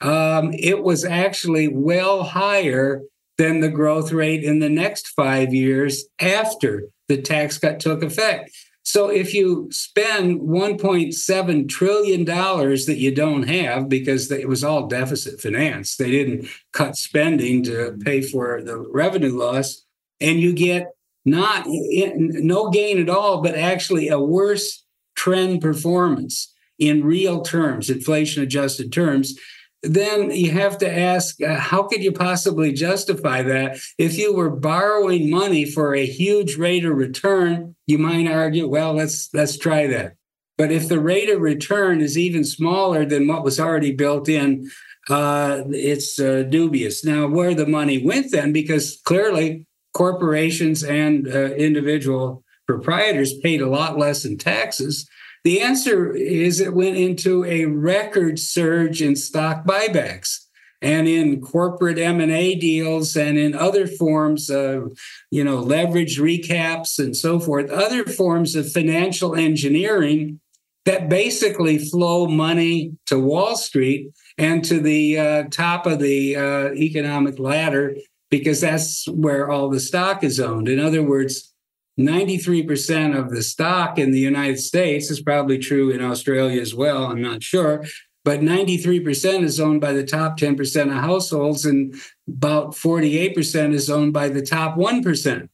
um, 0.00 0.52
it 0.52 0.82
was 0.82 1.04
actually 1.04 1.68
well 1.68 2.24
higher 2.24 3.02
than 3.38 3.60
the 3.60 3.68
growth 3.68 4.12
rate 4.12 4.44
in 4.44 4.58
the 4.58 4.68
next 4.68 5.08
five 5.08 5.52
years 5.52 6.04
after 6.20 6.88
the 7.08 7.20
tax 7.20 7.58
cut 7.58 7.80
took 7.80 8.02
effect. 8.02 8.50
So 8.86 9.08
if 9.08 9.32
you 9.32 9.68
spend 9.70 10.42
1.7 10.42 11.68
trillion 11.68 12.24
dollars 12.24 12.84
that 12.84 12.98
you 12.98 13.14
don't 13.14 13.48
have 13.48 13.88
because 13.88 14.30
it 14.30 14.46
was 14.46 14.62
all 14.62 14.86
deficit 14.86 15.40
finance, 15.40 15.96
they 15.96 16.10
didn't 16.10 16.48
cut 16.72 16.96
spending 16.96 17.62
to 17.64 17.96
pay 18.04 18.20
for 18.20 18.62
the 18.62 18.78
revenue 18.78 19.36
loss, 19.36 19.84
and 20.20 20.38
you 20.38 20.52
get 20.52 20.88
not 21.24 21.64
no 21.66 22.70
gain 22.70 23.00
at 23.00 23.08
all, 23.08 23.42
but 23.42 23.54
actually 23.54 24.08
a 24.08 24.20
worse 24.20 24.84
trend 25.16 25.60
performance 25.60 26.52
in 26.78 27.04
real 27.04 27.42
terms, 27.42 27.88
inflation 27.88 28.42
adjusted 28.42 28.92
terms, 28.92 29.38
then 29.84 30.30
you 30.30 30.50
have 30.50 30.78
to 30.78 30.90
ask 30.90 31.40
uh, 31.42 31.56
how 31.56 31.82
could 31.84 32.02
you 32.02 32.10
possibly 32.10 32.72
justify 32.72 33.42
that? 33.42 33.78
If 33.98 34.16
you 34.16 34.34
were 34.34 34.50
borrowing 34.50 35.30
money 35.30 35.64
for 35.64 35.94
a 35.94 36.06
huge 36.06 36.56
rate 36.56 36.84
of 36.84 36.96
return 36.96 37.74
you 37.86 37.98
might 37.98 38.26
argue 38.26 38.66
well 38.66 38.94
let's 38.94 39.28
let's 39.34 39.58
try 39.58 39.86
that. 39.88 40.14
But 40.56 40.70
if 40.72 40.88
the 40.88 41.00
rate 41.00 41.28
of 41.28 41.40
return 41.40 42.00
is 42.00 42.16
even 42.16 42.44
smaller 42.44 43.04
than 43.04 43.26
what 43.26 43.44
was 43.44 43.60
already 43.60 43.92
built 43.92 44.28
in 44.28 44.70
uh, 45.10 45.64
it's 45.68 46.18
uh, 46.18 46.44
dubious. 46.44 47.04
Now 47.04 47.26
where 47.26 47.54
the 47.54 47.66
money 47.66 48.02
went 48.02 48.32
then 48.32 48.52
because 48.52 49.00
clearly 49.04 49.66
corporations 49.94 50.82
and 50.82 51.26
uh, 51.26 51.54
individual 51.54 52.44
proprietors 52.66 53.38
paid 53.38 53.62
a 53.62 53.68
lot 53.68 53.98
less 53.98 54.24
in 54.24 54.36
taxes. 54.36 55.08
The 55.44 55.60
answer 55.60 56.12
is 56.12 56.60
it 56.60 56.74
went 56.74 56.96
into 56.96 57.44
a 57.44 57.66
record 57.66 58.38
surge 58.38 59.00
in 59.00 59.16
stock 59.16 59.64
buybacks 59.64 60.38
and 60.82 61.08
in 61.08 61.40
corporate 61.40 61.98
M&A 61.98 62.54
deals 62.54 63.16
and 63.16 63.38
in 63.38 63.54
other 63.54 63.86
forms 63.86 64.50
of 64.50 64.92
you 65.30 65.42
know 65.42 65.56
leverage 65.56 66.18
recaps 66.18 66.98
and 66.98 67.16
so 67.16 67.40
forth 67.40 67.70
other 67.70 68.04
forms 68.04 68.54
of 68.54 68.70
financial 68.70 69.34
engineering 69.34 70.40
that 70.84 71.08
basically 71.08 71.78
flow 71.78 72.26
money 72.26 72.92
to 73.06 73.18
Wall 73.18 73.56
Street 73.56 74.08
and 74.36 74.64
to 74.64 74.80
the 74.80 75.18
uh, 75.18 75.42
top 75.50 75.86
of 75.86 75.98
the 75.98 76.36
uh, 76.36 76.72
economic 76.74 77.38
ladder 77.38 77.96
because 78.38 78.60
that's 78.60 79.06
where 79.08 79.48
all 79.50 79.68
the 79.68 79.78
stock 79.80 80.24
is 80.24 80.40
owned 80.40 80.68
in 80.68 80.80
other 80.80 81.02
words 81.02 81.54
93% 81.98 83.16
of 83.16 83.30
the 83.30 83.42
stock 83.42 83.98
in 83.98 84.10
the 84.10 84.18
United 84.18 84.58
States 84.58 85.10
is 85.10 85.20
probably 85.20 85.58
true 85.58 85.90
in 85.90 86.02
Australia 86.02 86.60
as 86.60 86.74
well. 86.74 87.04
I'm 87.04 87.22
not 87.22 87.42
sure. 87.42 87.84
But 88.24 88.40
93% 88.40 89.44
is 89.44 89.60
owned 89.60 89.80
by 89.80 89.92
the 89.92 90.04
top 90.04 90.38
10% 90.38 90.86
of 90.86 91.04
households, 91.04 91.64
and 91.66 91.94
about 92.26 92.72
48% 92.72 93.74
is 93.74 93.90
owned 93.90 94.12
by 94.12 94.28
the 94.28 94.42
top 94.42 94.76
1%. 94.76 95.48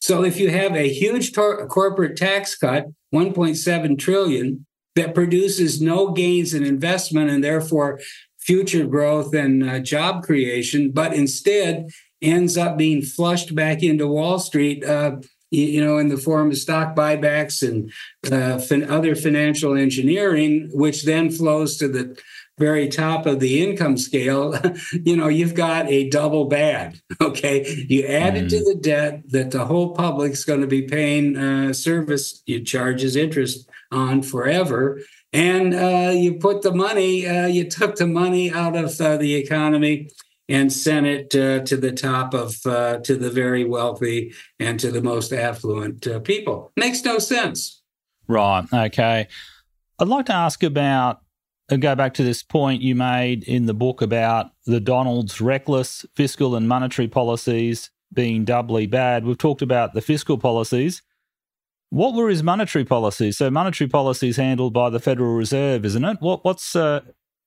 So 0.00 0.24
if 0.24 0.38
you 0.38 0.50
have 0.50 0.74
a 0.74 0.92
huge 0.92 1.32
tor- 1.32 1.66
corporate 1.68 2.16
tax 2.16 2.56
cut, 2.56 2.86
1.7 3.14 3.98
trillion, 3.98 4.66
that 4.96 5.14
produces 5.14 5.80
no 5.80 6.10
gains 6.10 6.54
in 6.54 6.64
investment 6.64 7.30
and 7.30 7.42
therefore 7.42 8.00
future 8.40 8.86
growth 8.86 9.32
and 9.32 9.68
uh, 9.68 9.78
job 9.78 10.24
creation, 10.24 10.90
but 10.90 11.14
instead 11.14 11.86
ends 12.20 12.56
up 12.56 12.76
being 12.76 13.02
flushed 13.02 13.54
back 13.54 13.82
into 13.82 14.06
Wall 14.06 14.38
Street. 14.38 14.84
Uh, 14.84 15.16
you 15.50 15.82
know, 15.82 15.96
in 15.96 16.08
the 16.08 16.18
form 16.18 16.50
of 16.50 16.58
stock 16.58 16.94
buybacks 16.94 17.66
and 17.66 17.90
uh, 18.30 18.58
fin- 18.58 18.90
other 18.90 19.14
financial 19.14 19.78
engineering, 19.78 20.68
which 20.74 21.04
then 21.04 21.30
flows 21.30 21.78
to 21.78 21.88
the 21.88 22.20
very 22.58 22.88
top 22.88 23.24
of 23.24 23.40
the 23.40 23.62
income 23.62 23.96
scale, 23.96 24.54
you 25.04 25.16
know, 25.16 25.28
you've 25.28 25.54
got 25.54 25.88
a 25.88 26.08
double 26.10 26.44
bad. 26.46 27.00
Okay. 27.20 27.84
You 27.88 28.06
add 28.06 28.34
mm. 28.34 28.42
it 28.42 28.48
to 28.50 28.56
mm. 28.56 28.64
the 28.64 28.80
debt 28.80 29.22
that 29.30 29.50
the 29.50 29.64
whole 29.64 29.92
public's 29.92 30.44
going 30.44 30.60
to 30.60 30.66
be 30.66 30.82
paying 30.82 31.36
uh, 31.36 31.72
service 31.72 32.42
charges, 32.64 33.16
interest 33.16 33.68
on 33.90 34.22
forever. 34.22 35.00
And 35.32 35.74
uh, 35.74 36.12
you 36.14 36.34
put 36.34 36.62
the 36.62 36.72
money, 36.72 37.26
uh, 37.26 37.46
you 37.46 37.68
took 37.68 37.96
the 37.96 38.06
money 38.06 38.52
out 38.52 38.76
of 38.76 38.98
uh, 39.00 39.16
the 39.16 39.34
economy 39.34 40.10
and 40.48 40.72
sent 40.72 41.06
it 41.06 41.34
uh, 41.34 41.64
to 41.64 41.76
the 41.76 41.92
top 41.92 42.34
of 42.34 42.56
uh, 42.64 42.98
to 42.98 43.16
the 43.16 43.30
very 43.30 43.64
wealthy 43.64 44.32
and 44.58 44.80
to 44.80 44.90
the 44.90 45.02
most 45.02 45.32
affluent 45.32 46.06
uh, 46.06 46.20
people. 46.20 46.72
Makes 46.76 47.04
no 47.04 47.18
sense. 47.18 47.82
Right. 48.26 48.64
Okay. 48.72 49.28
I'd 49.98 50.08
like 50.08 50.26
to 50.26 50.34
ask 50.34 50.62
about 50.62 51.20
uh, 51.70 51.76
go 51.76 51.94
back 51.94 52.14
to 52.14 52.22
this 52.22 52.42
point 52.42 52.82
you 52.82 52.94
made 52.94 53.44
in 53.44 53.66
the 53.66 53.74
book 53.74 54.00
about 54.00 54.50
the 54.66 54.80
Donald's 54.80 55.40
reckless 55.40 56.06
fiscal 56.14 56.56
and 56.56 56.68
monetary 56.68 57.08
policies 57.08 57.90
being 58.12 58.44
doubly 58.44 58.86
bad. 58.86 59.24
We've 59.24 59.36
talked 59.36 59.62
about 59.62 59.92
the 59.92 60.00
fiscal 60.00 60.38
policies. 60.38 61.02
What 61.90 62.14
were 62.14 62.28
his 62.28 62.42
monetary 62.42 62.84
policies? 62.84 63.36
So 63.36 63.50
monetary 63.50 63.88
policies 63.88 64.36
handled 64.36 64.72
by 64.72 64.90
the 64.90 65.00
Federal 65.00 65.34
Reserve, 65.34 65.84
isn't 65.84 66.04
it? 66.04 66.18
What 66.20 66.44
what's 66.44 66.76
uh, 66.76 67.00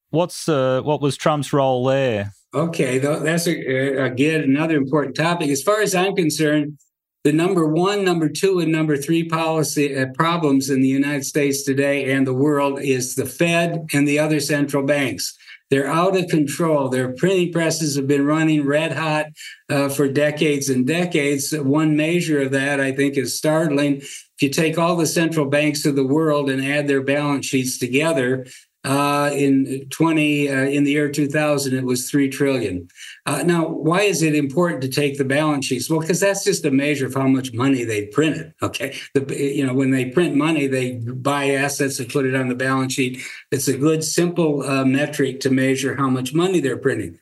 what's 0.10 0.50
uh, 0.50 0.82
what 0.82 1.02
was 1.02 1.18
Trump's 1.18 1.54
role 1.54 1.86
there? 1.86 2.34
Okay, 2.54 2.98
that's 2.98 3.48
a, 3.48 3.98
again 4.04 4.42
another 4.42 4.76
important 4.76 5.16
topic. 5.16 5.50
As 5.50 5.64
far 5.64 5.82
as 5.82 5.96
I'm 5.96 6.16
concerned, 6.16 6.78
the 7.24 7.32
number 7.32 7.66
one, 7.66 8.04
number 8.04 8.28
two, 8.28 8.60
and 8.60 8.72
number 8.72 8.98
three 8.98 9.24
policy 9.24 9.96
uh, 9.96 10.08
problems 10.16 10.70
in 10.70 10.82
the 10.82 10.88
United 10.88 11.24
States 11.24 11.64
today 11.64 12.12
and 12.12 12.26
the 12.26 12.34
world 12.34 12.82
is 12.82 13.16
the 13.16 13.26
Fed 13.28 13.86
and 13.94 14.08
the 14.08 14.20
other 14.20 14.40
central 14.40 14.84
banks. 14.84 15.38
They're 15.70 15.88
out 15.88 16.18
of 16.18 16.28
control. 16.28 16.90
Their 16.90 17.14
printing 17.14 17.54
presses 17.54 17.96
have 17.96 18.08
been 18.08 18.26
running 18.26 18.66
red 18.66 18.92
hot 18.92 19.28
uh, 19.70 19.88
for 19.88 20.10
decades 20.10 20.68
and 20.68 20.86
decades. 20.86 21.54
One 21.54 21.96
measure 21.96 22.42
of 22.42 22.52
that, 22.52 22.82
I 22.82 22.92
think, 22.92 23.16
is 23.16 23.38
startling. 23.38 23.98
If 23.98 24.42
you 24.42 24.50
take 24.50 24.78
all 24.78 24.98
the 24.98 25.06
central 25.06 25.46
banks 25.46 25.86
of 25.86 25.96
the 25.96 26.06
world 26.06 26.50
and 26.50 26.66
add 26.66 26.90
their 26.90 27.02
balance 27.02 27.46
sheets 27.46 27.78
together, 27.78 28.48
uh, 28.84 29.30
in 29.34 29.88
20 29.90 30.50
uh, 30.50 30.54
in 30.64 30.84
the 30.84 30.92
year 30.92 31.10
2000 31.10 31.74
it 31.78 31.84
was 31.84 32.10
3 32.10 32.30
trillion. 32.30 32.88
Uh, 33.26 33.44
now 33.44 33.68
why 33.68 34.02
is 34.02 34.22
it 34.22 34.36
important 34.36 34.82
to 34.82 34.90
take 34.90 35.18
the 35.18 35.26
balance 35.26 35.66
sheets? 35.66 35.90
Well 35.90 36.00
because 36.00 36.20
that's 36.20 36.44
just 36.44 36.66
a 36.66 36.72
measure 36.72 37.06
of 37.06 37.14
how 37.14 37.28
much 37.28 37.54
money 37.54 37.84
they 37.84 38.08
printed 38.08 38.54
okay? 38.62 38.98
The, 39.14 39.36
you 39.36 39.66
know 39.66 39.74
when 39.74 39.92
they 39.92 40.06
print 40.06 40.36
money 40.36 40.68
they 40.68 40.96
buy 40.96 41.52
assets 41.52 42.00
and 42.00 42.10
put 42.10 42.26
it 42.26 42.36
on 42.36 42.48
the 42.48 42.56
balance 42.56 42.94
sheet. 42.94 43.22
It's 43.52 43.68
a 43.68 43.78
good 43.78 44.04
simple 44.04 44.64
uh, 44.64 44.86
metric 44.86 45.42
to 45.42 45.52
measure 45.52 45.96
how 45.96 46.10
much 46.10 46.34
money 46.34 46.60
they're 46.60 46.78
printing. 46.78 47.20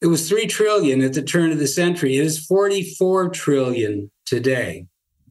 It 0.00 0.06
was 0.06 0.28
3 0.28 0.46
trillion 0.46 1.02
at 1.02 1.12
the 1.12 1.22
turn 1.22 1.50
of 1.50 1.58
the 1.58 1.66
century. 1.66 2.16
It 2.16 2.24
is 2.24 2.44
44 2.46 3.30
trillion 3.30 4.10
today 4.24 4.86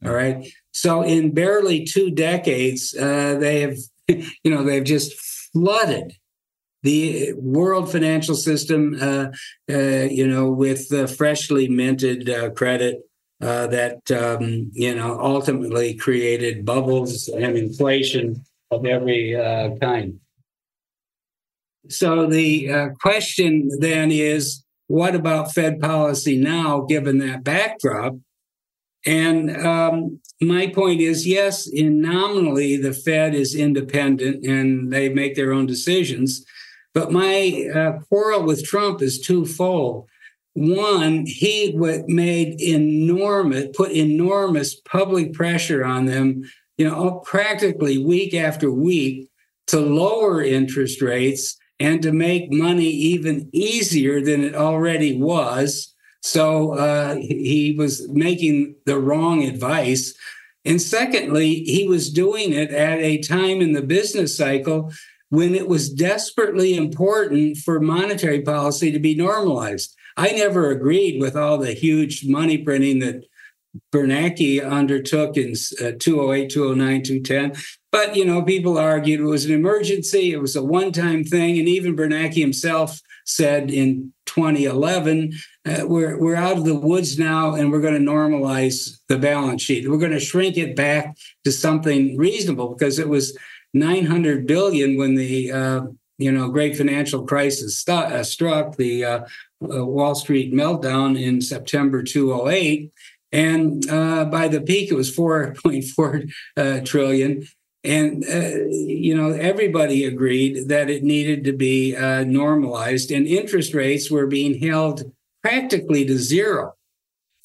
all 0.06 0.14
right? 0.14 0.48
So 0.72 1.02
in 1.02 1.34
barely 1.34 1.86
two 1.86 2.12
decades 2.12 2.96
uh, 2.96 3.36
they 3.40 3.62
have 3.62 3.78
you 4.08 4.52
know 4.52 4.64
they've 4.64 4.84
just 4.84 5.14
flooded 5.54 6.14
the 6.84 7.34
world 7.34 7.92
financial 7.92 8.36
system, 8.36 8.98
uh, 9.02 9.28
uh, 9.70 10.08
you 10.10 10.26
know, 10.28 10.50
with 10.50 10.88
freshly 11.18 11.68
minted 11.68 12.30
uh, 12.30 12.52
credit 12.52 13.02
uh, 13.42 13.68
that, 13.68 14.00
um, 14.12 14.70
you 14.74 14.94
know, 14.96 15.20
ultimately 15.20 15.94
created 15.94 16.66
bubbles 16.66 17.28
and 17.28 17.58
inflation 17.58 18.44
of 18.72 18.86
every 18.86 19.36
uh, 19.36 19.76
kind. 19.78 20.20
So 21.90 22.28
the 22.28 22.92
question 23.02 23.70
then 23.80 24.12
is 24.12 24.64
what 24.88 25.16
about 25.16 25.54
Fed 25.54 25.80
policy 25.80 26.38
now, 26.38 26.82
given 26.82 27.18
that 27.20 27.44
backdrop? 27.44 28.16
And 29.06 29.56
um, 29.66 30.20
my 30.42 30.68
point 30.68 31.02
is 31.02 31.28
yes, 31.28 31.68
in 31.68 32.02
nominally, 32.02 32.78
the 32.78 32.94
Fed 32.94 33.34
is 33.34 33.56
independent 33.56 34.46
and 34.46 34.92
they 34.92 35.10
make 35.10 35.36
their 35.36 35.54
own 35.54 35.66
decisions. 35.66 36.46
But 36.94 37.12
my 37.12 37.70
uh, 37.74 38.00
quarrel 38.08 38.44
with 38.44 38.66
Trump 38.66 39.02
is 39.02 39.20
twofold. 39.20 40.10
One, 40.54 41.26
he 41.26 41.74
made 42.08 42.60
enormous, 42.60 43.68
put 43.76 43.92
enormous 43.92 44.76
public 44.76 45.34
pressure 45.34 45.86
on 45.86 46.06
them, 46.06 46.42
you 46.78 46.90
know, 46.90 47.22
practically 47.26 48.04
week 48.04 48.34
after 48.34 48.72
week 48.72 49.30
to 49.68 49.80
lower 49.80 50.44
interest 50.44 51.02
rates 51.02 51.58
and 51.80 52.02
to 52.02 52.12
make 52.12 52.52
money 52.52 52.90
even 52.90 53.50
easier 53.54 54.20
than 54.20 54.44
it 54.44 54.56
already 54.56 55.18
was 55.18 55.94
so 56.22 56.74
uh, 56.74 57.16
he 57.16 57.76
was 57.78 58.08
making 58.10 58.76
the 58.86 59.00
wrong 59.00 59.44
advice. 59.44 60.14
And 60.66 60.82
secondly, 60.82 61.64
he 61.64 61.88
was 61.88 62.12
doing 62.12 62.54
it 62.54 62.72
at 62.72 63.00
a 63.00 63.20
time 63.20 63.62
in 63.62 63.72
the 63.72 63.82
business 63.82 64.36
cycle 64.36 64.92
when 65.30 65.56
it 65.56 65.68
was 65.68 65.90
desperately 65.90 66.76
important 66.76 67.58
for 67.58 67.80
monetary 67.80 68.42
policy 68.42 68.92
to 68.92 69.00
be 69.00 69.16
normalized. 69.16 69.96
I 70.18 70.32
never 70.32 70.70
agreed 70.72 71.22
with 71.22 71.36
all 71.38 71.58
the 71.58 71.74
huge 71.74 72.26
money 72.26 72.58
printing 72.58 73.00
that 73.00 73.24
Bernanke 73.94 74.68
undertook 74.68 75.38
in 75.38 75.54
uh, 75.82 75.92
208, 76.00 76.50
209, 76.50 77.04
210. 77.04 77.64
But, 77.92 78.16
you 78.16 78.26
know, 78.26 78.42
people 78.42 78.78
argued 78.78 79.20
it 79.20 79.24
was 79.24 79.46
an 79.46 79.54
emergency, 79.54 80.32
it 80.34 80.42
was 80.42 80.56
a 80.56 80.64
one 80.64 80.92
time 80.92 81.24
thing. 81.24 81.58
And 81.58 81.68
even 81.68 81.96
Bernanke 81.96 82.36
himself 82.36 83.00
said 83.26 83.70
in 83.72 84.12
2011. 84.30 85.34
Uh, 85.66 85.82
we're 85.86 86.18
we're 86.20 86.36
out 86.36 86.58
of 86.58 86.66
the 86.66 86.76
woods 86.76 87.18
now, 87.18 87.56
and 87.56 87.72
we're 87.72 87.82
going 87.82 87.94
to 87.94 88.12
normalize 88.12 89.00
the 89.08 89.18
balance 89.18 89.62
sheet. 89.64 89.90
We're 89.90 89.98
going 89.98 90.12
to 90.12 90.20
shrink 90.20 90.58
it 90.58 90.76
back 90.76 91.18
to 91.44 91.52
something 91.52 92.16
reasonable 92.16 92.70
because 92.70 93.00
it 93.00 93.10
was 93.10 93.38
900 93.74 94.46
billion 94.46 94.98
when 94.98 95.16
the 95.16 95.52
uh, 95.52 95.82
you 96.18 96.32
know 96.32 96.50
great 96.50 96.78
financial 96.78 97.26
crisis 97.26 97.80
st- 97.80 98.12
uh, 98.12 98.24
struck 98.24 98.78
the 98.78 99.04
uh, 99.04 99.20
uh, 99.64 99.86
Wall 99.86 100.16
Street 100.16 100.54
meltdown 100.54 101.20
in 101.20 101.42
September 101.42 102.04
2008. 102.04 102.92
And 103.32 103.88
uh, 103.90 104.26
by 104.26 104.48
the 104.48 104.62
peak, 104.62 104.92
it 104.92 104.96
was 104.96 105.16
4.4 105.16 106.86
trillion. 106.86 107.48
And, 107.84 108.26
uh, 108.26 108.68
you 108.70 109.16
know, 109.16 109.32
everybody 109.32 110.04
agreed 110.04 110.68
that 110.68 110.90
it 110.90 111.04
needed 111.04 111.46
to 111.46 111.54
be 111.54 111.96
uh, 111.96 112.26
normalized, 112.26 113.10
and 113.10 113.26
interest 113.26 113.74
rates 113.74 114.12
were 114.12 114.28
being 114.28 114.60
held 114.60 115.04
practically 115.42 116.06
to 116.06 116.18
zero 116.18 116.74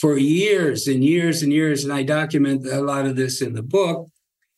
for 0.00 0.18
years 0.18 0.88
and 0.88 1.04
years 1.04 1.42
and 1.42 1.52
years. 1.52 1.84
And 1.84 1.92
I 1.92 2.02
document 2.02 2.66
a 2.66 2.80
lot 2.80 3.06
of 3.06 3.14
this 3.14 3.40
in 3.40 3.52
the 3.52 3.62
book, 3.62 4.08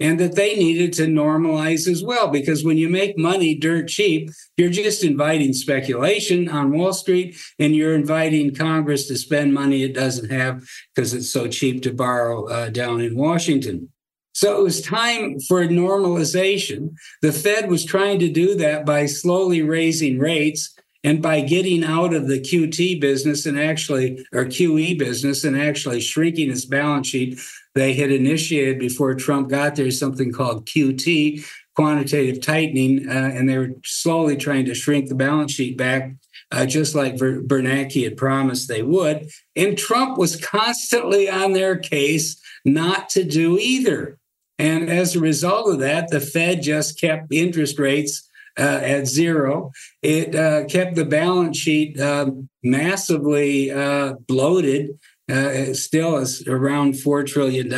and 0.00 0.18
that 0.18 0.34
they 0.34 0.56
needed 0.56 0.94
to 0.94 1.06
normalize 1.06 1.86
as 1.86 2.02
well, 2.02 2.28
because 2.28 2.64
when 2.64 2.78
you 2.78 2.88
make 2.88 3.18
money 3.18 3.54
dirt 3.54 3.88
cheap, 3.88 4.30
you're 4.56 4.70
just 4.70 5.04
inviting 5.04 5.52
speculation 5.52 6.48
on 6.48 6.72
Wall 6.72 6.94
Street, 6.94 7.36
and 7.58 7.76
you're 7.76 7.94
inviting 7.94 8.54
Congress 8.54 9.08
to 9.08 9.16
spend 9.18 9.52
money 9.52 9.82
it 9.82 9.94
doesn't 9.94 10.30
have 10.30 10.66
because 10.94 11.12
it's 11.12 11.30
so 11.30 11.48
cheap 11.48 11.82
to 11.82 11.92
borrow 11.92 12.46
uh, 12.48 12.70
down 12.70 13.02
in 13.02 13.14
Washington. 13.14 13.90
So 14.36 14.58
it 14.60 14.62
was 14.62 14.82
time 14.82 15.40
for 15.40 15.64
normalization. 15.64 16.90
The 17.22 17.32
Fed 17.32 17.70
was 17.70 17.86
trying 17.86 18.18
to 18.18 18.28
do 18.28 18.54
that 18.56 18.84
by 18.84 19.06
slowly 19.06 19.62
raising 19.62 20.18
rates 20.18 20.74
and 21.02 21.22
by 21.22 21.40
getting 21.40 21.82
out 21.82 22.12
of 22.12 22.28
the 22.28 22.38
QT 22.38 23.00
business 23.00 23.46
and 23.46 23.58
actually, 23.58 24.26
or 24.34 24.44
QE 24.44 24.98
business 24.98 25.42
and 25.42 25.58
actually 25.58 26.02
shrinking 26.02 26.50
its 26.50 26.66
balance 26.66 27.08
sheet. 27.08 27.40
They 27.74 27.94
had 27.94 28.10
initiated 28.10 28.78
before 28.78 29.14
Trump 29.14 29.48
got 29.48 29.74
there 29.74 29.90
something 29.90 30.32
called 30.32 30.66
QT, 30.66 31.42
quantitative 31.74 32.42
tightening, 32.42 33.08
uh, 33.08 33.32
and 33.34 33.48
they 33.48 33.56
were 33.56 33.70
slowly 33.86 34.36
trying 34.36 34.66
to 34.66 34.74
shrink 34.74 35.08
the 35.08 35.14
balance 35.14 35.52
sheet 35.52 35.78
back 35.78 36.12
uh, 36.52 36.66
just 36.66 36.94
like 36.94 37.16
Bernanke 37.16 38.04
had 38.04 38.18
promised 38.18 38.68
they 38.68 38.82
would. 38.82 39.30
And 39.56 39.78
Trump 39.78 40.18
was 40.18 40.36
constantly 40.36 41.30
on 41.30 41.54
their 41.54 41.76
case 41.76 42.38
not 42.66 43.08
to 43.10 43.24
do 43.24 43.58
either. 43.58 44.18
And 44.58 44.88
as 44.88 45.14
a 45.14 45.20
result 45.20 45.72
of 45.72 45.80
that, 45.80 46.08
the 46.10 46.20
Fed 46.20 46.62
just 46.62 47.00
kept 47.00 47.32
interest 47.32 47.78
rates 47.78 48.28
uh, 48.58 48.80
at 48.82 49.06
zero. 49.06 49.72
It 50.02 50.34
uh, 50.34 50.64
kept 50.64 50.96
the 50.96 51.04
balance 51.04 51.58
sheet 51.58 52.00
uh, 52.00 52.30
massively 52.62 53.70
uh, 53.70 54.14
bloated, 54.26 54.98
uh, 55.30 55.74
still 55.74 56.16
is 56.16 56.46
around 56.46 56.94
$4 56.94 57.26
trillion. 57.26 57.70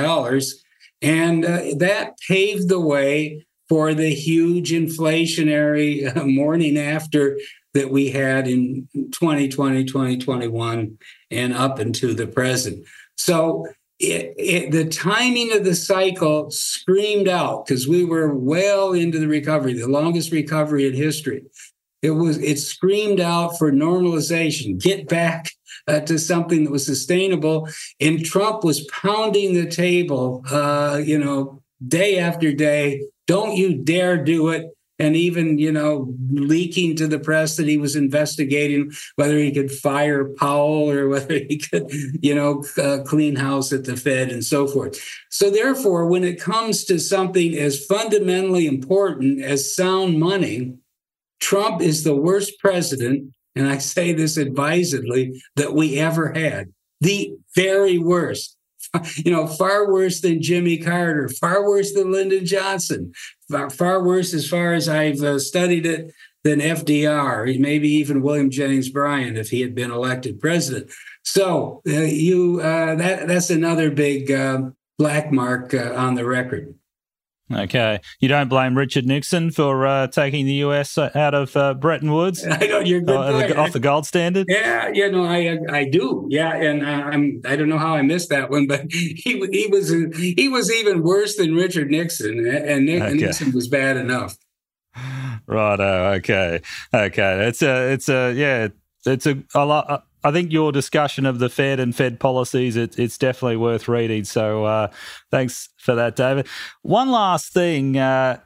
And 1.00 1.44
uh, 1.44 1.76
that 1.78 2.18
paved 2.28 2.68
the 2.68 2.80
way 2.80 3.46
for 3.68 3.94
the 3.94 4.14
huge 4.14 4.70
inflationary 4.70 6.14
morning 6.26 6.78
after 6.78 7.38
that 7.74 7.90
we 7.90 8.10
had 8.10 8.48
in 8.48 8.88
2020, 8.94 9.84
2021, 9.84 10.98
and 11.30 11.54
up 11.54 11.78
into 11.78 12.14
the 12.14 12.26
present. 12.26 12.84
So 13.16 13.66
it, 13.98 14.34
it, 14.36 14.70
the 14.70 14.84
timing 14.88 15.52
of 15.52 15.64
the 15.64 15.74
cycle 15.74 16.50
screamed 16.50 17.28
out 17.28 17.66
because 17.66 17.88
we 17.88 18.04
were 18.04 18.32
well 18.32 18.92
into 18.92 19.18
the 19.18 19.26
recovery, 19.26 19.72
the 19.72 19.88
longest 19.88 20.30
recovery 20.30 20.86
in 20.86 20.94
history. 20.94 21.44
It 22.00 22.12
was 22.12 22.38
it 22.38 22.58
screamed 22.58 23.18
out 23.18 23.58
for 23.58 23.72
normalization, 23.72 24.80
get 24.80 25.08
back 25.08 25.50
uh, 25.88 26.00
to 26.00 26.16
something 26.18 26.64
that 26.64 26.70
was 26.70 26.86
sustainable. 26.86 27.68
And 28.00 28.24
Trump 28.24 28.62
was 28.62 28.86
pounding 28.86 29.54
the 29.54 29.68
table, 29.68 30.44
uh, 30.48 31.00
you 31.04 31.18
know, 31.18 31.60
day 31.86 32.20
after 32.20 32.52
day. 32.52 33.02
Don't 33.26 33.56
you 33.56 33.82
dare 33.82 34.22
do 34.22 34.50
it 34.50 34.66
and 34.98 35.16
even 35.16 35.58
you 35.58 35.70
know 35.72 36.12
leaking 36.30 36.96
to 36.96 37.06
the 37.06 37.18
press 37.18 37.56
that 37.56 37.68
he 37.68 37.76
was 37.76 37.96
investigating 37.96 38.90
whether 39.16 39.38
he 39.38 39.52
could 39.52 39.70
fire 39.70 40.24
Powell 40.24 40.90
or 40.90 41.08
whether 41.12 41.34
he 41.34 41.58
could 41.58 41.90
you 42.22 42.34
know 42.34 42.64
uh, 42.76 43.02
clean 43.04 43.36
house 43.36 43.72
at 43.72 43.84
the 43.84 43.96
Fed 43.96 44.30
and 44.30 44.44
so 44.44 44.66
forth. 44.66 45.00
So 45.30 45.50
therefore, 45.50 46.06
when 46.06 46.24
it 46.24 46.40
comes 46.40 46.84
to 46.84 46.98
something 46.98 47.54
as 47.54 47.84
fundamentally 47.84 48.66
important 48.66 49.42
as 49.42 49.74
sound 49.74 50.18
money, 50.18 50.74
Trump 51.40 51.80
is 51.82 52.04
the 52.04 52.16
worst 52.16 52.58
president, 52.58 53.32
and 53.54 53.68
I 53.68 53.78
say 53.78 54.12
this 54.12 54.36
advisedly 54.36 55.40
that 55.56 55.74
we 55.74 55.98
ever 55.98 56.32
had. 56.32 56.72
The 57.00 57.32
very 57.54 57.98
worst 57.98 58.58
you 59.16 59.30
know, 59.30 59.46
far 59.46 59.90
worse 59.90 60.20
than 60.20 60.42
Jimmy 60.42 60.78
Carter, 60.78 61.28
far 61.28 61.66
worse 61.66 61.92
than 61.92 62.12
Lyndon 62.12 62.46
Johnson, 62.46 63.12
far, 63.50 64.02
worse 64.04 64.34
as 64.34 64.48
far 64.48 64.74
as 64.74 64.88
I've 64.88 65.22
uh, 65.22 65.38
studied 65.38 65.86
it 65.86 66.12
than 66.44 66.60
FDR, 66.60 67.58
maybe 67.58 67.88
even 67.88 68.22
William 68.22 68.50
Jennings 68.50 68.88
Bryan 68.88 69.36
if 69.36 69.50
he 69.50 69.60
had 69.60 69.74
been 69.74 69.90
elected 69.90 70.40
president. 70.40 70.90
So 71.24 71.82
uh, 71.86 71.92
you 71.92 72.60
uh, 72.60 72.94
that 72.94 73.26
that's 73.26 73.50
another 73.50 73.90
big 73.90 74.30
uh, 74.30 74.70
black 74.98 75.32
mark 75.32 75.74
uh, 75.74 75.94
on 75.94 76.14
the 76.14 76.24
record. 76.24 76.74
Okay. 77.52 78.00
You 78.20 78.28
don't 78.28 78.48
blame 78.48 78.76
Richard 78.76 79.06
Nixon 79.06 79.50
for 79.50 79.86
uh, 79.86 80.06
taking 80.08 80.44
the 80.44 80.54
US 80.54 80.98
out 80.98 81.34
of 81.34 81.56
uh, 81.56 81.74
Bretton 81.74 82.12
Woods? 82.12 82.46
I 82.50 82.66
know 82.66 82.80
you're 82.80 83.00
good. 83.00 83.16
Uh, 83.16 83.60
off 83.60 83.72
the 83.72 83.80
gold 83.80 84.06
standard? 84.06 84.46
Yeah, 84.48 84.90
yeah, 84.92 85.08
no, 85.08 85.24
I 85.24 85.58
I 85.70 85.88
do. 85.88 86.26
Yeah, 86.28 86.54
and 86.54 86.86
I'm 86.86 87.40
I 87.46 87.56
don't 87.56 87.68
know 87.68 87.78
how 87.78 87.94
I 87.94 88.02
missed 88.02 88.28
that 88.30 88.50
one, 88.50 88.66
but 88.66 88.86
he 88.90 89.46
he 89.52 89.66
was 89.66 89.90
he 89.90 90.48
was 90.48 90.70
even 90.72 91.02
worse 91.02 91.36
than 91.36 91.54
Richard 91.54 91.90
Nixon, 91.90 92.46
and, 92.46 92.88
okay. 92.88 93.14
Nixon 93.14 93.52
was 93.52 93.68
bad 93.68 93.96
enough. 93.96 94.36
Right. 95.46 95.80
Okay. 95.80 96.60
Okay. 96.92 97.46
It's 97.48 97.62
a 97.62 97.92
it's 97.92 98.08
a 98.08 98.32
yeah. 98.32 98.68
It's 99.06 99.26
a, 99.26 99.42
a 99.54 99.64
lot. 99.64 100.07
I 100.24 100.32
think 100.32 100.52
your 100.52 100.72
discussion 100.72 101.26
of 101.26 101.38
the 101.38 101.48
Fed 101.48 101.78
and 101.80 101.94
Fed 101.94 102.18
policies, 102.18 102.76
it, 102.76 102.98
it's 102.98 103.18
definitely 103.18 103.56
worth 103.56 103.88
reading. 103.88 104.24
So 104.24 104.64
uh, 104.64 104.88
thanks 105.30 105.68
for 105.76 105.94
that, 105.94 106.16
David. 106.16 106.46
One 106.82 107.10
last 107.10 107.52
thing. 107.52 107.96
Uh, 107.96 108.40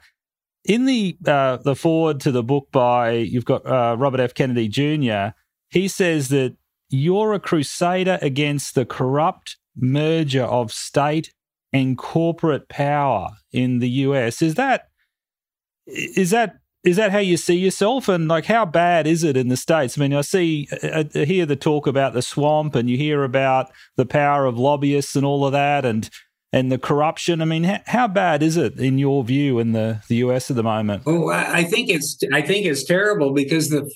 in 0.65 0.85
the 0.85 1.17
uh, 1.25 1.57
the 1.57 1.75
foreword 1.75 2.19
to 2.21 2.31
the 2.31 2.43
book 2.43 2.69
by 2.71 3.11
you've 3.11 3.45
got 3.45 3.65
uh, 3.65 3.95
Robert 3.97 4.19
F. 4.19 4.33
Kennedy 4.33 4.67
Jr. 4.67 5.35
He 5.69 5.87
says 5.87 6.29
that 6.29 6.55
you're 6.89 7.33
a 7.33 7.39
crusader 7.39 8.17
against 8.21 8.75
the 8.75 8.85
corrupt 8.85 9.57
merger 9.75 10.43
of 10.43 10.71
state 10.71 11.33
and 11.73 11.97
corporate 11.97 12.69
power 12.69 13.31
in 13.51 13.79
the 13.79 13.89
US. 13.89 14.41
Is 14.41 14.55
that 14.55 14.89
is 15.85 16.29
that 16.29 16.59
is 16.83 16.97
that 16.97 17.11
how 17.11 17.19
you 17.19 17.37
see 17.37 17.55
yourself? 17.55 18.09
And 18.09 18.27
like 18.27 18.45
how 18.45 18.65
bad 18.65 19.07
is 19.07 19.23
it 19.23 19.37
in 19.37 19.47
the 19.47 19.57
states? 19.57 19.97
I 19.97 20.01
mean 20.01 20.13
i 20.13 20.21
see 20.21 20.67
I 20.83 20.87
uh, 20.87 21.03
uh, 21.15 21.25
hear 21.25 21.45
the 21.45 21.55
talk 21.55 21.87
about 21.87 22.13
the 22.13 22.21
swamp 22.21 22.75
and 22.75 22.89
you 22.89 22.97
hear 22.97 23.23
about 23.23 23.71
the 23.95 24.05
power 24.05 24.45
of 24.45 24.57
lobbyists 24.57 25.15
and 25.15 25.25
all 25.25 25.45
of 25.45 25.53
that 25.53 25.85
and 25.85 26.09
and 26.51 26.71
the 26.71 26.77
corruption. 26.77 27.41
I 27.41 27.45
mean 27.45 27.63
how, 27.87 28.07
bad 28.07 28.43
is 28.43 28.57
it 28.57 28.77
in 28.79 28.97
your 28.97 29.23
view 29.23 29.59
in 29.59 29.71
the, 29.71 30.01
the 30.07 30.17
us 30.17 30.49
at 30.49 30.55
the 30.55 30.63
moment? 30.63 31.03
Oh 31.05 31.29
i 31.29 31.63
think 31.63 31.89
it's 31.89 32.19
i 32.33 32.41
think 32.41 32.65
it's 32.65 32.83
terrible 32.83 33.33
because 33.33 33.69
the 33.69 33.89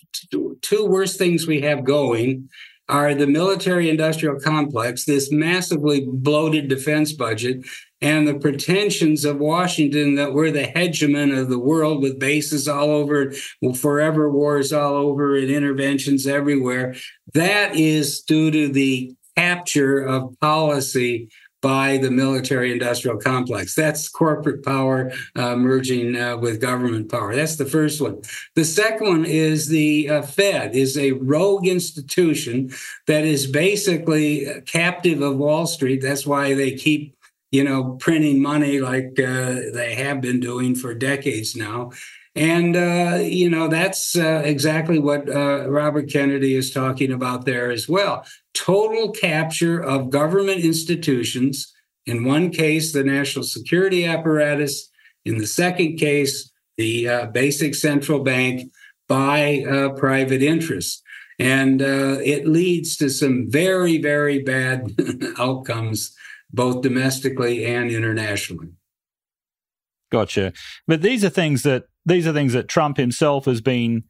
two 0.61 0.85
worst 0.85 1.17
things 1.17 1.45
we 1.45 1.61
have 1.61 1.83
going 1.83 2.49
are 2.89 3.13
the 3.13 3.27
military 3.27 3.89
industrial 3.89 4.39
complex, 4.39 5.05
this 5.05 5.31
massively 5.31 6.07
bloated 6.09 6.69
defense 6.69 7.11
budget, 7.11 7.65
and 8.01 8.27
the 8.27 8.35
pretensions 8.35 9.25
of 9.25 9.39
Washington 9.39 10.15
that 10.15 10.33
we're 10.33 10.51
the 10.51 10.71
hegemon 10.75 11.37
of 11.37 11.49
the 11.49 11.59
world 11.59 12.01
with 12.01 12.19
bases 12.19 12.67
all 12.67 12.89
over, 12.89 13.33
forever 13.75 14.31
wars 14.31 14.71
all 14.71 14.93
over, 14.93 15.35
and 15.35 15.49
interventions 15.49 16.27
everywhere. 16.27 16.95
That 17.33 17.75
is 17.75 18.21
due 18.21 18.51
to 18.51 18.69
the 18.69 19.15
capture 19.35 19.99
of 19.99 20.35
policy 20.39 21.29
by 21.61 21.97
the 21.97 22.11
military 22.11 22.71
industrial 22.71 23.17
complex. 23.17 23.73
That's 23.73 24.07
corporate 24.07 24.63
power 24.63 25.11
uh, 25.35 25.55
merging 25.55 26.15
uh, 26.15 26.37
with 26.37 26.61
government 26.61 27.09
power. 27.09 27.35
That's 27.35 27.55
the 27.55 27.65
first 27.65 27.99
one. 27.99 28.21
The 28.55 28.63
second 28.63 29.07
one 29.07 29.25
is 29.25 29.67
the 29.67 30.09
uh, 30.09 30.21
Fed 30.21 30.75
is 30.75 30.97
a 30.97 31.13
rogue 31.13 31.67
institution 31.67 32.71
that 33.07 33.25
is 33.25 33.47
basically 33.47 34.47
captive 34.67 35.21
of 35.21 35.37
Wall 35.37 35.65
Street. 35.65 36.01
That's 36.01 36.27
why 36.27 36.53
they 36.53 36.73
keep 36.73 37.16
you 37.51 37.63
know, 37.63 37.95
printing 37.99 38.41
money 38.41 38.79
like 38.79 39.19
uh, 39.19 39.59
they 39.73 39.95
have 39.95 40.21
been 40.21 40.39
doing 40.39 40.75
for 40.75 40.93
decades 40.93 41.55
now. 41.55 41.91
And, 42.35 42.75
uh, 42.75 43.19
you 43.23 43.49
know, 43.49 43.67
that's 43.67 44.15
uh, 44.15 44.43
exactly 44.45 44.99
what 44.99 45.27
uh, 45.27 45.67
Robert 45.69 46.07
Kennedy 46.07 46.53
is 46.53 46.71
talking 46.71 47.11
about 47.11 47.45
there 47.45 47.71
as 47.71 47.89
well. 47.89 48.23
Total 48.53 49.11
capture 49.11 49.79
of 49.79 50.11
government 50.11 50.63
institutions. 50.63 51.73
In 52.05 52.25
one 52.25 52.51
case, 52.51 52.91
the 52.91 53.03
national 53.03 53.43
security 53.43 54.05
apparatus. 54.05 54.87
In 55.25 55.39
the 55.39 55.47
second 55.47 55.97
case, 55.97 56.51
the 56.77 57.09
uh, 57.09 57.25
basic 57.27 57.73
central 57.73 58.19
bank 58.19 58.71
by 59.07 59.63
uh, 59.67 59.89
private 59.93 60.43
interests. 60.43 61.01
And 61.39 61.81
it 61.81 62.47
leads 62.47 62.97
to 62.97 63.09
some 63.09 63.45
very, 63.49 63.99
very 63.99 64.41
bad 64.41 64.91
outcomes, 65.39 66.15
both 66.51 66.81
domestically 66.81 67.65
and 67.65 67.91
internationally. 67.91 68.69
Gotcha. 70.11 70.53
But 70.87 71.01
these 71.01 71.25
are 71.25 71.29
things 71.29 71.63
that 71.63 71.83
these 72.05 72.25
are 72.25 72.33
things 72.33 72.53
that 72.53 72.69
Trump 72.69 72.97
himself 72.97 73.45
has 73.45 73.61
been 73.61 74.03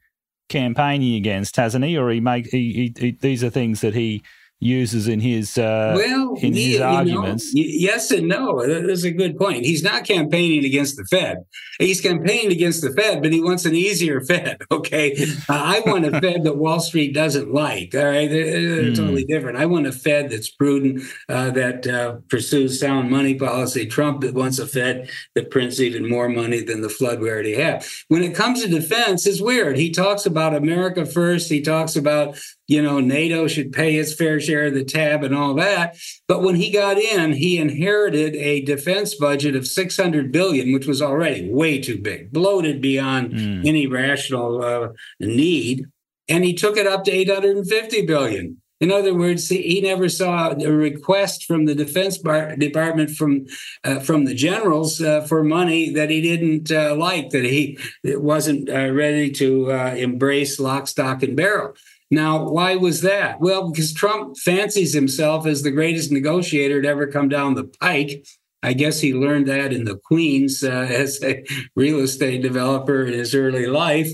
campaigning 0.49 1.15
against, 1.15 1.55
hasn't 1.55 1.83
he? 1.83 1.97
Or 1.97 2.09
he 2.09 2.19
make 2.19 2.47
he, 2.47 2.93
he, 2.95 3.01
he, 3.05 3.11
these 3.19 3.43
are 3.43 3.49
things 3.49 3.81
that 3.81 3.95
he 3.95 4.23
uses 4.59 5.07
in 5.07 5.19
his 5.19 5.57
uh, 5.57 5.93
well 5.95 6.33
in 6.41 6.53
his 6.53 6.77
you 6.77 6.83
arguments. 6.83 7.53
Know, 7.53 7.63
yes 7.65 8.11
and 8.11 8.27
no. 8.27 8.65
That's 8.65 9.03
a 9.03 9.11
good 9.11 9.37
point. 9.37 9.65
He's 9.65 9.83
not 9.83 10.03
campaigning 10.03 10.65
against 10.65 10.97
the 10.97 11.05
Fed. 11.05 11.37
He's 11.79 12.01
campaigning 12.01 12.51
against 12.51 12.81
the 12.81 12.91
Fed, 12.91 13.21
but 13.21 13.31
he 13.31 13.41
wants 13.41 13.65
an 13.65 13.75
easier 13.75 14.21
Fed. 14.21 14.57
Okay, 14.69 15.15
uh, 15.49 15.53
I 15.53 15.81
want 15.85 16.05
a 16.05 16.11
Fed 16.19 16.43
that 16.43 16.57
Wall 16.57 16.79
Street 16.79 17.13
doesn't 17.13 17.53
like. 17.53 17.95
All 17.95 18.05
right, 18.05 18.29
they're, 18.29 18.45
they're 18.45 18.91
mm. 18.91 18.95
totally 18.95 19.23
different. 19.23 19.57
I 19.57 19.65
want 19.65 19.87
a 19.87 19.91
Fed 19.91 20.29
that's 20.29 20.49
prudent, 20.49 21.01
uh, 21.29 21.51
that 21.51 21.87
uh, 21.87 22.17
pursues 22.29 22.79
sound 22.79 23.09
money 23.09 23.35
policy. 23.35 23.87
Trump 23.87 24.23
wants 24.33 24.59
a 24.59 24.67
Fed 24.67 25.09
that 25.35 25.51
prints 25.51 25.79
even 25.79 26.07
more 26.07 26.29
money 26.29 26.61
than 26.61 26.81
the 26.81 26.89
flood 26.89 27.19
we 27.19 27.29
already 27.29 27.55
have. 27.55 27.87
When 28.09 28.23
it 28.23 28.35
comes 28.35 28.61
to 28.61 28.69
defense, 28.69 29.25
it's 29.25 29.41
weird. 29.41 29.77
He 29.77 29.89
talks 29.89 30.25
about 30.25 30.53
America 30.53 31.05
first. 31.05 31.49
He 31.49 31.61
talks 31.61 31.95
about 31.95 32.37
you 32.67 32.81
know, 32.81 32.99
NATO 32.99 33.47
should 33.47 33.71
pay 33.71 33.95
its 33.95 34.13
fair 34.13 34.39
share 34.39 34.65
of 34.65 34.73
the 34.73 34.83
tab 34.83 35.23
and 35.23 35.33
all 35.33 35.53
that. 35.55 35.97
But 36.27 36.43
when 36.43 36.55
he 36.55 36.69
got 36.69 36.97
in, 36.97 37.31
he 37.33 37.57
inherited 37.57 38.35
a 38.35 38.61
defense 38.61 39.15
budget 39.15 39.55
of 39.55 39.65
600 39.65 40.31
billion, 40.31 40.73
which 40.73 40.85
was 40.85 41.01
already 41.01 41.49
way 41.49 41.79
too 41.79 41.97
big, 41.97 42.31
bloated 42.31 42.81
beyond 42.81 43.31
mm. 43.31 43.65
any 43.65 43.87
rational 43.87 44.63
uh, 44.63 44.89
need. 45.19 45.85
And 46.27 46.43
he 46.43 46.53
took 46.53 46.75
it 46.75 46.87
up 46.87 47.05
to 47.05 47.11
850 47.11 48.05
billion. 48.05 48.61
In 48.79 48.91
other 48.91 49.15
words, 49.15 49.49
he 49.49 49.81
never 49.81 50.07
saw 50.07 50.51
a 50.51 50.71
request 50.71 51.45
from 51.45 51.65
the 51.65 51.73
Defense 51.73 52.19
Bar- 52.19 52.57
Department 52.57 53.09
from 53.09 53.47
uh, 53.83 54.01
from 54.01 54.25
the 54.25 54.35
generals 54.35 55.01
uh, 55.01 55.21
for 55.21 55.43
money 55.43 55.89
that 55.93 56.11
he 56.11 56.21
didn't 56.21 56.71
uh, 56.71 56.95
like, 56.95 57.31
that 57.31 57.43
he 57.43 57.79
wasn't 58.03 58.69
uh, 58.69 58.91
ready 58.91 59.31
to 59.31 59.71
uh, 59.71 59.95
embrace 59.95 60.59
lock, 60.59 60.87
stock, 60.87 61.23
and 61.23 61.35
barrel. 61.35 61.73
Now, 62.09 62.49
why 62.49 62.75
was 62.75 63.01
that? 63.01 63.41
Well, 63.41 63.69
because 63.71 63.93
Trump 63.93 64.37
fancies 64.37 64.93
himself 64.93 65.45
as 65.45 65.63
the 65.63 65.71
greatest 65.71 66.11
negotiator 66.11 66.81
to 66.81 66.87
ever 66.87 67.07
come 67.07 67.27
down 67.27 67.55
the 67.55 67.65
pike. 67.65 68.25
I 68.63 68.73
guess 68.73 68.99
he 68.99 69.13
learned 69.13 69.47
that 69.47 69.73
in 69.73 69.83
the 69.83 69.97
Queens 69.97 70.63
uh, 70.63 70.69
as 70.89 71.21
a 71.23 71.43
real 71.75 71.99
estate 71.99 72.41
developer 72.41 73.05
in 73.05 73.13
his 73.13 73.35
early 73.35 73.65
life. 73.65 74.09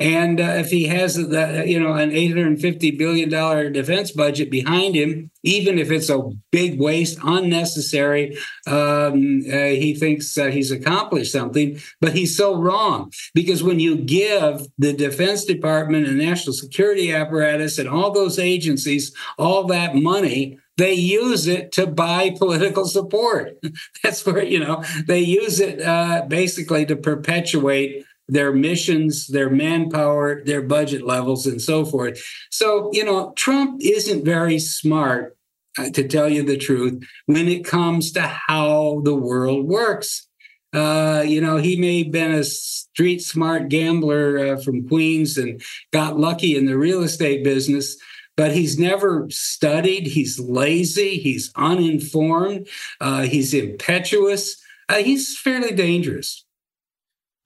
And 0.00 0.40
uh, 0.40 0.54
if 0.58 0.70
he 0.70 0.86
has 0.86 1.16
the, 1.16 1.64
you 1.66 1.80
know 1.80 1.94
an 1.94 2.12
850 2.12 2.92
billion 2.92 3.28
dollar 3.28 3.68
defense 3.68 4.12
budget 4.12 4.50
behind 4.50 4.94
him, 4.94 5.30
even 5.42 5.78
if 5.78 5.90
it's 5.90 6.08
a 6.08 6.30
big 6.52 6.78
waste, 6.78 7.18
unnecessary, 7.24 8.36
um, 8.66 9.42
uh, 9.48 9.74
he 9.74 9.96
thinks 9.98 10.38
uh, 10.38 10.46
he's 10.46 10.70
accomplished 10.70 11.32
something. 11.32 11.80
But 12.00 12.14
he's 12.14 12.36
so 12.36 12.54
wrong 12.54 13.12
because 13.34 13.62
when 13.62 13.80
you 13.80 13.96
give 13.96 14.66
the 14.78 14.92
Defense 14.92 15.44
Department 15.44 16.06
and 16.06 16.18
National 16.18 16.52
Security 16.52 17.12
apparatus 17.12 17.78
and 17.78 17.88
all 17.88 18.12
those 18.12 18.38
agencies 18.38 19.12
all 19.36 19.64
that 19.64 19.96
money, 19.96 20.58
they 20.76 20.94
use 20.94 21.48
it 21.48 21.72
to 21.72 21.86
buy 21.86 22.30
political 22.30 22.86
support. 22.86 23.58
That's 24.02 24.24
where, 24.24 24.44
you 24.44 24.60
know, 24.60 24.84
they 25.06 25.20
use 25.20 25.60
it 25.60 25.82
uh, 25.82 26.24
basically 26.28 26.86
to 26.86 26.96
perpetuate 26.96 28.04
their 28.28 28.52
missions, 28.52 29.26
their 29.28 29.50
manpower, 29.50 30.44
their 30.44 30.62
budget 30.62 31.06
levels, 31.06 31.46
and 31.46 31.60
so 31.60 31.84
forth. 31.84 32.22
So, 32.50 32.90
you 32.92 33.04
know, 33.04 33.32
Trump 33.36 33.80
isn't 33.82 34.24
very 34.24 34.58
smart, 34.58 35.36
uh, 35.78 35.90
to 35.90 36.06
tell 36.06 36.28
you 36.28 36.42
the 36.42 36.58
truth, 36.58 37.02
when 37.26 37.48
it 37.48 37.64
comes 37.64 38.12
to 38.12 38.22
how 38.22 39.00
the 39.04 39.14
world 39.14 39.66
works. 39.66 40.26
Uh, 40.74 41.24
you 41.26 41.40
know, 41.40 41.56
he 41.56 41.76
may 41.76 42.02
have 42.02 42.12
been 42.12 42.32
a 42.32 42.44
street 42.44 43.22
smart 43.22 43.70
gambler 43.70 44.38
uh, 44.38 44.60
from 44.60 44.86
Queens 44.86 45.38
and 45.38 45.62
got 45.94 46.20
lucky 46.20 46.54
in 46.54 46.66
the 46.66 46.76
real 46.76 47.02
estate 47.02 47.42
business, 47.42 47.96
but 48.36 48.52
he's 48.52 48.78
never 48.78 49.26
studied. 49.30 50.06
He's 50.06 50.38
lazy. 50.38 51.16
He's 51.16 51.50
uninformed. 51.56 52.68
Uh, 53.00 53.22
he's 53.22 53.54
impetuous. 53.54 54.60
Uh, 54.90 54.96
he's 54.96 55.38
fairly 55.38 55.74
dangerous. 55.74 56.44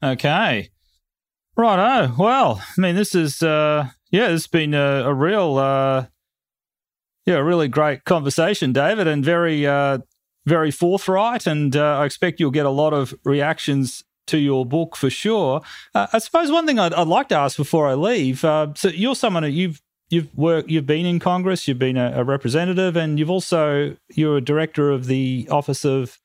Okay. 0.02 0.71
Righto. 1.56 2.14
Well, 2.18 2.62
I 2.62 2.80
mean, 2.80 2.96
this 2.96 3.14
is, 3.14 3.42
uh, 3.42 3.88
yeah, 4.10 4.28
it's 4.28 4.46
been 4.46 4.72
a, 4.72 5.04
a 5.04 5.14
real, 5.14 5.58
uh, 5.58 6.06
yeah, 7.26 7.34
a 7.34 7.44
really 7.44 7.68
great 7.68 8.04
conversation, 8.04 8.72
David, 8.72 9.06
and 9.06 9.24
very, 9.24 9.66
uh, 9.66 9.98
very 10.46 10.70
forthright. 10.70 11.46
And 11.46 11.76
uh, 11.76 11.98
I 11.98 12.06
expect 12.06 12.40
you'll 12.40 12.50
get 12.52 12.66
a 12.66 12.70
lot 12.70 12.94
of 12.94 13.14
reactions 13.24 14.02
to 14.28 14.38
your 14.38 14.64
book 14.64 14.96
for 14.96 15.10
sure. 15.10 15.60
Uh, 15.94 16.06
I 16.12 16.18
suppose 16.18 16.50
one 16.50 16.66
thing 16.66 16.78
I'd, 16.78 16.94
I'd, 16.94 17.06
like 17.06 17.28
to 17.28 17.36
ask 17.36 17.56
before 17.56 17.86
I 17.86 17.94
leave. 17.94 18.44
Uh, 18.44 18.68
so 18.74 18.88
you're 18.88 19.14
someone 19.14 19.50
you've 19.52 19.82
you've 20.08 20.34
worked, 20.36 20.70
you've 20.70 20.86
been 20.86 21.06
in 21.06 21.18
Congress, 21.18 21.66
you've 21.66 21.78
been 21.78 21.96
a, 21.96 22.12
a 22.16 22.24
representative, 22.24 22.96
and 22.96 23.18
you've 23.18 23.30
also 23.30 23.96
you're 24.14 24.38
a 24.38 24.40
director 24.40 24.90
of 24.90 25.06
the 25.06 25.48
Office 25.50 25.84
of 25.84 26.18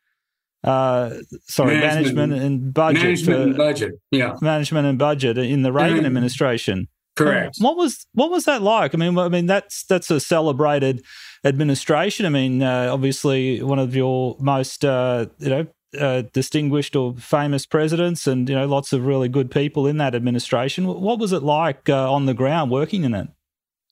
uh, 0.63 1.15
sorry, 1.47 1.79
management, 1.79 2.31
management, 2.31 2.33
and 2.43 2.73
budget. 2.73 3.03
Management 3.03 3.41
and 3.41 3.57
budget, 3.57 3.93
yeah. 4.11 4.35
Management 4.41 4.87
and 4.87 4.97
budget 4.97 5.37
in 5.37 5.61
the 5.61 5.71
Reagan 5.71 6.05
administration. 6.05 6.87
Correct. 7.15 7.57
What 7.59 7.77
was 7.77 8.05
what 8.13 8.29
was 8.29 8.45
that 8.45 8.61
like? 8.61 8.93
I 8.93 8.97
mean, 8.97 9.17
I 9.17 9.27
mean 9.29 9.47
that's 9.47 9.85
that's 9.85 10.11
a 10.11 10.19
celebrated 10.19 11.03
administration. 11.43 12.25
I 12.25 12.29
mean, 12.29 12.61
uh, 12.61 12.89
obviously 12.91 13.61
one 13.63 13.79
of 13.79 13.95
your 13.95 14.37
most 14.39 14.85
uh, 14.85 15.25
you 15.39 15.49
know 15.49 15.67
uh, 15.99 16.23
distinguished 16.33 16.95
or 16.95 17.15
famous 17.15 17.65
presidents, 17.65 18.27
and 18.27 18.47
you 18.47 18.55
know 18.55 18.67
lots 18.67 18.93
of 18.93 19.05
really 19.05 19.29
good 19.29 19.49
people 19.49 19.87
in 19.87 19.97
that 19.97 20.13
administration. 20.13 20.85
What 20.85 21.19
was 21.19 21.31
it 21.31 21.43
like 21.43 21.89
uh, 21.89 22.11
on 22.11 22.25
the 22.25 22.33
ground 22.33 22.71
working 22.71 23.03
in 23.03 23.15
it? 23.15 23.29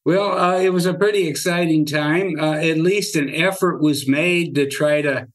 Well, 0.06 0.38
uh, 0.38 0.60
it 0.60 0.72
was 0.72 0.86
a 0.86 0.94
pretty 0.94 1.28
exciting 1.28 1.84
time. 1.84 2.40
Uh, 2.40 2.54
at 2.54 2.78
least 2.78 3.16
an 3.16 3.34
effort 3.34 3.82
was 3.82 4.08
made 4.08 4.54
to 4.54 4.70
try 4.70 5.02
to 5.02 5.28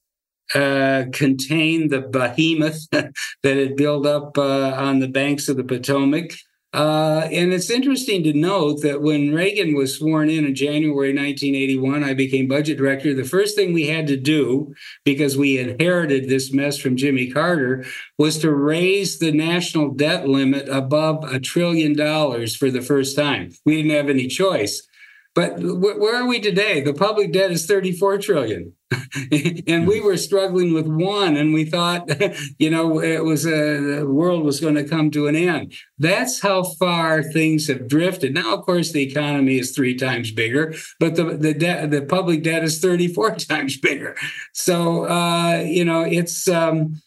uh, 0.54 1.04
contain 1.12 1.88
the 1.88 2.00
behemoth 2.00 2.88
that 2.90 3.12
had 3.42 3.76
built 3.76 4.06
up 4.06 4.36
uh, 4.36 4.74
on 4.76 5.00
the 5.00 5.08
banks 5.08 5.48
of 5.48 5.56
the 5.56 5.64
Potomac. 5.64 6.32
Uh, 6.72 7.28
and 7.32 7.52
it's 7.52 7.68
interesting 7.68 8.22
to 8.22 8.32
note 8.32 8.80
that 8.82 9.02
when 9.02 9.34
Reagan 9.34 9.74
was 9.74 9.98
sworn 9.98 10.30
in 10.30 10.44
in 10.44 10.54
January 10.54 11.12
1981, 11.12 12.04
I 12.04 12.14
became 12.14 12.46
budget 12.46 12.78
director. 12.78 13.12
The 13.12 13.24
first 13.24 13.56
thing 13.56 13.72
we 13.72 13.88
had 13.88 14.06
to 14.06 14.16
do, 14.16 14.72
because 15.04 15.36
we 15.36 15.58
inherited 15.58 16.28
this 16.28 16.52
mess 16.52 16.78
from 16.78 16.96
Jimmy 16.96 17.28
Carter, 17.28 17.84
was 18.18 18.38
to 18.38 18.54
raise 18.54 19.18
the 19.18 19.32
national 19.32 19.90
debt 19.90 20.28
limit 20.28 20.68
above 20.68 21.24
a 21.24 21.40
trillion 21.40 21.96
dollars 21.96 22.54
for 22.54 22.70
the 22.70 22.82
first 22.82 23.16
time. 23.16 23.50
We 23.66 23.74
didn't 23.76 23.96
have 23.96 24.08
any 24.08 24.28
choice. 24.28 24.86
But 25.34 25.60
where 25.60 26.16
are 26.16 26.26
we 26.26 26.40
today? 26.40 26.80
The 26.80 26.92
public 26.92 27.32
debt 27.32 27.52
is 27.52 27.66
34 27.66 28.18
trillion. 28.18 28.72
and 29.68 29.86
we 29.86 30.00
were 30.00 30.16
struggling 30.16 30.74
with 30.74 30.86
one 30.86 31.36
and 31.36 31.54
we 31.54 31.64
thought 31.64 32.10
you 32.58 32.68
know 32.68 33.00
it 33.00 33.24
was 33.24 33.46
a, 33.46 33.98
the 33.98 34.06
world 34.08 34.42
was 34.44 34.58
going 34.58 34.74
to 34.74 34.82
come 34.82 35.12
to 35.12 35.28
an 35.28 35.36
end 35.36 35.72
that's 35.98 36.40
how 36.40 36.64
far 36.64 37.22
things 37.22 37.68
have 37.68 37.86
drifted 37.86 38.34
now 38.34 38.52
of 38.52 38.66
course 38.66 38.90
the 38.90 39.02
economy 39.02 39.60
is 39.60 39.70
three 39.70 39.94
times 39.94 40.32
bigger 40.32 40.74
but 40.98 41.14
the 41.14 41.22
the 41.22 41.54
debt 41.54 41.88
the 41.92 42.02
public 42.02 42.42
debt 42.42 42.64
is 42.64 42.80
34 42.80 43.34
times 43.36 43.78
bigger 43.78 44.16
so 44.54 45.04
uh, 45.04 45.62
you 45.64 45.84
know 45.84 46.02
it's 46.02 46.48
um, 46.48 47.00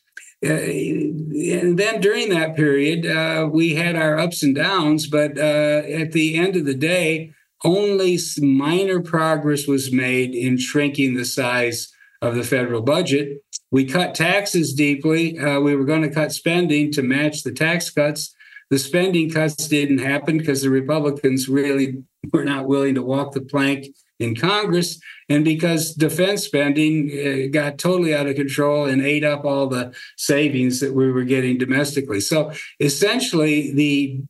uh, 0.46 0.50
and 0.52 1.80
then 1.80 2.02
during 2.02 2.28
that 2.28 2.54
period, 2.54 3.06
uh, 3.06 3.48
we 3.50 3.76
had 3.76 3.96
our 3.96 4.20
ups 4.20 4.44
and 4.44 4.54
downs, 4.54 5.08
but 5.08 5.38
uh, 5.38 5.84
at 5.88 6.12
the 6.12 6.36
end 6.36 6.58
of 6.58 6.66
the 6.66 6.74
day, 6.74 7.32
only 7.64 8.20
minor 8.40 9.02
progress 9.02 9.68
was 9.68 9.92
made 9.92 10.36
in 10.36 10.58
shrinking 10.58 11.16
the 11.16 11.26
size 11.26 11.92
of 12.22 12.36
the 12.36 12.44
federal 12.44 12.82
budget. 12.82 13.44
We 13.72 13.86
cut 13.86 14.16
taxes 14.16 14.74
deeply. 14.74 15.38
Uh, 15.40 15.60
we 15.60 15.76
were 15.76 15.86
going 15.86 16.04
to 16.04 16.10
cut 16.10 16.32
spending 16.32 16.92
to 16.92 17.02
match 17.02 17.44
the 17.44 17.52
tax 17.52 17.90
cuts. 17.90 18.34
The 18.70 18.80
spending 18.80 19.30
cuts 19.30 19.68
didn't 19.68 20.00
happen 20.00 20.38
because 20.38 20.62
the 20.62 20.70
Republicans 20.70 21.50
really 21.50 22.04
were 22.32 22.46
not 22.46 22.68
willing 22.68 22.96
to 22.96 23.02
walk 23.02 23.34
the 23.34 23.42
plank 23.42 23.88
in 24.20 24.36
Congress, 24.36 25.00
and 25.28 25.44
because 25.44 25.94
defense 25.94 26.44
spending 26.44 27.10
uh, 27.12 27.52
got 27.52 27.78
totally 27.78 28.16
out 28.16 28.28
of 28.28 28.36
control 28.36 28.86
and 28.86 29.02
ate 29.02 29.24
up 29.24 29.44
all 29.44 29.68
the 29.68 29.94
savings 30.18 30.80
that 30.80 30.94
we 30.94 31.12
were 31.12 31.24
getting 31.24 31.58
domestically. 31.58 32.22
So 32.22 32.52
essentially, 32.80 33.74
the 33.74 34.22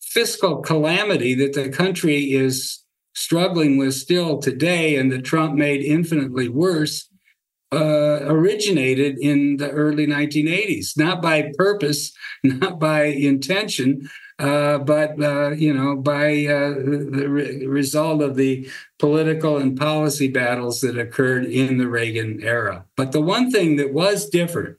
fiscal 0.00 0.62
calamity 0.62 1.34
that 1.34 1.54
the 1.54 1.68
country 1.68 2.32
is 2.32 2.81
struggling 3.14 3.76
with 3.76 3.94
still 3.94 4.38
today 4.38 4.96
and 4.96 5.12
that 5.12 5.24
Trump 5.24 5.54
made 5.54 5.82
infinitely 5.82 6.48
worse 6.48 7.08
uh, 7.72 8.20
originated 8.24 9.18
in 9.18 9.56
the 9.56 9.70
early 9.70 10.06
1980s, 10.06 10.96
not 10.96 11.22
by 11.22 11.50
purpose, 11.56 12.12
not 12.44 12.78
by 12.78 13.04
intention, 13.04 14.10
uh, 14.38 14.78
but 14.78 15.20
uh, 15.22 15.50
you 15.50 15.72
know, 15.72 15.96
by 15.96 16.44
uh, 16.46 16.74
the 16.74 17.26
re- 17.28 17.66
result 17.66 18.22
of 18.22 18.36
the 18.36 18.68
political 18.98 19.56
and 19.56 19.78
policy 19.78 20.28
battles 20.28 20.80
that 20.80 20.98
occurred 20.98 21.44
in 21.44 21.78
the 21.78 21.88
Reagan 21.88 22.40
era. 22.42 22.84
But 22.96 23.12
the 23.12 23.22
one 23.22 23.50
thing 23.50 23.76
that 23.76 23.92
was 23.92 24.28
different 24.28 24.76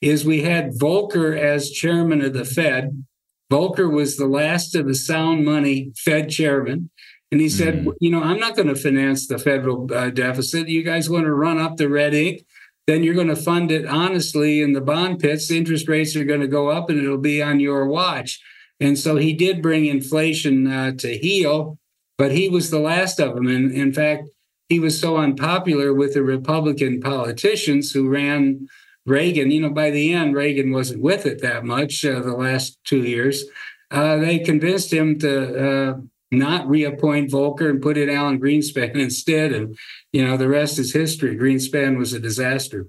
is 0.00 0.24
we 0.24 0.42
had 0.42 0.74
Volcker 0.74 1.38
as 1.38 1.70
chairman 1.70 2.22
of 2.22 2.34
the 2.34 2.44
Fed. 2.44 3.04
Volcker 3.50 3.90
was 3.90 4.16
the 4.16 4.26
last 4.26 4.74
of 4.74 4.86
the 4.86 4.94
sound 4.94 5.44
money 5.44 5.92
Fed 5.96 6.30
chairman. 6.30 6.90
And 7.30 7.40
he 7.40 7.48
said, 7.48 7.80
mm-hmm. 7.80 7.90
you 8.00 8.10
know, 8.10 8.22
I'm 8.22 8.38
not 8.38 8.56
going 8.56 8.68
to 8.68 8.76
finance 8.76 9.26
the 9.26 9.38
federal 9.38 9.92
uh, 9.92 10.10
deficit. 10.10 10.68
You 10.68 10.82
guys 10.82 11.10
want 11.10 11.24
to 11.24 11.34
run 11.34 11.58
up 11.58 11.76
the 11.76 11.88
red 11.88 12.14
ink? 12.14 12.44
Then 12.86 13.02
you're 13.02 13.14
going 13.14 13.28
to 13.28 13.36
fund 13.36 13.72
it 13.72 13.86
honestly 13.86 14.60
in 14.60 14.72
the 14.72 14.80
bond 14.80 15.18
pits. 15.18 15.50
Interest 15.50 15.88
rates 15.88 16.14
are 16.16 16.24
going 16.24 16.42
to 16.42 16.48
go 16.48 16.68
up 16.68 16.90
and 16.90 16.98
it'll 16.98 17.18
be 17.18 17.42
on 17.42 17.60
your 17.60 17.86
watch. 17.86 18.40
And 18.78 18.98
so 18.98 19.16
he 19.16 19.32
did 19.32 19.62
bring 19.62 19.86
inflation 19.86 20.70
uh, 20.70 20.92
to 20.98 21.16
heel, 21.16 21.78
but 22.18 22.32
he 22.32 22.48
was 22.48 22.70
the 22.70 22.80
last 22.80 23.20
of 23.20 23.34
them. 23.34 23.46
And 23.46 23.72
in 23.72 23.92
fact, 23.92 24.28
he 24.68 24.78
was 24.80 25.00
so 25.00 25.16
unpopular 25.16 25.94
with 25.94 26.14
the 26.14 26.22
Republican 26.22 27.00
politicians 27.00 27.92
who 27.92 28.08
ran 28.08 28.68
Reagan. 29.06 29.50
You 29.50 29.60
know, 29.60 29.70
by 29.70 29.90
the 29.90 30.12
end, 30.12 30.34
Reagan 30.34 30.72
wasn't 30.72 31.02
with 31.02 31.26
it 31.26 31.42
that 31.42 31.64
much 31.64 32.04
uh, 32.04 32.20
the 32.20 32.34
last 32.34 32.78
two 32.84 33.02
years. 33.02 33.44
Uh, 33.90 34.16
they 34.16 34.38
convinced 34.38 34.92
him 34.92 35.18
to 35.20 35.68
uh, 35.68 36.00
not 36.38 36.68
reappoint 36.68 37.30
Volcker 37.30 37.68
and 37.70 37.82
put 37.82 37.96
in 37.96 38.10
Alan 38.10 38.40
Greenspan 38.40 38.94
instead. 38.94 39.52
And, 39.52 39.76
you 40.12 40.24
know, 40.24 40.36
the 40.36 40.48
rest 40.48 40.78
is 40.78 40.92
history. 40.92 41.36
Greenspan 41.36 41.98
was 41.98 42.12
a 42.12 42.20
disaster. 42.20 42.88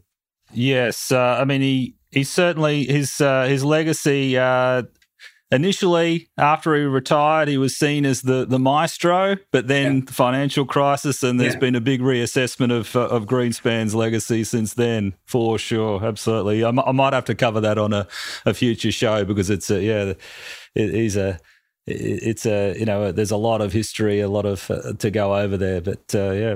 Yes. 0.53 1.11
Uh, 1.11 1.37
I 1.39 1.45
mean, 1.45 1.61
he, 1.61 1.95
he 2.11 2.23
certainly, 2.23 2.85
his, 2.85 3.19
uh, 3.19 3.45
his 3.45 3.63
legacy, 3.63 4.37
uh, 4.37 4.83
initially 5.51 6.27
after 6.37 6.75
he 6.75 6.81
retired 6.81 7.47
he 7.47 7.57
was 7.57 7.77
seen 7.77 8.05
as 8.05 8.23
the 8.23 8.45
the 8.45 8.57
maestro 8.57 9.37
but 9.51 9.67
then 9.67 9.97
yeah. 9.97 10.01
the 10.05 10.13
financial 10.13 10.65
crisis 10.65 11.21
and 11.21 11.39
there's 11.39 11.53
yeah. 11.53 11.59
been 11.59 11.75
a 11.75 11.81
big 11.81 12.01
reassessment 12.01 12.75
of 12.75 12.95
uh, 12.95 13.07
of 13.07 13.25
Greenspan's 13.25 13.93
legacy 13.93 14.43
since 14.43 14.73
then 14.73 15.13
for 15.25 15.59
sure 15.59 16.03
absolutely 16.03 16.63
I, 16.63 16.69
m- 16.69 16.79
I 16.79 16.91
might 16.91 17.13
have 17.13 17.25
to 17.25 17.35
cover 17.35 17.61
that 17.61 17.77
on 17.77 17.93
a, 17.93 18.07
a 18.45 18.53
future 18.53 18.91
show 18.91 19.23
because 19.23 19.49
it's 19.51 19.69
a, 19.69 19.81
yeah 19.81 20.13
it, 20.73 20.93
he's 20.93 21.15
a 21.15 21.39
it's 21.87 22.45
a 22.45 22.77
you 22.77 22.85
know 22.85 23.11
there's 23.11 23.31
a 23.31 23.37
lot 23.37 23.61
of 23.61 23.73
history, 23.73 24.19
a 24.19 24.29
lot 24.29 24.45
of 24.45 24.69
uh, 24.71 24.93
to 24.93 25.11
go 25.11 25.35
over 25.35 25.57
there. 25.57 25.81
But 25.81 26.13
uh, 26.13 26.31
yeah. 26.31 26.55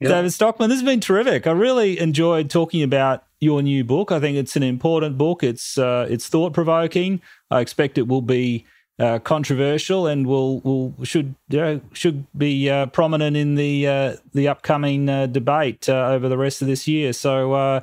David 0.00 0.32
Stockman, 0.32 0.68
this 0.68 0.80
has 0.80 0.86
been 0.86 1.00
terrific. 1.00 1.46
I 1.46 1.52
really 1.52 1.98
enjoyed 1.98 2.50
talking 2.50 2.82
about 2.82 3.24
your 3.40 3.62
new 3.62 3.84
book. 3.84 4.12
I 4.12 4.20
think 4.20 4.36
it's 4.36 4.56
an 4.56 4.62
important 4.62 5.16
book. 5.16 5.42
It's 5.42 5.78
uh, 5.78 6.06
it's 6.10 6.28
thought 6.28 6.52
provoking. 6.52 7.22
I 7.50 7.60
expect 7.60 7.96
it 7.96 8.08
will 8.08 8.22
be 8.22 8.66
uh, 8.98 9.18
controversial 9.20 10.06
and 10.06 10.26
will 10.26 10.60
will 10.60 10.94
should 11.04 11.34
you 11.48 11.58
know, 11.58 11.80
should 11.92 12.26
be 12.36 12.68
uh, 12.68 12.86
prominent 12.86 13.36
in 13.36 13.54
the 13.54 13.86
uh, 13.86 14.16
the 14.32 14.48
upcoming 14.48 15.08
uh, 15.08 15.26
debate 15.26 15.88
uh, 15.88 16.08
over 16.08 16.28
the 16.28 16.38
rest 16.38 16.60
of 16.60 16.68
this 16.68 16.86
year. 16.86 17.12
So 17.12 17.52
uh, 17.52 17.80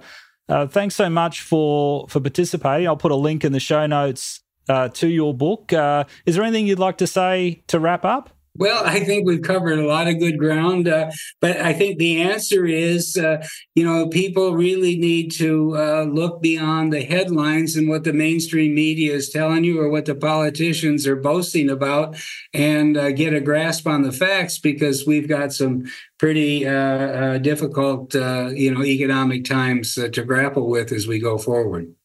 thanks 0.67 0.95
so 0.95 1.09
much 1.09 1.41
for 1.41 2.07
for 2.07 2.19
participating. 2.19 2.87
I'll 2.87 2.97
put 2.97 3.11
a 3.11 3.15
link 3.15 3.43
in 3.43 3.51
the 3.51 3.59
show 3.59 3.85
notes 3.87 4.41
uh, 4.70 4.89
to 4.89 5.07
your 5.07 5.34
book. 5.34 5.74
Uh, 5.74 6.05
is 6.26 6.36
there 6.36 6.43
anything 6.43 6.68
you'd 6.68 6.80
like 6.80 6.97
to 6.97 7.07
say 7.07 7.62
to 7.68 7.80
wrap 7.80 8.05
up? 8.05 8.30
Well, 8.57 8.84
I 8.86 8.99
think 8.99 9.26
we've 9.26 9.41
covered 9.41 9.80
a 9.80 9.88
lot 9.88 10.09
of 10.09 10.20
good 10.20 10.38
ground, 10.38 10.89
uh, 10.89 11.12
but 11.39 11.55
I 11.62 11.72
think 11.72 11.97
the 11.97 12.22
answer 12.22 12.66
is, 12.66 13.16
uh, 13.16 13.47
you 13.76 13.86
know, 13.86 14.09
people 14.09 14.55
really 14.55 14.97
need 14.97 15.32
to 15.34 15.78
uh, 15.78 16.03
look 16.03 16.41
beyond 16.41 16.91
the 16.91 17.01
headlines 17.01 17.78
and 17.78 17.88
what 17.88 18.03
the 18.03 18.12
mainstream 18.12 18.76
media 18.76 19.14
is 19.14 19.30
telling 19.30 19.64
you 19.64 19.80
or 19.80 19.89
what 19.89 20.03
the 20.03 20.16
politicians 20.16 21.07
are 21.07 21.16
boasting 21.16 21.70
about, 21.70 22.18
and 22.53 22.97
uh, 22.97 23.12
get 23.14 23.34
a 23.34 23.39
grasp 23.39 23.88
on 23.88 24.01
the 24.01 24.12
facts 24.12 24.59
because 24.59 25.07
we've 25.07 25.30
got 25.30 25.53
some 25.53 25.86
pretty 26.18 26.68
uh, 26.68 27.38
difficult, 27.38 28.14
you 28.14 28.74
know, 28.74 28.84
economic 28.84 29.45
times 29.45 29.95
to 29.95 30.24
grapple 30.24 30.70
with 30.70 30.91
as 30.91 31.07
we 31.07 31.20
go 31.20 31.38
forward. 31.38 31.95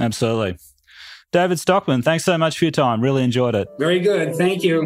Absolutely. 0.00 0.56
David 1.32 1.58
Stockman, 1.58 2.02
thanks 2.02 2.24
so 2.26 2.36
much 2.36 2.58
for 2.58 2.66
your 2.66 2.72
time. 2.72 3.00
Really 3.00 3.24
enjoyed 3.24 3.54
it. 3.54 3.66
Very 3.78 4.00
good. 4.00 4.36
Thank 4.36 4.62
you. 4.62 4.82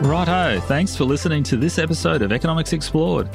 Righto. 0.00 0.60
Thanks 0.60 0.94
for 0.94 1.02
listening 1.02 1.42
to 1.44 1.56
this 1.56 1.76
episode 1.76 2.22
of 2.22 2.30
Economics 2.30 2.72
Explored. 2.72 3.28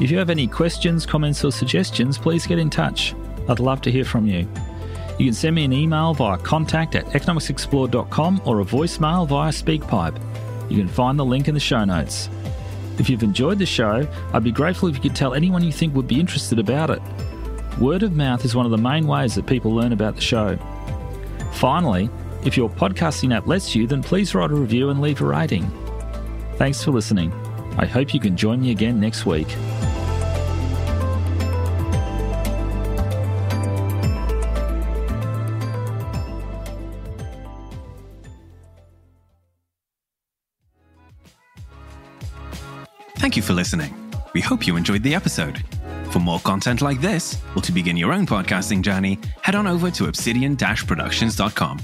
If 0.00 0.10
you 0.10 0.16
have 0.16 0.30
any 0.30 0.46
questions, 0.46 1.04
comments, 1.04 1.44
or 1.44 1.52
suggestions, 1.52 2.16
please 2.16 2.46
get 2.46 2.58
in 2.58 2.70
touch. 2.70 3.14
I'd 3.46 3.60
love 3.60 3.82
to 3.82 3.90
hear 3.90 4.06
from 4.06 4.26
you. 4.26 4.48
You 5.18 5.26
can 5.26 5.34
send 5.34 5.54
me 5.54 5.64
an 5.66 5.72
email 5.74 6.14
via 6.14 6.38
contact 6.38 6.94
at 6.94 7.04
economicsexplored.com 7.08 8.40
or 8.46 8.60
a 8.60 8.64
voicemail 8.64 9.28
via 9.28 9.52
SpeakPipe. 9.52 10.18
You 10.70 10.78
can 10.78 10.88
find 10.88 11.18
the 11.18 11.26
link 11.26 11.46
in 11.46 11.52
the 11.52 11.60
show 11.60 11.84
notes. 11.84 12.30
If 12.98 13.10
you've 13.10 13.22
enjoyed 13.22 13.58
the 13.58 13.66
show, 13.66 14.08
I'd 14.32 14.44
be 14.44 14.50
grateful 14.50 14.88
if 14.88 14.94
you 14.94 15.02
could 15.02 15.14
tell 15.14 15.34
anyone 15.34 15.62
you 15.62 15.72
think 15.72 15.94
would 15.94 16.08
be 16.08 16.18
interested 16.18 16.58
about 16.58 16.88
it. 16.88 17.02
Word 17.80 18.04
of 18.04 18.14
mouth 18.14 18.44
is 18.44 18.54
one 18.54 18.66
of 18.66 18.70
the 18.70 18.78
main 18.78 19.06
ways 19.06 19.34
that 19.34 19.46
people 19.46 19.74
learn 19.74 19.92
about 19.92 20.14
the 20.14 20.20
show. 20.20 20.56
Finally, 21.52 22.08
if 22.44 22.56
your 22.56 22.70
podcasting 22.70 23.34
app 23.34 23.48
lets 23.48 23.74
you, 23.74 23.86
then 23.86 24.02
please 24.02 24.34
write 24.34 24.50
a 24.50 24.54
review 24.54 24.90
and 24.90 25.00
leave 25.00 25.20
a 25.20 25.24
rating. 25.24 25.68
Thanks 26.56 26.84
for 26.84 26.92
listening. 26.92 27.32
I 27.76 27.84
hope 27.84 28.14
you 28.14 28.20
can 28.20 28.36
join 28.36 28.60
me 28.60 28.70
again 28.70 29.00
next 29.00 29.26
week. 29.26 29.48
Thank 43.16 43.36
you 43.36 43.42
for 43.42 43.52
listening. 43.52 43.92
We 44.32 44.40
hope 44.40 44.66
you 44.66 44.76
enjoyed 44.76 45.02
the 45.02 45.14
episode. 45.14 45.64
For 46.14 46.20
more 46.20 46.38
content 46.38 46.80
like 46.80 47.00
this, 47.00 47.38
or 47.56 47.62
to 47.62 47.72
begin 47.72 47.96
your 47.96 48.12
own 48.12 48.24
podcasting 48.24 48.82
journey, 48.82 49.18
head 49.42 49.56
on 49.56 49.66
over 49.66 49.90
to 49.90 50.06
obsidian-productions.com. 50.06 51.80